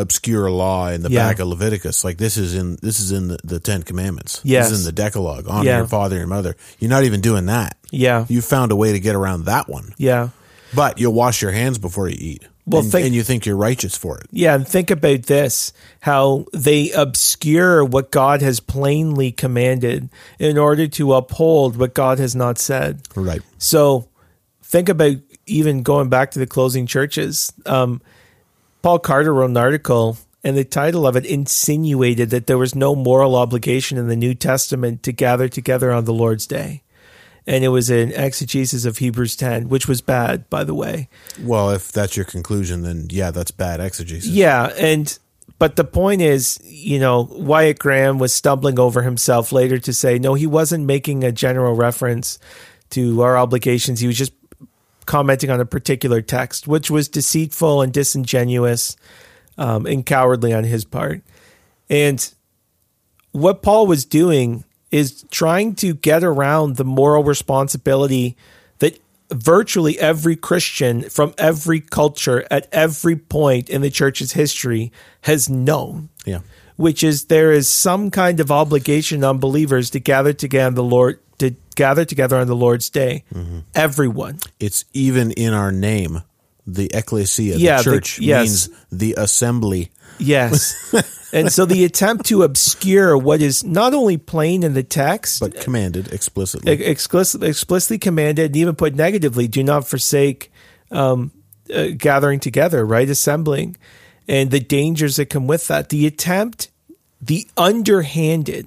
obscure 0.02 0.50
law 0.50 0.88
in 0.88 1.02
the 1.02 1.10
Yeah. 1.10 1.26
back 1.28 1.38
of 1.38 1.48
Leviticus. 1.48 2.04
Like 2.04 2.18
this 2.18 2.36
is 2.36 2.54
in 2.54 2.76
this 2.82 3.00
is 3.00 3.10
in 3.12 3.28
the, 3.28 3.38
the 3.42 3.58
Ten 3.60 3.82
Commandments. 3.82 4.40
Yes. 4.44 4.68
This 4.68 4.78
is 4.80 4.86
in 4.86 4.94
the 4.94 5.00
Decalogue. 5.02 5.46
Honor 5.48 5.64
Yeah. 5.64 5.76
your 5.78 5.86
father 5.86 6.16
and 6.16 6.20
your 6.20 6.28
mother. 6.28 6.54
You're 6.78 6.90
not 6.90 7.04
even 7.04 7.20
doing 7.22 7.46
that. 7.46 7.76
Yeah. 7.90 8.26
You 8.28 8.42
found 8.42 8.70
a 8.72 8.76
way 8.76 8.92
to 8.92 9.00
get 9.00 9.14
around 9.14 9.46
that 9.46 9.68
one. 9.68 9.94
Yeah. 9.96 10.28
But 10.74 10.98
you'll 10.98 11.14
wash 11.14 11.40
your 11.40 11.52
hands 11.52 11.78
before 11.78 12.08
you 12.08 12.16
eat. 12.18 12.44
Well, 12.64 12.82
and, 12.82 12.92
think- 12.92 13.06
and 13.06 13.14
you 13.14 13.22
think 13.24 13.44
you're 13.44 13.56
righteous 13.56 13.96
for 13.96 14.18
it. 14.18 14.26
Yeah, 14.30 14.54
and 14.54 14.66
think 14.66 14.90
about 14.92 15.24
this 15.24 15.72
how 16.00 16.44
they 16.52 16.90
obscure 16.92 17.84
what 17.84 18.10
God 18.12 18.40
has 18.40 18.60
plainly 18.60 19.32
commanded 19.32 20.08
in 20.38 20.56
order 20.58 20.86
to 20.86 21.14
uphold 21.14 21.76
what 21.76 21.92
God 21.92 22.18
has 22.20 22.36
not 22.36 22.58
said. 22.58 23.00
Right. 23.16 23.42
So 23.58 24.08
think 24.62 24.88
about 24.88 25.16
even 25.46 25.82
going 25.82 26.08
back 26.08 26.30
to 26.30 26.38
the 26.38 26.46
closing 26.46 26.86
churches. 26.86 27.52
Um, 27.66 28.00
Paul 28.82 28.98
Carter 28.98 29.32
wrote 29.32 29.50
an 29.50 29.56
article, 29.56 30.18
and 30.42 30.56
the 30.56 30.64
title 30.64 31.06
of 31.06 31.16
it 31.16 31.24
insinuated 31.24 32.30
that 32.30 32.48
there 32.48 32.58
was 32.58 32.74
no 32.74 32.94
moral 32.94 33.36
obligation 33.36 33.96
in 33.96 34.08
the 34.08 34.16
New 34.16 34.34
Testament 34.34 35.02
to 35.04 35.12
gather 35.12 35.48
together 35.48 35.92
on 35.92 36.04
the 36.04 36.12
Lord's 36.12 36.46
Day. 36.46 36.82
And 37.46 37.64
it 37.64 37.68
was 37.68 37.90
an 37.90 38.12
exegesis 38.12 38.84
of 38.84 38.98
Hebrews 38.98 39.34
10, 39.36 39.68
which 39.68 39.88
was 39.88 40.00
bad, 40.00 40.48
by 40.50 40.64
the 40.64 40.74
way. 40.74 41.08
Well, 41.40 41.70
if 41.70 41.90
that's 41.90 42.16
your 42.16 42.26
conclusion, 42.26 42.82
then 42.82 43.08
yeah, 43.10 43.30
that's 43.30 43.50
bad 43.50 43.80
exegesis. 43.80 44.30
Yeah, 44.30 44.72
and 44.78 45.18
but 45.58 45.76
the 45.76 45.84
point 45.84 46.22
is, 46.22 46.60
you 46.64 46.98
know, 46.98 47.28
Wyatt 47.30 47.78
Graham 47.78 48.18
was 48.18 48.32
stumbling 48.32 48.78
over 48.78 49.02
himself 49.02 49.52
later 49.52 49.78
to 49.78 49.92
say, 49.92 50.18
no, 50.18 50.34
he 50.34 50.46
wasn't 50.46 50.86
making 50.86 51.24
a 51.24 51.32
general 51.32 51.74
reference 51.74 52.38
to 52.90 53.22
our 53.22 53.36
obligations. 53.36 54.00
He 54.00 54.06
was 54.06 54.18
just 54.18 54.32
commenting 55.06 55.50
on 55.50 55.60
a 55.60 55.64
particular 55.66 56.20
text, 56.22 56.66
which 56.68 56.90
was 56.90 57.08
deceitful 57.08 57.82
and 57.82 57.92
disingenuous 57.92 58.96
um, 59.58 59.86
and 59.86 60.04
cowardly 60.06 60.52
on 60.52 60.64
his 60.64 60.84
part. 60.84 61.22
And 61.90 62.32
what 63.32 63.62
Paul 63.62 63.86
was 63.86 64.04
doing 64.04 64.64
is 64.90 65.24
trying 65.30 65.74
to 65.76 65.94
get 65.94 66.22
around 66.22 66.76
the 66.76 66.84
moral 66.84 67.24
responsibility 67.24 68.36
that 68.78 68.98
virtually 69.32 69.98
every 69.98 70.36
Christian 70.36 71.02
from 71.08 71.34
every 71.38 71.80
culture 71.80 72.46
at 72.50 72.68
every 72.72 73.16
point 73.16 73.70
in 73.70 73.80
the 73.80 73.90
church's 73.90 74.32
history 74.32 74.92
has 75.22 75.48
known, 75.48 76.10
Yeah. 76.26 76.40
which 76.76 77.02
is 77.02 77.24
there 77.24 77.52
is 77.52 77.68
some 77.68 78.10
kind 78.10 78.38
of 78.40 78.50
obligation 78.50 79.24
on 79.24 79.38
believers 79.38 79.88
to 79.90 79.98
gather 80.00 80.34
together 80.34 80.74
the 80.74 80.82
Lord 80.84 81.18
to 81.42 81.54
gather 81.76 82.04
together 82.04 82.36
on 82.38 82.46
the 82.46 82.56
Lord's 82.56 82.90
day. 82.90 83.24
Everyone. 83.74 84.38
It's 84.58 84.84
even 84.92 85.30
in 85.32 85.52
our 85.54 85.72
name. 85.72 86.22
The 86.66 86.90
ecclesia, 86.94 87.56
Yeah, 87.56 87.78
the 87.82 87.90
the- 87.90 87.96
church, 87.96 88.18
yes. 88.20 88.68
means 88.68 88.80
the 88.92 89.14
assembly. 89.18 89.90
Yes. 90.18 90.74
and 91.32 91.50
so 91.50 91.64
the 91.64 91.84
attempt 91.84 92.26
to 92.26 92.44
obscure 92.44 93.16
what 93.18 93.40
is 93.42 93.64
not 93.64 93.94
only 93.94 94.16
plain 94.16 94.62
in 94.62 94.74
the 94.74 94.84
text, 94.84 95.40
but 95.40 95.58
commanded 95.60 96.12
explicitly. 96.12 96.70
explicitly, 96.84 97.48
explicitly 97.48 97.98
commanded 97.98 98.46
and 98.46 98.56
even 98.56 98.76
put 98.76 98.94
negatively 98.94 99.48
do 99.48 99.64
not 99.64 99.88
forsake 99.88 100.52
um, 100.92 101.32
uh, 101.74 101.88
gathering 101.96 102.38
together 102.38 102.84
right 102.86 103.08
assembling 103.08 103.76
and 104.28 104.50
the 104.52 104.60
dangers 104.60 105.16
that 105.16 105.26
come 105.30 105.46
with 105.48 105.66
that 105.68 105.88
the 105.88 106.06
attempt 106.06 106.68
the 107.20 107.46
underhanded 107.56 108.66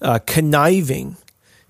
uh, 0.00 0.18
conniving 0.26 1.16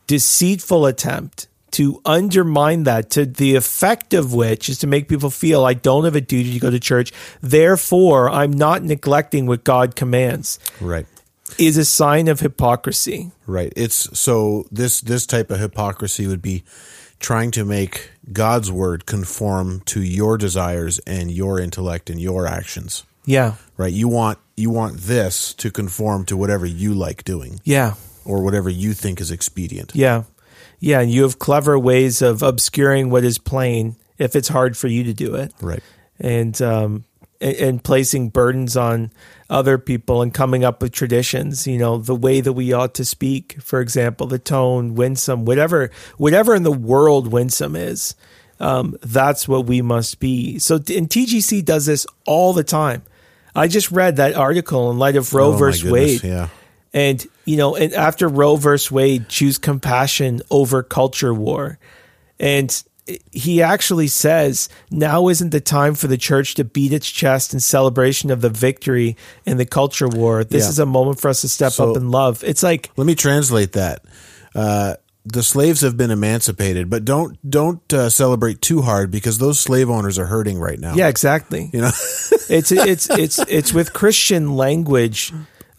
deceitful 0.07 0.87
attempt 0.87 1.49
to 1.73 2.03
undermine 2.05 2.85
that 2.85 3.11
to 3.11 3.25
the 3.25 3.57
effect 3.57 4.13
of 4.13 4.35
which 4.35 4.69
is 4.69 4.79
to 4.79 4.87
make 4.87 5.09
people 5.09 5.31
feel 5.31 5.65
I 5.65 5.75
don't 5.75 6.05
have 6.05 6.17
a 6.17 6.21
duty 6.21 6.53
to 6.53 6.59
go 6.59 6.71
to 6.71 6.79
church 6.79 7.13
therefore 7.41 8.29
I'm 8.29 8.53
not 8.53 8.83
neglecting 8.83 9.47
what 9.47 9.65
God 9.65 9.97
commands 9.97 10.59
right. 10.81 11.07
is 11.59 11.79
a 11.79 11.85
sign 11.85 12.29
of 12.29 12.41
hypocrisy 12.41 13.33
Right. 13.47 13.73
It's 13.77 14.19
so 14.19 14.67
this 14.71 15.01
this 15.01 15.27
type 15.27 15.51
of 15.51 15.59
hypocrisy 15.61 16.27
would 16.27 16.43
be 16.43 16.65
trying 17.21 17.51
to 17.53 17.65
make 17.65 18.11
God's 18.33 18.71
word 18.73 19.07
conform 19.07 19.81
to 19.87 20.03
your 20.03 20.37
desires 20.39 20.99
and 21.01 21.31
your 21.31 21.59
intellect 21.61 22.11
and 22.11 22.21
your 22.21 22.47
actions. 22.47 23.05
yeah 23.25 23.55
Right? 23.77 23.93
You 23.93 24.09
want 24.09 24.39
you 24.57 24.71
want 24.71 24.99
this 24.99 25.55
to 25.55 25.71
conform 25.71 26.25
to 26.27 26.37
whatever 26.37 26.67
you 26.67 26.93
like 26.95 27.25
doing 27.25 27.61
yeah 27.65 27.95
or 28.25 28.43
whatever 28.43 28.71
you 28.71 28.93
think 28.93 29.21
is 29.21 29.31
expedient. 29.31 29.93
Yeah. 29.95 30.25
Yeah. 30.81 31.01
And 31.01 31.11
you 31.11 31.23
have 31.23 31.39
clever 31.39 31.79
ways 31.79 32.23
of 32.23 32.43
obscuring 32.43 33.11
what 33.11 33.25
is 33.25 33.39
plain 33.39 33.97
if 34.19 34.37
it's 34.37 34.49
hard 34.49 34.77
for 34.77 34.89
you 34.89 35.05
to 35.05 35.15
do 35.15 35.35
it. 35.35 35.53
Right. 35.61 35.83
And, 36.19 36.61
um, 36.63 37.05
and, 37.41 37.57
and 37.57 37.85
placing 37.85 38.31
burdens 38.31 38.77
on 38.77 39.11
other 39.51 39.77
people 39.77 40.23
and 40.23 40.33
coming 40.33 40.65
up 40.65 40.81
with 40.81 40.93
traditions, 40.93 41.67
you 41.67 41.79
know, 41.79 41.99
the 41.99 42.15
way 42.15 42.41
that 42.41 42.53
we 42.53 42.73
ought 42.73 42.95
to 42.95 43.05
speak, 43.05 43.61
for 43.61 43.81
example, 43.81 44.27
the 44.27 44.39
tone, 44.39 44.95
winsome, 44.95 45.45
whatever, 45.45 45.91
whatever 46.17 46.55
in 46.55 46.63
the 46.63 46.73
world 46.73 47.31
winsome 47.33 47.77
is, 47.77 48.15
um, 48.61 48.97
that's 49.03 49.49
what 49.49 49.67
we 49.67 49.83
must 49.83 50.21
be. 50.21 50.59
So, 50.59 50.77
and 50.77 51.09
TGC 51.09 51.65
does 51.65 51.87
this 51.87 52.07
all 52.27 52.53
the 52.53 52.65
time. 52.65 53.03
I 53.55 53.69
just 53.69 53.91
read 53.91 54.17
that 54.17 54.35
article 54.35 54.91
in 54.91 54.99
light 54.99 55.17
of 55.17 55.35
Roe 55.35 55.53
Oh, 55.53 55.57
versus 55.57 55.83
goodness, 55.83 56.23
Wade. 56.23 56.33
Yeah. 56.33 56.49
And 56.95 57.27
you 57.45 57.57
know, 57.57 57.77
and 57.77 57.93
after 57.93 58.29
Roe 58.29 58.57
versus 58.57 58.91
Wade, 58.91 59.29
choose 59.29 59.59
compassion 59.59 60.43
over 60.51 60.83
culture 60.83 61.35
war. 61.35 61.79
And 62.39 62.83
he 63.33 63.63
actually 63.63 64.07
says 64.07 64.69
now 64.91 65.29
isn't 65.29 65.51
the 65.51 65.61
time 65.61 65.95
for 65.97 66.07
the 66.07 66.17
church 66.17 66.55
to 66.55 66.65
beat 66.65 66.93
its 66.93 67.11
chest 67.11 67.53
in 67.53 67.59
celebration 67.61 68.31
of 68.31 68.41
the 68.41 68.49
victory 68.49 69.17
in 69.45 69.57
the 69.57 69.67
culture 69.67 70.09
war. 70.09 70.45
This 70.45 70.65
Yeah. 70.65 70.69
is 70.71 70.79
a 70.79 70.87
moment 70.87 71.19
for 71.21 71.29
us 71.29 71.41
to 71.41 71.49
step 71.49 71.73
So- 71.73 71.91
up 71.91 71.97
in 71.97 72.11
love. 72.11 72.45
It's 72.45 72.63
like 72.63 72.91
Let 72.97 73.07
me 73.07 73.15
translate 73.17 73.73
that. 73.73 74.05
Uh, 74.55 74.95
the 75.25 75.43
slaves 75.43 75.83
have 75.83 75.97
been 75.97 76.11
emancipated, 76.11 76.91
but 76.91 77.05
don't 77.05 77.39
don't 77.49 77.93
uh, 77.93 78.09
celebrate 78.11 78.61
too 78.61 78.83
hard 78.83 79.11
because 79.13 79.39
those 79.39 79.59
slave 79.61 79.89
owners 79.89 80.19
are 80.19 80.27
hurting 80.27 80.59
right 80.59 80.79
now. 80.81 80.95
yeah, 80.95 81.07
exactly. 81.09 81.71
You 81.73 81.83
know. 81.83 81.91
it's 82.49 82.73
it's 82.73 83.09
it's 83.11 83.39
it's 83.39 83.73
with 83.73 83.93
Christian 83.93 84.57
language, 84.57 85.33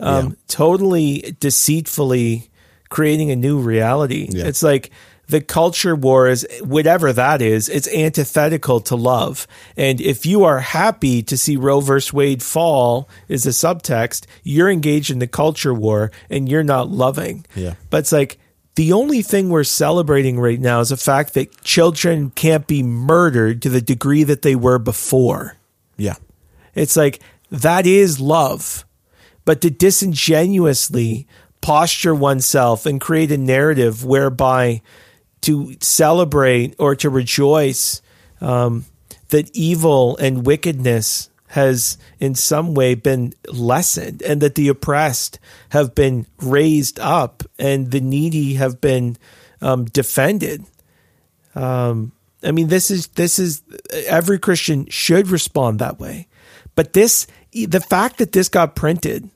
um, 0.04 0.26
Yeah. 0.28 0.32
totally 0.47 1.36
deceitfully 1.39 2.49
creating 2.89 3.32
a 3.32 3.36
new 3.36 3.58
reality. 3.60 4.28
Yeah. 4.30 4.45
It's 4.45 4.62
like 4.62 4.91
the 5.28 5.41
culture 5.41 5.95
war 5.95 6.28
is 6.28 6.45
whatever 6.62 7.14
that 7.14 7.41
is. 7.41 7.70
It's 7.70 7.88
antithetical 7.88 8.82
to 8.82 8.95
love, 8.95 9.47
and 9.78 10.01
if 10.01 10.26
you 10.26 10.43
are 10.43 10.60
happy 10.60 11.24
to 11.24 11.38
see 11.38 11.56
Roe 11.58 11.80
versus 11.80 12.14
Wade 12.14 12.43
fall, 12.43 13.08
is 13.30 13.43
the 13.43 13.51
subtext. 13.51 14.26
You're 14.43 14.70
engaged 14.70 15.10
in 15.10 15.20
the 15.20 15.28
culture 15.28 15.74
war, 15.74 16.12
and 16.30 16.47
you're 16.49 16.64
not 16.64 16.89
loving. 16.91 17.45
Yeah. 17.56 17.76
but 17.89 17.99
it's 17.99 18.12
like. 18.12 18.38
The 18.76 18.93
only 18.93 19.22
thing 19.22 19.49
we're 19.49 19.64
celebrating 19.66 20.39
right 20.39 20.60
now 20.60 20.80
is 20.80 20.89
the 20.89 20.97
fact 20.97 21.36
that 21.36 21.62
children 21.64 22.32
can't 22.32 22.66
be 22.66 22.82
murdered 22.82 23.62
to 23.62 23.70
the 23.70 23.82
degree 23.82 24.24
that 24.24 24.41
they 24.41 24.56
were 24.56 24.80
before. 24.80 25.58
yeah. 25.95 26.16
It's 26.74 26.97
like 26.97 27.20
that 27.51 27.86
is 27.86 28.20
love. 28.20 28.84
But 29.45 29.61
to 29.61 29.69
disingenuously 29.69 31.27
posture 31.61 32.15
oneself 32.15 32.85
and 32.85 32.99
create 32.99 33.31
a 33.31 33.37
narrative 33.37 34.05
whereby 34.05 34.81
to 35.41 35.75
celebrate 35.81 36.75
or 36.79 36.95
to 36.95 37.09
rejoice 37.09 38.01
um, 38.41 38.85
that 39.29 39.49
evil 39.53 40.17
and 40.17 40.45
wickedness 40.45 41.29
has 41.47 41.97
in 42.19 42.33
some 42.33 42.73
way 42.73 42.95
been 42.95 43.33
lessened 43.47 44.21
and 44.23 44.41
that 44.41 44.55
the 44.55 44.67
oppressed 44.67 45.39
have 45.69 45.93
been 45.93 46.25
raised 46.39 46.99
up 46.99 47.43
and 47.59 47.91
the 47.91 48.01
needy 48.01 48.55
have 48.55 48.81
been 48.81 49.15
um, 49.61 49.85
defended. 49.85 50.65
Um, 51.55 52.11
I 52.43 52.51
mean, 52.51 52.67
this 52.67 52.89
is 52.89 53.07
this 53.07 53.39
is 53.39 53.61
every 54.07 54.39
Christian 54.39 54.87
should 54.87 55.27
respond 55.29 55.79
that 55.79 55.99
way. 55.99 56.27
But 56.75 56.93
this, 56.93 57.27
the 57.54 57.80
fact 57.82 58.18
that 58.18 58.32
this 58.32 58.49
got 58.49 58.76
printed 58.76 59.30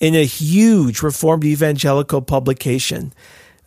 in 0.00 0.14
a 0.14 0.24
huge 0.24 1.02
Reformed 1.02 1.44
evangelical 1.44 2.20
publication, 2.22 3.12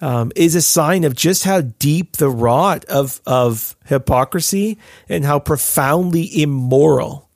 um, 0.01 0.31
is 0.35 0.53
a 0.55 0.61
sign 0.61 1.03
of 1.05 1.15
just 1.15 1.43
how 1.43 1.61
deep 1.61 2.17
the 2.17 2.29
rot 2.29 2.85
of 2.85 3.19
of 3.25 3.75
hypocrisy 3.85 4.77
and 5.09 5.25
how 5.25 5.39
profoundly 5.39 6.29
immoral 6.41 7.27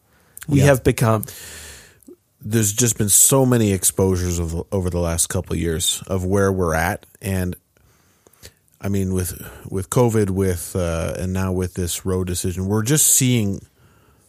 we 0.47 0.59
Yeah. 0.59 0.65
have 0.65 0.83
become. 0.83 1.25
there's 2.43 2.73
just 2.73 2.97
been 2.97 3.09
so 3.09 3.45
many 3.45 3.71
exposures 3.71 4.39
of, 4.39 4.63
over 4.71 4.89
the 4.89 4.99
last 4.99 5.27
couple 5.27 5.53
of 5.53 5.59
years 5.59 6.03
of 6.07 6.25
where 6.25 6.51
we're 6.51 6.73
at 6.73 7.05
and 7.21 7.55
i 8.81 8.89
mean 8.89 9.13
with 9.13 9.39
with 9.69 9.89
covid 9.91 10.29
with 10.31 10.75
uh, 10.75 11.13
and 11.19 11.33
now 11.33 11.51
with 11.51 11.75
this 11.75 12.03
road 12.05 12.25
decision 12.27 12.65
we're 12.67 12.81
just 12.81 13.05
seeing 13.07 13.61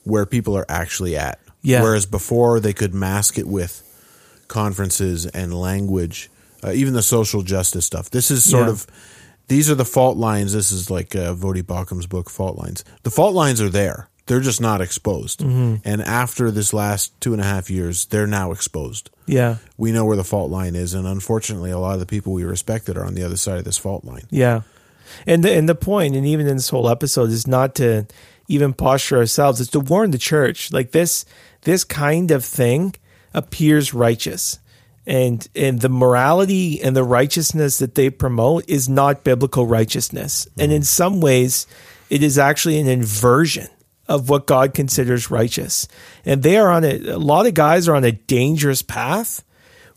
where 0.04 0.26
people 0.26 0.54
are 0.56 0.66
actually 0.68 1.16
at 1.16 1.38
Yeah. 1.62 1.82
whereas 1.82 2.06
before 2.06 2.58
they 2.60 2.72
could 2.72 2.92
mask 2.94 3.38
it 3.38 3.46
with 3.46 3.82
conferences 4.48 5.26
and 5.26 5.54
language, 5.54 6.30
uh, 6.64 6.72
even 6.72 6.92
the 6.94 7.02
social 7.02 7.42
justice 7.42 7.86
stuff. 7.86 8.10
This 8.10 8.30
is 8.30 8.48
sort 8.48 8.66
Yeah. 8.66 8.72
of 8.72 8.86
these 9.48 9.70
are 9.70 9.74
the 9.74 9.84
fault 9.84 10.16
lines. 10.16 10.52
This 10.52 10.72
is 10.72 10.90
like 10.90 11.14
uh, 11.14 11.34
Voddie 11.34 11.66
Baucham's 11.66 12.06
book, 12.06 12.30
Fault 12.30 12.56
Lines. 12.58 12.84
The 13.02 13.10
fault 13.10 13.34
lines 13.34 13.60
are 13.60 13.68
there. 13.68 14.08
They're 14.26 14.40
just 14.40 14.60
not 14.60 14.80
exposed. 14.80 15.40
Mm-hmm. 15.40 15.76
And 15.84 16.00
after 16.00 16.50
this 16.50 16.72
last 16.72 17.20
two 17.20 17.32
and 17.32 17.42
a 17.42 17.44
half 17.44 17.68
years, 17.68 18.06
they're 18.06 18.26
now 18.28 18.52
exposed. 18.52 19.10
Yeah. 19.26 19.56
We 19.76 19.90
know 19.92 20.04
where 20.04 20.16
the 20.16 20.24
fault 20.24 20.50
line 20.50 20.76
is, 20.76 20.94
and 20.94 21.06
unfortunately, 21.06 21.70
a 21.72 21.78
lot 21.78 21.94
of 21.94 22.00
the 22.00 22.06
people 22.06 22.32
we 22.32 22.44
respected 22.44 22.96
are 22.96 23.04
on 23.04 23.14
the 23.14 23.24
other 23.24 23.36
side 23.36 23.58
of 23.58 23.64
this 23.64 23.76
fault 23.78 24.04
line. 24.04 24.26
Yeah. 24.30 24.62
And 25.26 25.42
the, 25.42 25.52
and 25.52 25.68
the 25.68 25.74
point, 25.74 26.14
and 26.14 26.24
even 26.24 26.46
in 26.46 26.56
this 26.56 26.68
whole 26.68 26.88
episode, 26.88 27.30
is 27.30 27.46
not 27.46 27.74
to 27.74 28.06
even 28.48 28.72
posture 28.72 29.18
ourselves, 29.18 29.60
it's 29.60 29.70
to 29.72 29.80
warn 29.80 30.12
the 30.12 30.18
church. 30.18 30.72
Like 30.72 30.92
this, 30.92 31.24
this 31.62 31.84
kind 31.84 32.30
of 32.30 32.44
thing 32.44 32.94
appears 33.34 33.94
righteous. 33.94 34.58
And 35.04 35.48
and 35.56 35.80
the 35.80 35.88
morality 35.88 36.80
and 36.80 36.94
the 36.94 37.02
righteousness 37.02 37.78
that 37.78 37.96
they 37.96 38.08
promote 38.08 38.68
is 38.68 38.88
not 38.88 39.24
biblical 39.24 39.66
righteousness. 39.66 40.46
And 40.58 40.68
mm-hmm. 40.68 40.76
in 40.76 40.82
some 40.84 41.20
ways, 41.20 41.66
it 42.08 42.22
is 42.22 42.38
actually 42.38 42.78
an 42.78 42.86
inversion 42.86 43.66
of 44.06 44.28
what 44.28 44.46
God 44.46 44.74
considers 44.74 45.30
righteous. 45.30 45.88
And 46.24 46.42
they 46.42 46.56
are 46.56 46.68
on 46.68 46.84
a, 46.84 46.98
a 47.08 47.18
lot 47.18 47.46
of 47.46 47.54
guys 47.54 47.88
are 47.88 47.96
on 47.96 48.04
a 48.04 48.12
dangerous 48.12 48.82
path. 48.82 49.42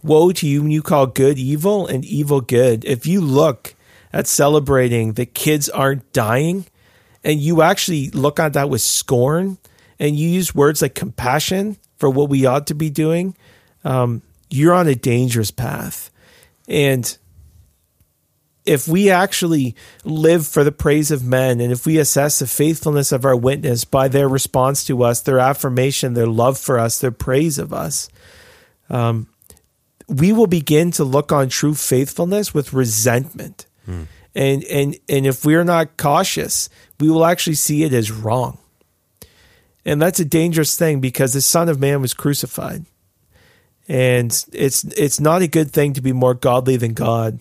Woe 0.02 0.32
to 0.32 0.48
you 0.48 0.62
when 0.62 0.72
you 0.72 0.82
call 0.82 1.08
good 1.08 1.38
evil 1.38 1.86
and 1.86 2.06
evil 2.06 2.42
good. 2.42 2.86
If 2.86 3.06
you 3.06 3.22
look 3.22 3.76
at 4.14 4.28
celebrating 4.28 5.14
that 5.14 5.34
kids 5.34 5.70
aren't 5.70 6.12
dying 6.14 6.66
and 7.24 7.40
you 7.40 7.62
actually 7.62 8.10
look 8.12 8.40
at 8.40 8.54
that 8.54 8.70
with 8.70 8.82
scorn 8.82 9.58
and 10.00 10.16
you 10.16 10.28
use 10.28 10.54
words 10.54 10.82
like 10.82 10.96
compassion 10.96 11.78
for 11.98 12.10
what 12.10 12.30
we 12.30 12.46
ought 12.46 12.68
to 12.68 12.76
be 12.76 12.90
doing, 12.90 13.36
um, 13.84 14.22
you're 14.50 14.74
on 14.74 14.88
a 14.88 14.96
dangerous 14.96 15.52
path. 15.52 16.12
And 16.68 17.18
if 18.66 18.88
we 18.88 19.10
actually 19.12 19.76
live 20.04 20.48
for 20.48 20.64
the 20.64 20.72
praise 20.72 21.12
of 21.12 21.24
men 21.24 21.60
and 21.60 21.72
if 21.72 21.86
we 21.86 22.00
assess 22.00 22.40
the 22.40 22.48
faithfulness 22.48 23.12
of 23.12 23.24
our 23.24 23.36
witness 23.36 23.86
by 23.86 24.08
their 24.08 24.28
response 24.28 24.84
to 24.86 25.04
us, 25.04 25.22
their 25.22 25.40
affirmation, 25.40 26.14
their 26.16 26.28
love 26.28 26.58
for 26.58 26.80
us, 26.80 27.00
their 27.00 27.12
praise 27.12 27.60
of 27.60 27.72
us, 27.72 28.10
um, 28.90 29.28
we 30.08 30.32
will 30.34 30.48
begin 30.48 30.92
to 30.92 31.04
look 31.04 31.32
on 31.32 31.50
true 31.50 31.76
faithfulness 31.76 32.54
with 32.54 32.74
resentment. 32.74 33.66
And, 34.34 34.64
and, 34.66 34.98
and 35.08 35.26
if 35.26 35.46
we're 35.46 35.64
not 35.64 35.98
cautious, 35.98 36.70
we 37.00 37.10
will 37.10 37.26
actually 37.26 37.56
see 37.56 37.84
it 37.84 37.94
as 37.94 38.12
wrong. 38.12 38.58
And 39.86 40.02
that's 40.02 40.20
a 40.20 40.26
dangerous 40.26 40.78
thing 40.78 41.00
because 41.00 41.34
the 41.34 41.42
Son 41.42 41.70
of 41.70 41.80
Man 41.80 42.02
was 42.02 42.14
crucified. 42.14 42.86
And 43.88 44.32
it's 44.52 44.84
it's 44.84 45.20
not 45.20 45.44
a 45.44 45.48
good 45.48 45.72
thing 45.72 45.94
to 45.94 46.02
be 46.02 46.12
more 46.12 46.34
godly 46.34 46.76
than 46.76 46.94
God. 46.94 47.40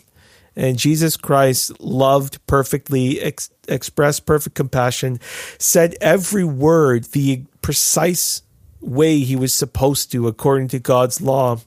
And 0.57 0.79
Jesus 0.79 1.17
Christ 1.17 1.81
loved 1.81 2.45
perfectly, 2.47 3.21
ex- 3.21 3.51
expressed 3.67 4.27
perfect 4.27 4.55
compassion, 4.55 5.19
said 5.59 5.97
every 6.01 6.45
word 6.45 7.05
the 7.05 7.45
precise 7.61 8.43
way 8.81 9.19
he 9.21 9.35
was 9.35 9.55
supposed 9.55 10.13
to 10.13 10.29
according 10.29 10.69
to 10.69 10.79
God's 10.79 11.21
law. 11.21 11.59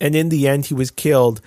And 0.00 0.14
in 0.14 0.28
the 0.28 0.48
end, 0.48 0.66
he 0.66 0.74
was 0.74 0.90
killed 0.90 1.40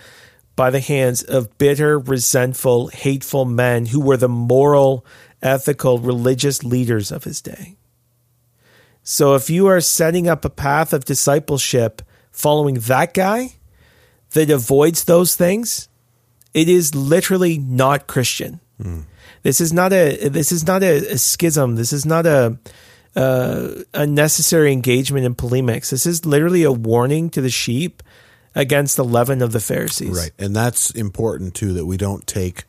by 0.56 0.70
the 0.70 0.80
hands 0.80 1.24
of 1.24 1.58
bitter, 1.58 1.98
resentful, 1.98 2.88
hateful 2.88 3.46
men 3.46 3.88
who 3.88 4.00
were 4.00 4.18
the 4.18 4.30
moral, 4.30 5.06
ethical, 5.42 6.00
religious 6.00 6.64
leaders 6.64 7.12
of 7.12 7.24
his 7.24 7.42
day. 7.42 7.77
So 9.10 9.36
if 9.36 9.50
you 9.50 9.68
are 9.68 9.80
setting 9.80 10.28
up 10.28 10.44
a 10.44 10.50
path 10.50 10.92
of 10.92 11.06
discipleship 11.06 12.02
following 12.30 12.74
that 12.76 13.14
guy 13.14 13.54
that 14.32 14.50
avoids 14.50 15.06
those 15.06 15.34
things, 15.34 15.88
it 16.54 16.68
is 16.68 16.94
literally 16.94 17.58
not 17.58 18.08
Christian. 18.08 18.60
This 19.44 19.62
is 19.62 19.72
not 19.72 19.94
a 19.94 20.28
this 20.28 20.52
is 20.52 20.68
not 20.68 20.84
a, 20.84 21.14
a 21.14 21.18
schism. 21.18 21.78
This 21.78 21.94
is 21.94 22.06
not 22.06 22.26
a 22.26 22.60
uh, 23.16 23.70
unnecessary 23.94 24.74
engagement 24.74 25.26
in 25.26 25.36
polemics. 25.36 25.90
This 25.90 26.06
is 26.06 26.26
literally 26.26 26.64
a 26.64 26.72
warning 26.74 27.30
to 27.30 27.40
the 27.40 27.50
sheep 27.50 28.04
against 28.56 28.98
the 28.98 29.06
leaven 29.06 29.42
of 29.42 29.54
the 29.54 29.62
Pharisees. 29.62 30.18
Right. 30.18 30.32
And 30.38 30.54
that's 30.54 30.92
important 30.92 31.56
too 31.56 31.72
that 31.76 31.86
we 31.86 31.96
don't 31.96 32.28
take 32.28 32.66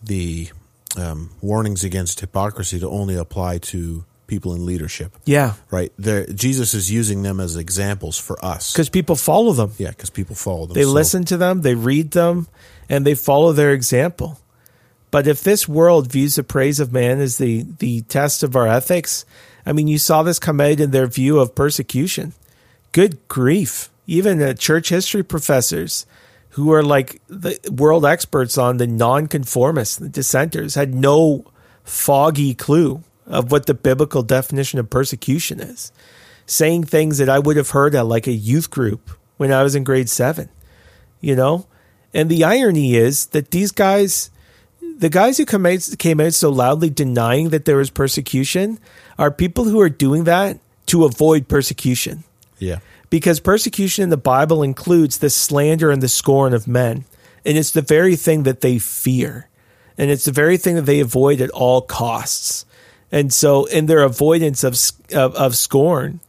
the 0.00 0.48
um, 0.96 1.32
warnings 1.40 1.82
against 1.82 2.20
hypocrisy 2.20 2.78
to 2.78 2.88
only 2.88 3.16
apply 3.16 3.58
to 3.58 4.04
people 4.26 4.54
in 4.54 4.66
leadership. 4.66 5.16
Yeah, 5.24 5.54
Right. 5.70 5.92
There, 5.98 6.26
Jesus 6.26 6.74
is 6.74 6.90
using 6.90 7.22
them 7.22 7.38
as 7.40 7.56
examples 7.56 8.18
for 8.18 8.42
us. 8.44 8.72
because 8.72 8.88
people 8.88 9.16
follow 9.16 9.52
them. 9.52 9.72
Yeah, 9.78 9.90
because 9.90 10.10
people 10.10 10.34
follow 10.36 10.66
them. 10.66 10.74
They 10.74 10.82
So- 10.82 10.92
listen 10.92 11.24
to 11.26 11.36
them, 11.36 11.62
they 11.62 11.74
read 11.74 12.10
them, 12.12 12.48
and 12.88 13.06
they 13.06 13.14
follow 13.14 13.52
their 13.52 13.72
example. 13.72 14.38
But 15.10 15.26
if 15.26 15.42
this 15.42 15.68
world 15.68 16.10
views 16.10 16.34
the 16.34 16.42
praise 16.42 16.80
of 16.80 16.92
man 16.92 17.20
as 17.20 17.38
the, 17.38 17.64
the 17.78 18.02
test 18.02 18.42
of 18.42 18.56
our 18.56 18.66
ethics, 18.66 19.24
I 19.64 19.72
mean, 19.72 19.86
you 19.88 19.98
saw 19.98 20.22
this 20.22 20.38
come 20.38 20.60
out 20.60 20.80
in 20.80 20.90
their 20.90 21.06
view 21.06 21.38
of 21.38 21.54
persecution. 21.54 22.32
Good 22.92 23.26
grief. 23.28 23.90
Even 24.06 24.42
uh, 24.42 24.54
church 24.54 24.88
history 24.90 25.22
professors 25.22 26.06
who 26.50 26.72
are 26.72 26.82
like 26.82 27.20
the 27.28 27.58
world 27.70 28.04
experts 28.06 28.56
on 28.58 28.76
the 28.78 28.86
nonconformists, 28.86 29.96
the 29.96 30.08
dissenters, 30.08 30.74
had 30.74 30.94
no 30.94 31.44
foggy 31.84 32.54
clue 32.54 33.02
of 33.26 33.50
what 33.50 33.66
the 33.66 33.74
biblical 33.74 34.22
definition 34.22 34.78
of 34.78 34.90
persecution 34.90 35.60
is. 35.60 35.92
Saying 36.46 36.84
things 36.84 37.18
that 37.18 37.28
I 37.28 37.38
would 37.38 37.56
have 37.56 37.70
heard 37.70 37.94
at 37.94 38.06
like 38.06 38.26
a 38.26 38.32
youth 38.32 38.70
group 38.70 39.10
when 39.36 39.52
I 39.52 39.62
was 39.62 39.74
in 39.74 39.84
grade 39.84 40.08
seven, 40.08 40.48
you 41.20 41.34
know? 41.34 41.66
And 42.14 42.30
the 42.30 42.44
irony 42.44 42.94
is 42.94 43.26
that 43.26 43.50
these 43.50 43.72
guys, 43.72 44.30
the 44.98 45.08
guys 45.10 45.36
who 45.38 45.44
come 45.44 45.66
out, 45.66 45.86
came 45.98 46.20
out 46.20 46.34
so 46.34 46.50
loudly 46.50 46.88
denying 46.88 47.50
that 47.50 47.64
there 47.64 47.76
was 47.76 47.90
persecution 47.90 48.78
are 49.18 49.30
people 49.30 49.64
who 49.64 49.80
are 49.80 49.90
doing 49.90 50.24
that 50.24 50.58
to 50.86 51.04
avoid 51.04 51.48
persecution 51.48 52.22
Yeah. 52.58 52.78
because 53.10 53.40
persecution 53.40 54.04
in 54.04 54.10
the 54.10 54.16
Bible 54.16 54.62
includes 54.62 55.18
the 55.18 55.30
slander 55.30 55.90
and 55.90 56.00
the 56.00 56.08
scorn 56.08 56.54
of 56.54 56.68
men. 56.68 57.04
And 57.44 57.58
it's 57.58 57.72
the 57.72 57.82
very 57.82 58.14
thing 58.16 58.44
that 58.44 58.60
they 58.60 58.78
fear. 58.78 59.48
And 59.98 60.10
it's 60.10 60.24
the 60.26 60.32
very 60.32 60.56
thing 60.56 60.76
that 60.76 60.82
they 60.86 61.00
avoid 61.00 61.40
at 61.40 61.50
all 61.50 61.80
costs. 61.82 62.64
And 63.12 63.32
so, 63.32 63.66
in 63.66 63.86
their 63.86 64.02
avoidance 64.02 64.64
of, 64.64 64.76
of, 65.14 65.34
of 65.34 65.56
scorn, 65.56 66.20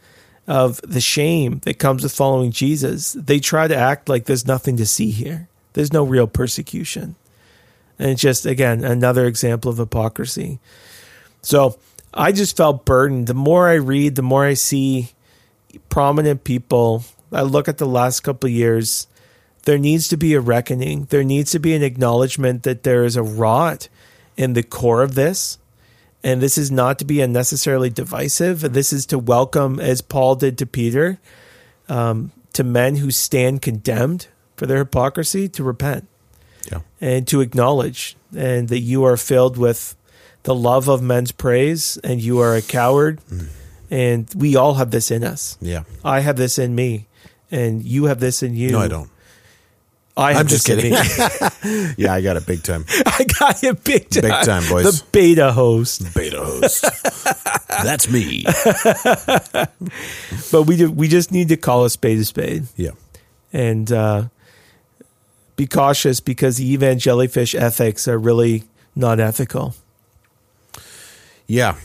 of 0.47 0.79
the 0.81 1.01
shame 1.01 1.59
that 1.65 1.77
comes 1.77 2.03
with 2.03 2.13
following 2.13 2.51
Jesus, 2.51 3.11
they 3.13 3.39
try 3.39 3.67
to 3.67 3.75
act 3.75 4.07
like 4.07 4.25
there's 4.25 4.47
nothing 4.47 4.77
to 4.77 4.85
see 4.85 5.11
here. 5.11 5.49
There's 5.73 5.91
no 5.91 6.03
real 6.03 6.27
persecution. 6.27 7.15
And 7.99 8.11
it's 8.11 8.21
just, 8.21 8.45
again, 8.45 8.83
another 8.83 9.25
example 9.25 9.71
of 9.71 9.77
hypocrisy. 9.77 10.59
So 11.41 11.77
I 12.13 12.31
just 12.31 12.55
felt 12.55 12.85
burdened. 12.85 13.27
The 13.27 13.33
more 13.33 13.67
I 13.67 13.75
read, 13.75 14.15
the 14.15 14.21
more 14.21 14.45
I 14.45 14.53
see 14.53 15.11
prominent 15.89 16.43
people. 16.43 17.03
I 17.31 17.41
look 17.41 17.67
at 17.67 17.77
the 17.77 17.85
last 17.85 18.21
couple 18.21 18.49
years. 18.49 19.07
There 19.65 19.77
needs 19.77 20.07
to 20.09 20.17
be 20.17 20.33
a 20.33 20.39
reckoning. 20.39 21.05
There 21.05 21.23
needs 21.23 21.51
to 21.51 21.59
be 21.59 21.75
an 21.75 21.83
acknowledgement 21.83 22.63
that 22.63 22.83
there 22.83 23.03
is 23.03 23.17
a 23.17 23.23
rot 23.23 23.89
in 24.37 24.53
the 24.53 24.63
core 24.63 25.01
of 25.01 25.15
this. 25.15 25.57
And 26.27 26.41
this 26.41 26.57
is 26.57 26.69
not 26.69 26.99
to 26.99 27.05
be 27.05 27.21
unnecessarily 27.21 27.89
divisive. 27.89 28.59
This 28.73 28.91
is 28.91 29.05
to 29.07 29.17
welcome, 29.17 29.79
as 29.79 30.01
Paul 30.01 30.35
did 30.35 30.57
to 30.57 30.65
Peter, 30.65 31.19
um, 31.87 32.31
to 32.51 32.65
men 32.65 32.97
who 32.97 33.11
stand 33.11 33.61
condemned 33.61 34.27
for 34.57 34.65
their 34.65 34.79
hypocrisy 34.79 35.47
to 35.49 35.63
repent 35.63 36.05
Yeah. 36.69 36.79
and 36.99 37.25
to 37.27 37.39
acknowledge 37.39 38.17
and 38.35 38.67
that 38.67 38.79
you 38.79 39.05
are 39.05 39.15
filled 39.15 39.55
with 39.57 39.95
the 40.43 40.53
love 40.53 40.89
of 40.89 41.01
men's 41.01 41.31
praise 41.31 41.97
and 42.03 42.19
you 42.19 42.39
are 42.39 42.55
a 42.55 42.61
coward 42.61 43.19
and 43.89 44.27
we 44.35 44.55
all 44.57 44.73
have 44.75 44.91
this 44.91 45.11
in 45.11 45.23
us 45.23 45.57
Yeah. 45.61 45.83
i 46.03 46.19
have 46.21 46.35
this 46.35 46.57
in 46.59 46.73
me 46.75 47.07
and 47.51 47.83
you 47.83 48.05
have 48.05 48.19
this 48.19 48.41
in 48.43 48.53
you 48.55 48.71
No, 48.71 48.79
I 48.79 48.87
don't. 48.89 49.09
I 50.17 50.33
I'm 50.33 50.47
just 50.47 50.65
kidding. 50.65 50.93
Yeah, 51.97 52.13
I 52.13 52.21
got 52.21 52.37
it 52.37 52.45
big 52.45 52.63
time. 52.63 52.85
i 53.05 53.25
got 53.39 53.63
it 53.63 53.83
big 53.83 54.09
time 54.09 54.21
Big 54.23 54.45
time, 54.45 54.63
boys. 54.69 54.85
the 54.99 55.03
beta 55.11 55.51
host 55.51 56.13
Beta 56.15 56.43
host. 56.43 56.85
That's 57.83 58.09
me. 58.09 58.45
but 60.51 60.63
we 60.63 60.77
do, 60.77 60.91
we 60.91 61.07
just 61.07 61.31
need 61.31 61.49
to 61.49 61.57
call 61.57 61.85
a 61.85 61.89
spade 61.89 62.19
a 62.19 62.25
spade 62.25 62.67
Yeah. 62.75 62.91
and 63.53 63.91
uh, 63.91 64.23
be 65.55 65.67
cautious 65.67 66.19
because 66.19 66.57
the 66.57 66.77
evangellyfish 66.77 67.59
ethics 67.59 68.07
are 68.07 68.17
really 68.17 68.63
not 68.95 69.19
ethical 69.19 69.75
Yeah. 71.47 71.75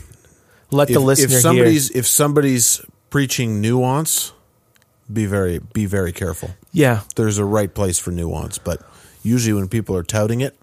let 0.71 0.89
If, 0.89 0.93
the 0.95 0.99
listener 0.99 1.25
if 1.25 1.31
hear 1.31 1.39
somebody's 1.41 1.89
if 1.91 2.07
somebody's 2.07 2.81
preaching 3.09 3.61
nuance, 3.61 4.33
be 5.11 5.25
very 5.25 5.59
be 5.59 5.85
very 5.85 6.11
careful. 6.11 6.51
Yeah 6.73 7.01
There's 7.15 7.37
a 7.37 7.45
right 7.45 7.73
place 7.73 7.97
for 7.97 8.11
nuance, 8.11 8.57
but 8.57 8.81
usually 9.23 9.53
when 9.53 9.69
people 9.69 9.95
are 9.95 10.03
touting 10.03 10.41
it, 10.41 10.57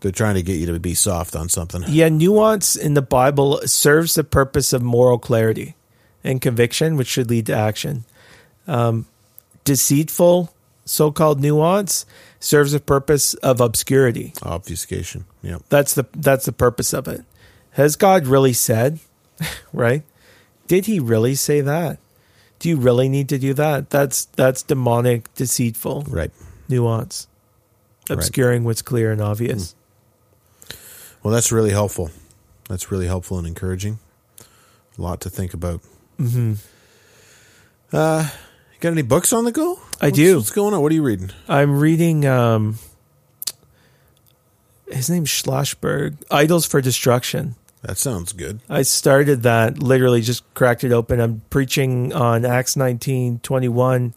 they're 0.00 0.12
trying 0.12 0.34
to 0.34 0.42
get 0.42 0.54
you 0.54 0.66
to 0.66 0.78
be 0.78 0.94
soft 0.94 1.34
on 1.34 1.48
something. 1.48 1.82
Yeah, 1.88 2.10
nuance 2.10 2.76
in 2.76 2.94
the 2.94 3.02
Bible 3.02 3.60
serves 3.64 4.14
the 4.14 4.24
purpose 4.24 4.74
of 4.74 4.82
moral 4.82 5.18
clarity 5.18 5.74
and 6.22 6.42
conviction, 6.42 6.96
which 6.96 7.08
should 7.08 7.30
lead 7.30 7.46
to 7.46 7.56
action. 7.56 8.04
Um, 8.66 9.06
deceitful 9.64 10.52
so-called 10.84 11.40
nuance 11.40 12.06
serves 12.38 12.74
a 12.74 12.80
purpose 12.80 13.34
of 13.34 13.60
obscurity. 13.60 14.32
Obfuscation. 14.42 15.24
Yeah. 15.42 15.58
That's 15.68 15.94
the 15.94 16.06
that's 16.14 16.46
the 16.46 16.52
purpose 16.52 16.92
of 16.92 17.08
it. 17.08 17.24
Has 17.72 17.96
God 17.96 18.26
really 18.26 18.52
said? 18.52 19.00
right? 19.72 20.02
Did 20.66 20.86
he 20.86 20.98
really 20.98 21.34
say 21.34 21.60
that? 21.60 21.98
Do 22.66 22.70
you 22.70 22.78
really 22.78 23.08
need 23.08 23.28
to 23.28 23.38
do 23.38 23.54
that? 23.54 23.90
That's 23.90 24.24
that's 24.34 24.60
demonic, 24.64 25.32
deceitful 25.36 26.06
Right. 26.08 26.32
nuance, 26.68 27.28
obscuring 28.10 28.64
what's 28.64 28.82
clear 28.82 29.12
and 29.12 29.20
obvious. 29.20 29.76
Well, 31.22 31.32
that's 31.32 31.52
really 31.52 31.70
helpful. 31.70 32.10
That's 32.68 32.90
really 32.90 33.06
helpful 33.06 33.38
and 33.38 33.46
encouraging. 33.46 34.00
A 34.98 35.00
lot 35.00 35.20
to 35.20 35.30
think 35.30 35.54
about. 35.54 35.80
Mm-hmm. 36.18 36.54
Uh, 37.92 38.28
you 38.74 38.80
got 38.80 38.90
any 38.90 39.02
books 39.02 39.32
on 39.32 39.44
the 39.44 39.52
go? 39.52 39.78
I 40.00 40.06
What's- 40.06 40.16
do. 40.16 40.36
What's 40.38 40.50
going 40.50 40.74
on? 40.74 40.82
What 40.82 40.90
are 40.90 40.96
you 40.96 41.04
reading? 41.04 41.30
I'm 41.46 41.78
reading 41.78 42.26
um 42.26 42.80
his 44.90 45.08
name's 45.08 45.30
Schlossberg, 45.30 46.16
Idols 46.32 46.66
for 46.66 46.80
Destruction. 46.80 47.54
That 47.86 47.98
sounds 47.98 48.32
good. 48.32 48.58
I 48.68 48.82
started 48.82 49.44
that 49.44 49.78
literally 49.78 50.20
just 50.20 50.42
cracked 50.54 50.82
it 50.82 50.90
open. 50.92 51.20
I'm 51.20 51.42
preaching 51.50 52.12
on 52.12 52.44
Acts 52.44 52.76
19, 52.76 53.38
21 53.40 54.12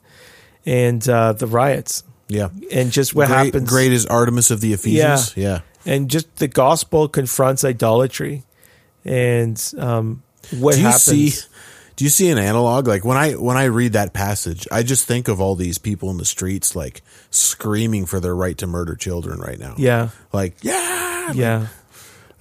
and 0.66 1.08
uh, 1.10 1.34
the 1.34 1.46
riots 1.48 2.04
Yeah. 2.28 2.50
and 2.72 2.92
just 2.92 3.14
what 3.14 3.28
great, 3.28 3.46
happens. 3.46 3.70
Great 3.70 3.92
is 3.94 4.06
Artemis 4.08 4.50
of 4.52 4.60
the 4.62 4.74
Ephesians. 4.74 5.38
Yeah. 5.38 5.60
And 5.86 6.10
just 6.10 6.36
the 6.38 6.48
gospel 6.48 7.08
confronts 7.08 7.64
idolatry 7.64 8.44
and 9.06 9.62
um, 9.78 10.24
what 10.58 10.74
do 10.74 10.80
you 10.82 10.86
happens. 10.88 11.04
see? 11.04 11.48
Do 11.96 12.06
you 12.06 12.10
see 12.10 12.30
an 12.30 12.38
analog? 12.38 12.88
Like 12.88 13.04
when 13.06 13.18
I 13.18 13.34
when 13.34 13.58
I 13.58 13.66
read 13.66 13.94
that 13.94 14.14
passage, 14.14 14.68
I 14.72 14.84
just 14.84 15.06
think 15.06 15.28
of 15.28 15.40
all 15.42 15.56
these 15.56 15.78
people 15.78 16.10
in 16.12 16.18
the 16.18 16.26
streets 16.26 16.76
like 16.76 17.02
screaming 17.30 18.06
for 18.06 18.20
their 18.20 18.36
right 18.36 18.58
to 18.58 18.68
murder 18.68 18.96
children 18.96 19.40
right 19.40 19.60
now. 19.60 19.76
yeah. 19.78 20.10
Like 20.34 20.56
yeah, 20.64 21.32
Yeah. 21.34 21.68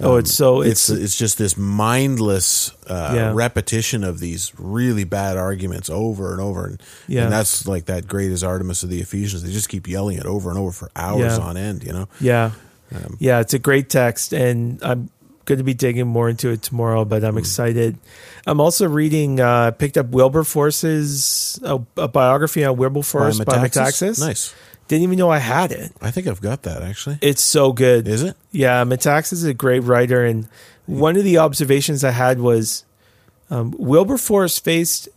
Oh, 0.00 0.16
it's 0.16 0.32
so 0.32 0.60
it's, 0.60 0.88
it's 0.90 1.00
it's 1.00 1.16
just 1.16 1.38
this 1.38 1.56
mindless 1.56 2.72
uh, 2.86 3.12
Yeah. 3.14 3.32
repetition 3.34 4.04
of 4.04 4.20
these 4.20 4.52
really 4.58 5.04
bad 5.04 5.36
arguments 5.36 5.90
over 5.90 6.32
and 6.32 6.40
over, 6.40 6.66
and, 6.66 6.82
Yeah. 7.08 7.24
and 7.24 7.32
that's 7.32 7.66
like 7.66 7.86
that 7.86 8.06
great 8.06 8.30
as 8.30 8.44
Artemis 8.44 8.82
of 8.84 8.90
the 8.90 9.00
Ephesians. 9.00 9.42
They 9.42 9.50
just 9.52 9.68
keep 9.68 9.88
yelling 9.88 10.16
it 10.18 10.24
over 10.26 10.50
and 10.50 10.58
over 10.58 10.70
for 10.72 10.90
hours 10.94 11.38
Yeah. 11.38 11.44
on 11.44 11.56
end. 11.56 11.82
You 11.82 11.92
know, 11.92 12.08
Yeah. 12.20 12.52
Um, 12.94 13.16
yeah, 13.18 13.40
it's 13.40 13.54
a 13.54 13.58
great 13.58 13.90
text 13.90 14.32
and 14.32 14.78
I'm 14.82 15.10
going 15.44 15.58
to 15.58 15.64
be 15.64 15.74
digging 15.74 16.06
more 16.06 16.28
into 16.28 16.50
it 16.50 16.62
tomorrow, 16.62 17.04
but. 17.04 17.24
I'm 17.24 17.36
excited. 17.38 17.96
I'm 18.46 18.60
also 18.60 18.86
reading 18.88 19.40
uh 19.40 19.72
picked 19.72 19.98
up 19.98 20.06
Wilberforce's 20.10 21.58
a, 21.62 21.80
a 21.96 22.08
biography 22.08 22.64
on 22.64 22.76
Wilberforce 22.76 23.38
by 23.44 23.58
Metaxas. 23.68 24.20
Nice. 24.20 24.54
Didn't 24.88 25.02
even 25.04 25.18
know 25.18 25.30
I 25.30 25.38
had 25.38 25.70
it. 25.70 25.92
I 26.00 26.10
think 26.10 26.26
I've 26.26 26.40
got 26.40 26.62
that 26.62 26.82
actually. 26.82 27.18
It's 27.20 27.42
so 27.42 27.72
good. 27.72 28.08
Is 28.08 28.22
it? 28.22 28.36
Yeah, 28.52 28.84
Metaxas 28.84 29.34
is 29.34 29.44
a 29.44 29.54
great 29.54 29.80
writer, 29.84 30.24
and 30.24 30.48
one 30.86 31.16
of 31.16 31.24
the 31.24 31.38
observations 31.38 32.02
I 32.04 32.10
had 32.10 32.40
was 32.40 32.84
um, 33.50 33.74
Wilberforce 33.78 34.58
faced. 34.58 35.08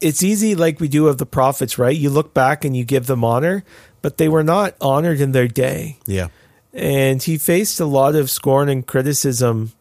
It's 0.00 0.22
easy, 0.22 0.54
like 0.54 0.80
we 0.80 0.88
do 0.88 1.06
of 1.06 1.18
the 1.18 1.26
prophets, 1.26 1.78
right? 1.78 1.96
You 1.96 2.10
look 2.10 2.34
back 2.34 2.64
and 2.64 2.76
you 2.76 2.84
give 2.84 3.06
them 3.06 3.24
honor, 3.24 3.64
but 4.02 4.18
they 4.18 4.28
were 4.28 4.42
not 4.44 4.74
honored 4.80 5.20
in 5.20 5.32
their 5.32 5.48
day, 5.48 5.98
Yeah. 6.06 6.28
and 6.74 7.22
he 7.22 7.38
faced 7.38 7.78
a 7.80 7.86
lot 7.86 8.14
of 8.16 8.28
scorn 8.28 8.68
and 8.68 8.84
criticism, 8.86 9.72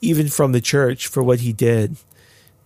even 0.00 0.28
from 0.28 0.52
the 0.52 0.60
church, 0.60 1.08
for 1.08 1.22
what 1.22 1.40
he 1.40 1.52
did. 1.52 1.96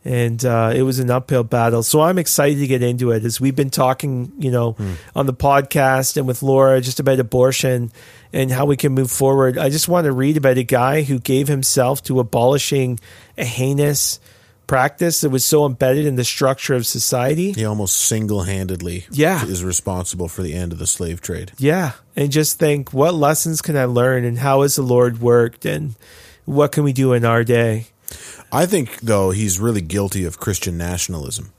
And 0.05 0.45
uh, 0.45 0.73
it 0.75 0.83
was 0.83 0.99
an 0.99 1.11
uphill 1.11 1.45
battle. 1.45 1.83
So 1.85 2.01
I'm 2.01 2.19
excited 2.19 2.59
to 2.59 2.67
get 2.67 2.83
into 2.83 3.13
it 3.13 3.25
as 3.25 3.41
we've 3.41 3.55
been 3.55 3.71
talking, 3.71 4.33
you 4.39 4.51
know, 4.51 4.77
on 5.15 5.27
the 5.27 5.33
podcast 5.35 6.17
and 6.17 6.27
with 6.27 6.43
Laura 6.43 6.81
just 6.81 6.99
about 6.99 7.21
abortion 7.21 7.93
and 8.33 8.51
how 8.51 8.67
we 8.67 8.77
can 8.77 8.93
move 8.93 9.13
forward. 9.13 9.59
I 9.59 9.69
just 9.69 9.87
want 9.89 10.07
to 10.07 10.13
read 10.13 10.37
about 10.37 10.59
a 10.59 10.65
guy 10.65 11.03
who 11.03 11.21
gave 11.21 11.47
himself 11.47 12.03
to 12.05 12.19
abolishing 12.19 12.99
a 13.39 13.45
heinous 13.45 14.19
practice 14.67 15.21
that 15.21 15.31
was 15.31 15.45
so 15.45 15.67
embedded 15.67 16.07
in 16.07 16.17
the 16.17 16.25
structure 16.25 16.75
of 16.75 16.87
society. 16.87 17.53
He 17.53 17.65
almost 17.65 17.95
single 18.01 18.43
handedly 18.45 19.07
Yeah. 19.11 19.45
is 19.45 19.63
responsible 19.63 20.29
for 20.29 20.43
the 20.43 20.55
end 20.55 20.73
of 20.73 20.79
the 20.79 20.87
slave 20.87 21.21
trade. 21.21 21.53
Yeah. 21.59 21.93
And 22.17 22.33
just 22.33 22.59
think, 22.59 22.93
what 22.93 23.15
lessons 23.15 23.61
can 23.63 23.77
I 23.77 23.85
learn 23.85 24.25
and 24.25 24.39
how 24.39 24.63
has 24.63 24.77
the 24.77 24.83
Lord 24.83 25.21
worked 25.21 25.65
and 25.67 25.95
what 26.45 26.73
can 26.73 26.85
we 26.85 26.93
do 26.93 27.13
in 27.13 27.25
our 27.25 27.45
day? 27.45 27.87
I 28.51 28.67
think 28.67 29.01
though 29.01 29.31
he's 29.31 29.59
really 29.59 29.81
guilty 29.81 30.25
of 30.25 30.39
Christian 30.39 30.77
nationalism. 30.79 31.53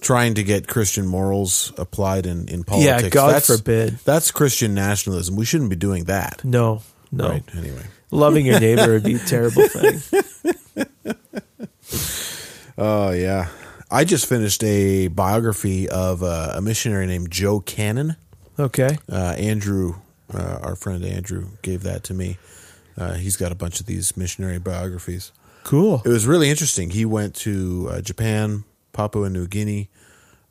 Trying 0.00 0.34
to 0.34 0.44
get 0.44 0.68
Christian 0.68 1.06
morals 1.06 1.72
applied 1.78 2.26
in, 2.26 2.48
in 2.48 2.64
politics. 2.64 3.02
Yeah, 3.04 3.08
God 3.08 3.34
that's, 3.34 3.46
forbid. 3.46 3.98
That's 4.04 4.30
Christian 4.30 4.74
nationalism. 4.74 5.36
We 5.36 5.46
shouldn't 5.46 5.70
be 5.70 5.76
doing 5.76 6.04
that. 6.04 6.44
No, 6.44 6.82
no. 7.10 7.30
Right. 7.30 7.42
Anyway. 7.56 7.82
Loving 8.10 8.44
your 8.44 8.60
neighbor 8.66 8.92
would 8.92 9.04
be 9.04 9.14
a 9.14 9.18
terrible 9.18 9.66
thing. 9.68 10.24
Oh 12.78 13.10
yeah. 13.10 13.48
I 13.90 14.04
just 14.04 14.26
finished 14.26 14.62
a 14.64 15.08
biography 15.08 15.88
of 15.88 16.22
uh, 16.22 16.52
a 16.54 16.60
missionary 16.60 17.06
named 17.06 17.30
Joe 17.30 17.60
Cannon. 17.60 18.16
Okay. 18.58 18.98
Uh, 19.10 19.34
Andrew, 19.38 19.94
uh, 20.32 20.58
our 20.62 20.76
friend 20.76 21.04
Andrew, 21.04 21.50
gave 21.62 21.84
that 21.84 22.02
to 22.04 22.14
me. 22.14 22.38
Uh, 22.98 23.14
he's 23.14 23.36
got 23.36 23.52
a 23.52 23.54
bunch 23.54 23.80
of 23.80 23.86
these 23.86 24.16
missionary 24.16 24.58
biographies. 24.58 25.32
Cool. 25.66 26.00
It 26.04 26.08
was 26.08 26.26
really 26.28 26.48
interesting. 26.48 26.90
He 26.90 27.04
went 27.04 27.34
to 27.36 27.88
uh, 27.90 28.00
Japan, 28.00 28.62
Papua 28.92 29.28
New 29.28 29.48
Guinea, 29.48 29.90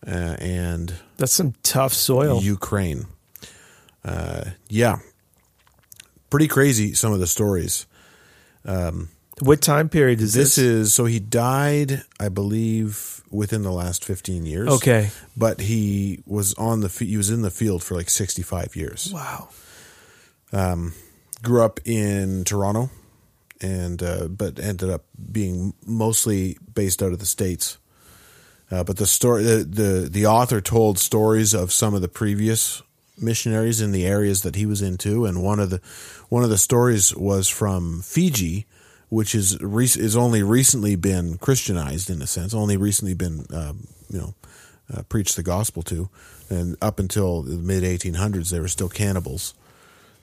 uh, 0.05 0.36
and 0.39 0.93
That's 1.16 1.32
some 1.32 1.53
tough 1.63 1.93
soil. 1.93 2.41
Ukraine. 2.43 3.05
Uh, 4.03 4.43
yeah, 4.68 4.97
pretty 6.30 6.49
crazy. 6.49 6.93
Some 6.93 7.13
of 7.13 7.20
the 7.22 7.28
stories. 7.28 7.88
what 9.39 9.61
time 9.61 9.88
period 9.89 10.20
is 10.20 10.34
This 10.34 10.55
this? 10.55 10.66
is 10.66 10.93
so 10.93 11.05
he 11.05 11.20
died, 11.20 12.03
I 12.20 12.28
believe, 12.30 13.24
within 13.32 13.63
the 13.63 13.72
last 13.72 14.03
fifteen 14.03 14.45
years. 14.45 14.68
Okay. 14.68 15.11
but 15.38 15.61
he 15.61 16.22
was 16.26 16.53
on 16.55 16.82
the 16.82 16.89
he 16.89 17.16
was 17.18 17.30
in 17.30 17.41
the 17.41 17.51
field 17.51 17.84
for 17.84 17.95
like 17.95 18.09
sixty 18.09 18.41
five 18.43 18.76
years. 18.76 19.11
Wow. 19.13 19.47
Grew 21.41 21.61
up 21.63 21.80
in 21.86 22.43
Toronto, 22.43 22.89
and 23.62 24.01
uh, 24.03 24.28
but 24.28 24.60
ended 24.60 24.89
up 24.89 25.06
being 25.32 25.74
mostly 25.86 26.58
based 26.74 27.01
out 27.01 27.14
of 27.14 27.20
the 27.20 27.26
states. 27.26 27.78
Uh, 28.72 28.84
but 28.84 28.97
the 28.97 29.06
story, 29.06 29.43
the, 29.43 29.58
the 29.58 30.10
the 30.10 30.26
author 30.26 30.60
told 30.60 30.97
stories 30.97 31.53
of 31.53 31.72
some 31.72 31.93
of 31.93 32.01
the 32.01 32.08
previous 32.08 32.82
missionaries 33.18 33.82
in 33.82 33.91
the 33.91 34.06
areas 34.06 34.41
that 34.41 34.56
he 34.56 34.66
was 34.66 34.82
into, 34.82 35.26
and 35.26 35.43
one 35.43 35.60
of 35.60 35.70
the 35.70 35.82
one 36.30 36.43
of 36.43 36.49
the 36.49 36.58
stories 36.58 37.16
was 37.16 37.47
from 37.47 38.01
Fiji, 38.01 38.66
which 39.10 39.36
is 39.36 39.53
is 39.62 40.16
only 40.16 40.43
recently 40.43 40.95
been 40.95 41.38
Christianized 41.38 42.10
in 42.10 42.22
a 42.22 42.28
sense, 42.28 42.53
only 42.53 42.78
recently 42.78 43.14
been 43.14 43.45
um, 43.53 43.88
you 44.10 44.20
know 44.20 44.34
uh, 44.93 45.03
preached 45.03 45.36
the 45.36 45.43
gospel 45.43 45.84
to, 45.84 46.10
and 46.49 46.76
up 46.82 46.99
until 46.99 47.43
the 47.43 47.58
mid 47.58 47.84
1800s 47.84 48.49
they 48.49 48.60
were 48.60 48.68
still 48.68 48.89
cannibals. 48.89 49.53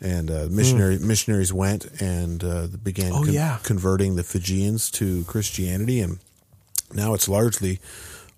And 0.04 0.30
uh, 0.32 0.48
missionary 0.50 0.98
missionaries 0.98 1.52
went 1.52 1.84
and 2.00 2.42
uh, 2.42 2.66
began 2.82 3.12
Hmm. 3.12 3.18
Oh, 3.18 3.24
yeah. 3.24 3.58
converting 3.62 4.16
the 4.16 4.24
Fijians 4.24 4.90
to 4.92 5.22
Christianity, 5.24 6.00
and 6.00 6.18
now 6.92 7.14
it's 7.14 7.28
largely 7.28 7.78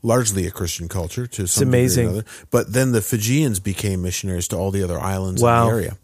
largely 0.03 0.47
a 0.47 0.51
Christian 0.51 0.87
culture 0.89 1.27
to 1.27 1.47
some 1.47 1.65
or 1.65 1.69
amazing. 1.69 2.23
But 2.51 2.73
then 2.75 2.93
the 2.93 3.01
Fijians 3.01 3.61
became 3.61 4.03
missionaries 4.03 4.47
to 4.49 4.57
all 4.57 4.71
the 4.71 4.83
other 4.85 5.01
islands 5.01 5.41
in 5.41 5.47
the 5.47 5.75
area, 5.75 5.97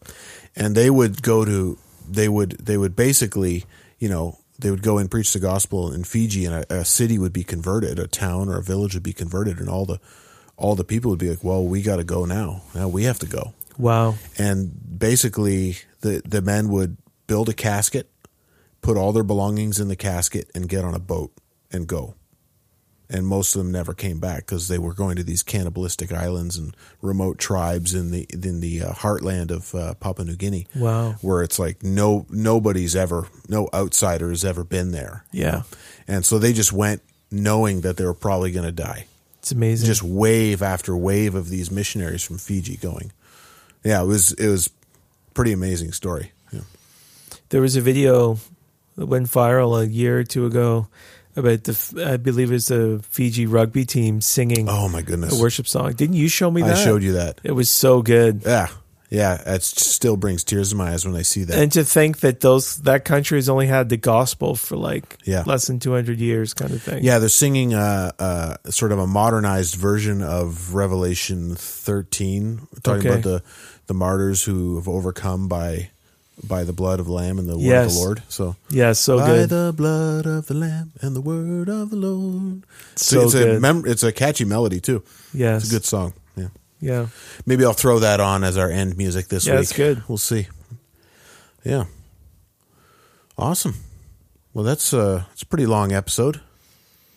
and 0.57 0.75
they 0.75 0.89
would 0.89 1.23
go 1.23 1.45
to 1.45 1.77
they 2.09 2.29
would 2.29 2.53
they 2.53 2.79
would 2.79 2.97
basically 2.97 3.67
you 3.99 4.09
know 4.09 4.39
they 4.59 4.71
would 4.71 4.83
go 4.83 4.97
and 4.97 5.11
preach 5.11 5.33
the 5.35 5.41
gospel 5.41 5.93
in 5.93 6.05
Fiji, 6.05 6.47
and 6.47 6.55
a, 6.71 6.75
a 6.81 6.85
city 6.87 7.19
would 7.19 7.35
be 7.35 7.45
converted, 7.45 7.99
a 7.99 8.07
town 8.07 8.49
or 8.49 8.57
a 8.57 8.63
village 8.63 8.95
would 8.95 9.03
be 9.03 9.13
converted, 9.13 9.59
and 9.61 9.69
all 9.69 9.85
the 9.85 10.01
all 10.57 10.75
the 10.75 10.85
people 10.85 11.11
would 11.11 11.19
be 11.21 11.29
like, 11.29 11.45
"Well, 11.45 11.63
we 11.67 11.83
got 11.83 11.97
to 11.97 12.05
go 12.05 12.25
now. 12.25 12.63
Now 12.75 12.89
we 12.89 13.05
have 13.05 13.19
to 13.19 13.27
go." 13.27 13.53
Wow. 13.81 14.15
and 14.39 14.71
basically 14.99 15.79
the 16.01 16.23
the 16.27 16.43
men 16.43 16.69
would 16.69 16.97
build 17.27 17.49
a 17.49 17.55
casket, 17.55 18.11
put 18.83 18.97
all 18.97 19.13
their 19.13 19.25
belongings 19.25 19.79
in 19.81 19.89
the 19.89 19.97
casket, 19.97 20.51
and 20.55 20.69
get 20.69 20.85
on 20.85 20.95
a 20.95 20.99
boat 21.01 21.33
and 21.73 21.87
go. 21.87 22.15
And 23.13 23.27
most 23.27 23.57
of 23.57 23.63
them 23.65 23.73
never 23.73 23.93
came 23.93 24.21
back 24.21 24.47
because 24.47 24.69
they 24.69 24.79
were 24.79 24.95
going 24.95 25.17
to 25.17 25.25
these 25.25 25.43
cannibalistic 25.43 26.13
islands 26.13 26.57
and 26.57 26.77
remote 27.03 27.39
tribes 27.39 27.93
in 27.93 28.13
the 28.13 28.25
in 28.33 28.61
the 28.61 28.83
uh, 28.83 28.93
heartland 28.93 29.51
of 29.51 29.75
uh, 29.75 29.95
Papua 29.95 30.25
New 30.27 30.37
Guinea. 30.37 30.69
Wow. 30.77 31.13
where 31.21 31.43
it's 31.43 31.59
like 31.59 31.83
no 31.83 32.25
nobody's 32.31 32.95
ever 32.95 33.27
no 33.49 33.69
outsider 33.75 34.31
has 34.31 34.45
ever 34.45 34.63
been 34.63 34.93
there. 34.93 35.25
Yeah. 35.33 35.63
and 36.07 36.25
so 36.25 36.39
they 36.39 36.53
just 36.53 36.73
went 36.73 37.03
knowing 37.33 37.81
that 37.81 37.97
they 37.97 38.05
were 38.05 38.15
probably 38.15 38.51
going 38.53 38.67
to 38.67 38.73
die 38.73 39.07
It's 39.41 39.51
amazing. 39.53 39.87
just 39.87 40.03
wave 40.05 40.63
after 40.63 40.97
wave 40.97 41.35
of 41.35 41.49
these 41.49 41.69
missionaries 41.71 42.23
from 42.23 42.39
Fiji 42.39 42.77
going. 42.77 43.11
Yeah, 43.85 44.03
it 44.03 44.07
was 44.07 44.33
it 44.33 44.49
was 44.49 44.71
pretty 45.35 45.53
amazing 45.53 45.93
story. 45.93 46.33
Yeah. 46.53 46.61
there 47.51 47.61
was 47.63 47.77
a 47.77 47.81
video 47.81 48.39
that 48.97 49.07
went 49.07 49.27
viral 49.29 49.81
a 49.81 49.87
year 49.87 50.19
or 50.19 50.25
two 50.25 50.45
ago 50.47 50.89
about 51.37 51.65
the 51.65 52.05
I 52.07 52.17
believe 52.17 52.53
it's 52.53 52.67
the 52.69 53.01
Fiji 53.09 53.47
rugby 53.47 53.85
team 53.85 54.21
singing 54.21 54.69
Oh 54.69 54.89
my 54.89 55.03
goodness! 55.03 55.39
a 55.39 55.41
worship 55.43 55.67
song. 55.67 55.93
Didn't 55.95 56.17
you 56.17 56.29
show 56.29 56.51
me 56.51 56.63
that? 56.63 56.77
I 56.77 56.85
showed 56.85 57.03
you 57.03 57.13
that. 57.13 57.41
It 57.45 57.53
was 57.53 57.71
so 57.71 58.03
good. 58.03 58.43
Yeah, 58.45 58.67
yeah. 59.11 59.41
It 59.47 59.63
still 59.63 60.17
brings 60.17 60.43
tears 60.45 60.71
to 60.71 60.77
my 60.77 60.91
eyes 60.93 61.07
when 61.07 61.15
I 61.15 61.23
see 61.23 61.45
that. 61.45 61.57
And 61.59 61.71
to 61.73 61.85
think 61.85 62.19
that 62.21 62.41
those 62.41 62.77
that 62.83 63.05
country 63.05 63.39
has 63.39 63.49
only 63.49 63.69
had 63.69 63.89
the 63.89 63.97
gospel 63.97 64.57
for 64.57 64.77
like 64.77 65.19
Yeah. 65.25 65.45
less 65.47 65.67
than 65.69 65.79
200 65.79 66.19
years 66.19 66.53
kind 66.53 66.73
of 66.73 66.83
thing. 66.83 67.05
yeah, 67.05 67.19
they're 67.21 67.29
singing 67.29 67.75
uh, 67.75 68.11
uh, 68.19 68.57
sort 68.69 68.91
of 68.93 68.99
a 68.99 69.07
modernized 69.07 69.77
version 69.77 70.23
of 70.23 70.75
Revelation 70.75 71.55
13, 71.55 72.67
talking 72.83 73.01
Okay. 73.01 73.09
about 73.09 73.23
the 73.23 73.43
the 73.91 73.95
martyrs 73.95 74.45
who 74.45 74.77
have 74.77 74.87
overcome 74.87 75.49
by 75.49 75.91
by 76.47 76.63
the 76.63 76.73
blood 76.73 77.01
of 77.01 77.07
the 77.07 77.13
Lamb 77.13 77.41
and 77.41 77.49
the 77.49 77.59
word 77.59 77.75
of 77.87 77.93
the 77.93 77.99
Lord. 77.99 78.23
So 78.29 78.55
Yeah, 78.71 78.93
so 78.93 79.19
by 79.19 79.27
good. 79.27 79.49
the 79.51 79.75
blood 79.77 80.27
of 80.27 80.47
the 80.47 80.55
Lamb 80.55 80.93
and 81.03 81.17
the 81.17 81.21
word 81.21 81.69
of 81.69 81.91
the 81.91 81.97
Lord. 81.97 82.63
So 82.95 83.23
it's 83.25 83.35
good. 83.35 83.57
a 83.57 83.61
mem- 83.61 83.83
it's 83.85 84.05
a 84.05 84.13
catchy 84.13 84.45
melody 84.45 84.79
too. 84.81 85.03
yes. 85.35 85.63
It's 85.65 85.73
a 85.73 85.75
good 85.75 85.85
song. 85.85 86.13
Yeah. 86.37 86.49
Yeah. 86.81 87.07
Maybe 87.47 87.65
I'll 87.65 87.73
throw 87.75 87.99
that 87.99 88.21
on 88.21 88.45
as 88.45 88.57
our 88.57 88.71
end 88.71 88.97
music 88.97 89.27
this 89.27 89.45
Yeah, 89.45 89.55
week. 89.55 89.61
that's 89.69 89.77
good. 89.77 90.03
We'll 90.09 90.19
see. 90.19 90.47
Yeah. 91.65 91.85
Awesome. 93.37 93.75
Well, 94.55 94.65
that's 94.65 94.95
uh 94.95 95.25
it's 95.33 95.43
a 95.43 95.47
pretty 95.47 95.67
long 95.67 95.91
episode. 95.93 96.41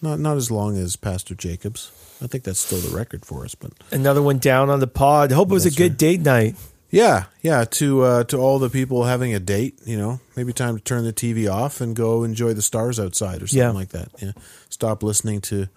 Not 0.02 0.20
not 0.20 0.38
as 0.38 0.50
long 0.50 0.76
as 0.78 0.96
Pastor 0.96 1.36
Jacobs. 1.36 1.92
I 2.24 2.28
think 2.28 2.46
that's 2.46 2.60
still 2.62 2.80
the 2.80 2.96
record 2.96 3.26
for 3.26 3.44
us, 3.44 3.54
but 3.54 3.74
Another 3.92 4.22
one 4.22 4.38
down 4.40 4.70
on 4.70 4.80
the 4.80 4.88
pod. 4.88 5.32
Hope 5.34 5.52
it 5.52 5.54
was 5.54 5.66
That's 5.66 5.76
a 5.76 5.78
good 5.78 5.92
right. 5.92 5.98
date 5.98 6.22
night. 6.22 6.56
yeah, 6.90 7.26
yeah, 7.42 7.66
to 7.66 8.02
uh 8.04 8.24
to 8.26 8.38
all 8.38 8.60
the 8.60 8.70
people 8.70 9.04
having 9.04 9.34
a 9.34 9.40
date, 9.40 9.78
you 9.86 9.98
know, 9.98 10.20
maybe 10.38 10.54
time 10.54 10.78
to 10.78 10.82
turn 10.84 11.04
the 11.04 11.12
TV 11.14 11.52
off 11.52 11.82
and 11.82 11.96
go 11.96 12.24
enjoy 12.24 12.54
the 12.54 12.62
stars 12.62 13.00
outside 13.00 13.42
or 13.42 13.48
something 13.48 13.58
Yeah. 13.60 13.72
like 13.72 13.90
that. 13.90 14.10
Yeah. 14.22 14.32
Stop 14.70 15.04
listening 15.04 15.42
to 15.42 15.68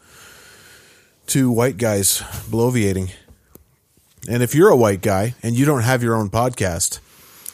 to 1.29 1.51
white 1.51 1.77
guys 1.79 2.21
bloviating. 2.51 3.11
And 4.29 4.43
if 4.43 4.55
you're 4.55 4.69
a 4.71 4.77
white 4.77 5.03
guy 5.03 5.35
and 5.43 5.57
you 5.57 5.65
don't 5.67 5.83
have 5.83 6.03
your 6.03 6.15
own 6.15 6.31
podcast, 6.31 6.99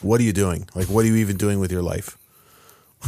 what 0.02 0.20
are 0.20 0.24
you 0.24 0.32
doing? 0.34 0.68
Like, 0.74 0.88
what 0.88 1.04
are 1.04 1.08
you 1.08 1.16
even 1.16 1.36
doing 1.38 1.58
with 1.60 1.70
your 1.72 1.82
life? 1.82 2.18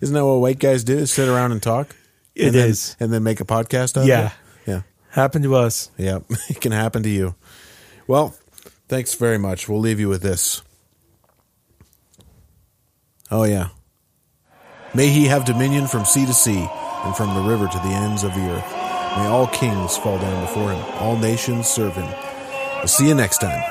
Isn't 0.00 0.14
that 0.14 0.24
what 0.24 0.40
white 0.40 0.58
guys 0.58 0.84
do? 0.84 0.98
Is 0.98 1.12
sit 1.12 1.28
around 1.28 1.52
and 1.52 1.62
talk? 1.62 1.94
It 2.34 2.46
and 2.46 2.54
then- 2.54 2.74
and 3.00 3.12
then 3.12 3.22
make 3.22 3.40
a 3.40 3.44
podcast 3.44 3.96
out 4.00 4.06
Yeah. 4.06 4.18
of 4.20 4.26
it? 4.26 4.70
Yeah. 4.70 4.82
Happened 5.10 5.44
to 5.44 5.54
us. 5.54 5.90
Yeah. 5.96 6.18
It 6.48 6.60
can 6.60 6.72
happen 6.72 7.02
to 7.04 7.08
you. 7.08 7.34
Well, 8.06 8.34
thanks 8.88 9.14
very 9.14 9.38
much. 9.38 9.68
We'll 9.68 9.80
leave 9.80 10.00
you 10.00 10.08
with 10.08 10.22
this. 10.22 10.62
Oh, 13.30 13.44
yeah. 13.44 13.68
May 14.94 15.08
he 15.08 15.26
have 15.26 15.44
dominion 15.44 15.86
from 15.86 16.04
sea 16.04 16.26
to 16.26 16.34
sea 16.34 16.68
and 17.04 17.16
from 17.16 17.34
the 17.34 17.40
river 17.48 17.66
to 17.66 17.78
the 17.78 17.88
ends 17.94 18.22
of 18.22 18.34
the 18.34 18.48
earth. 18.50 18.70
May 19.16 19.26
all 19.26 19.46
kings 19.48 19.96
fall 19.96 20.18
down 20.18 20.40
before 20.44 20.72
him, 20.72 20.84
all 21.00 21.16
nations 21.16 21.66
serve 21.68 21.94
him. 21.94 22.08
We'll 22.78 22.88
see 22.88 23.08
you 23.08 23.14
next 23.14 23.38
time. 23.38 23.62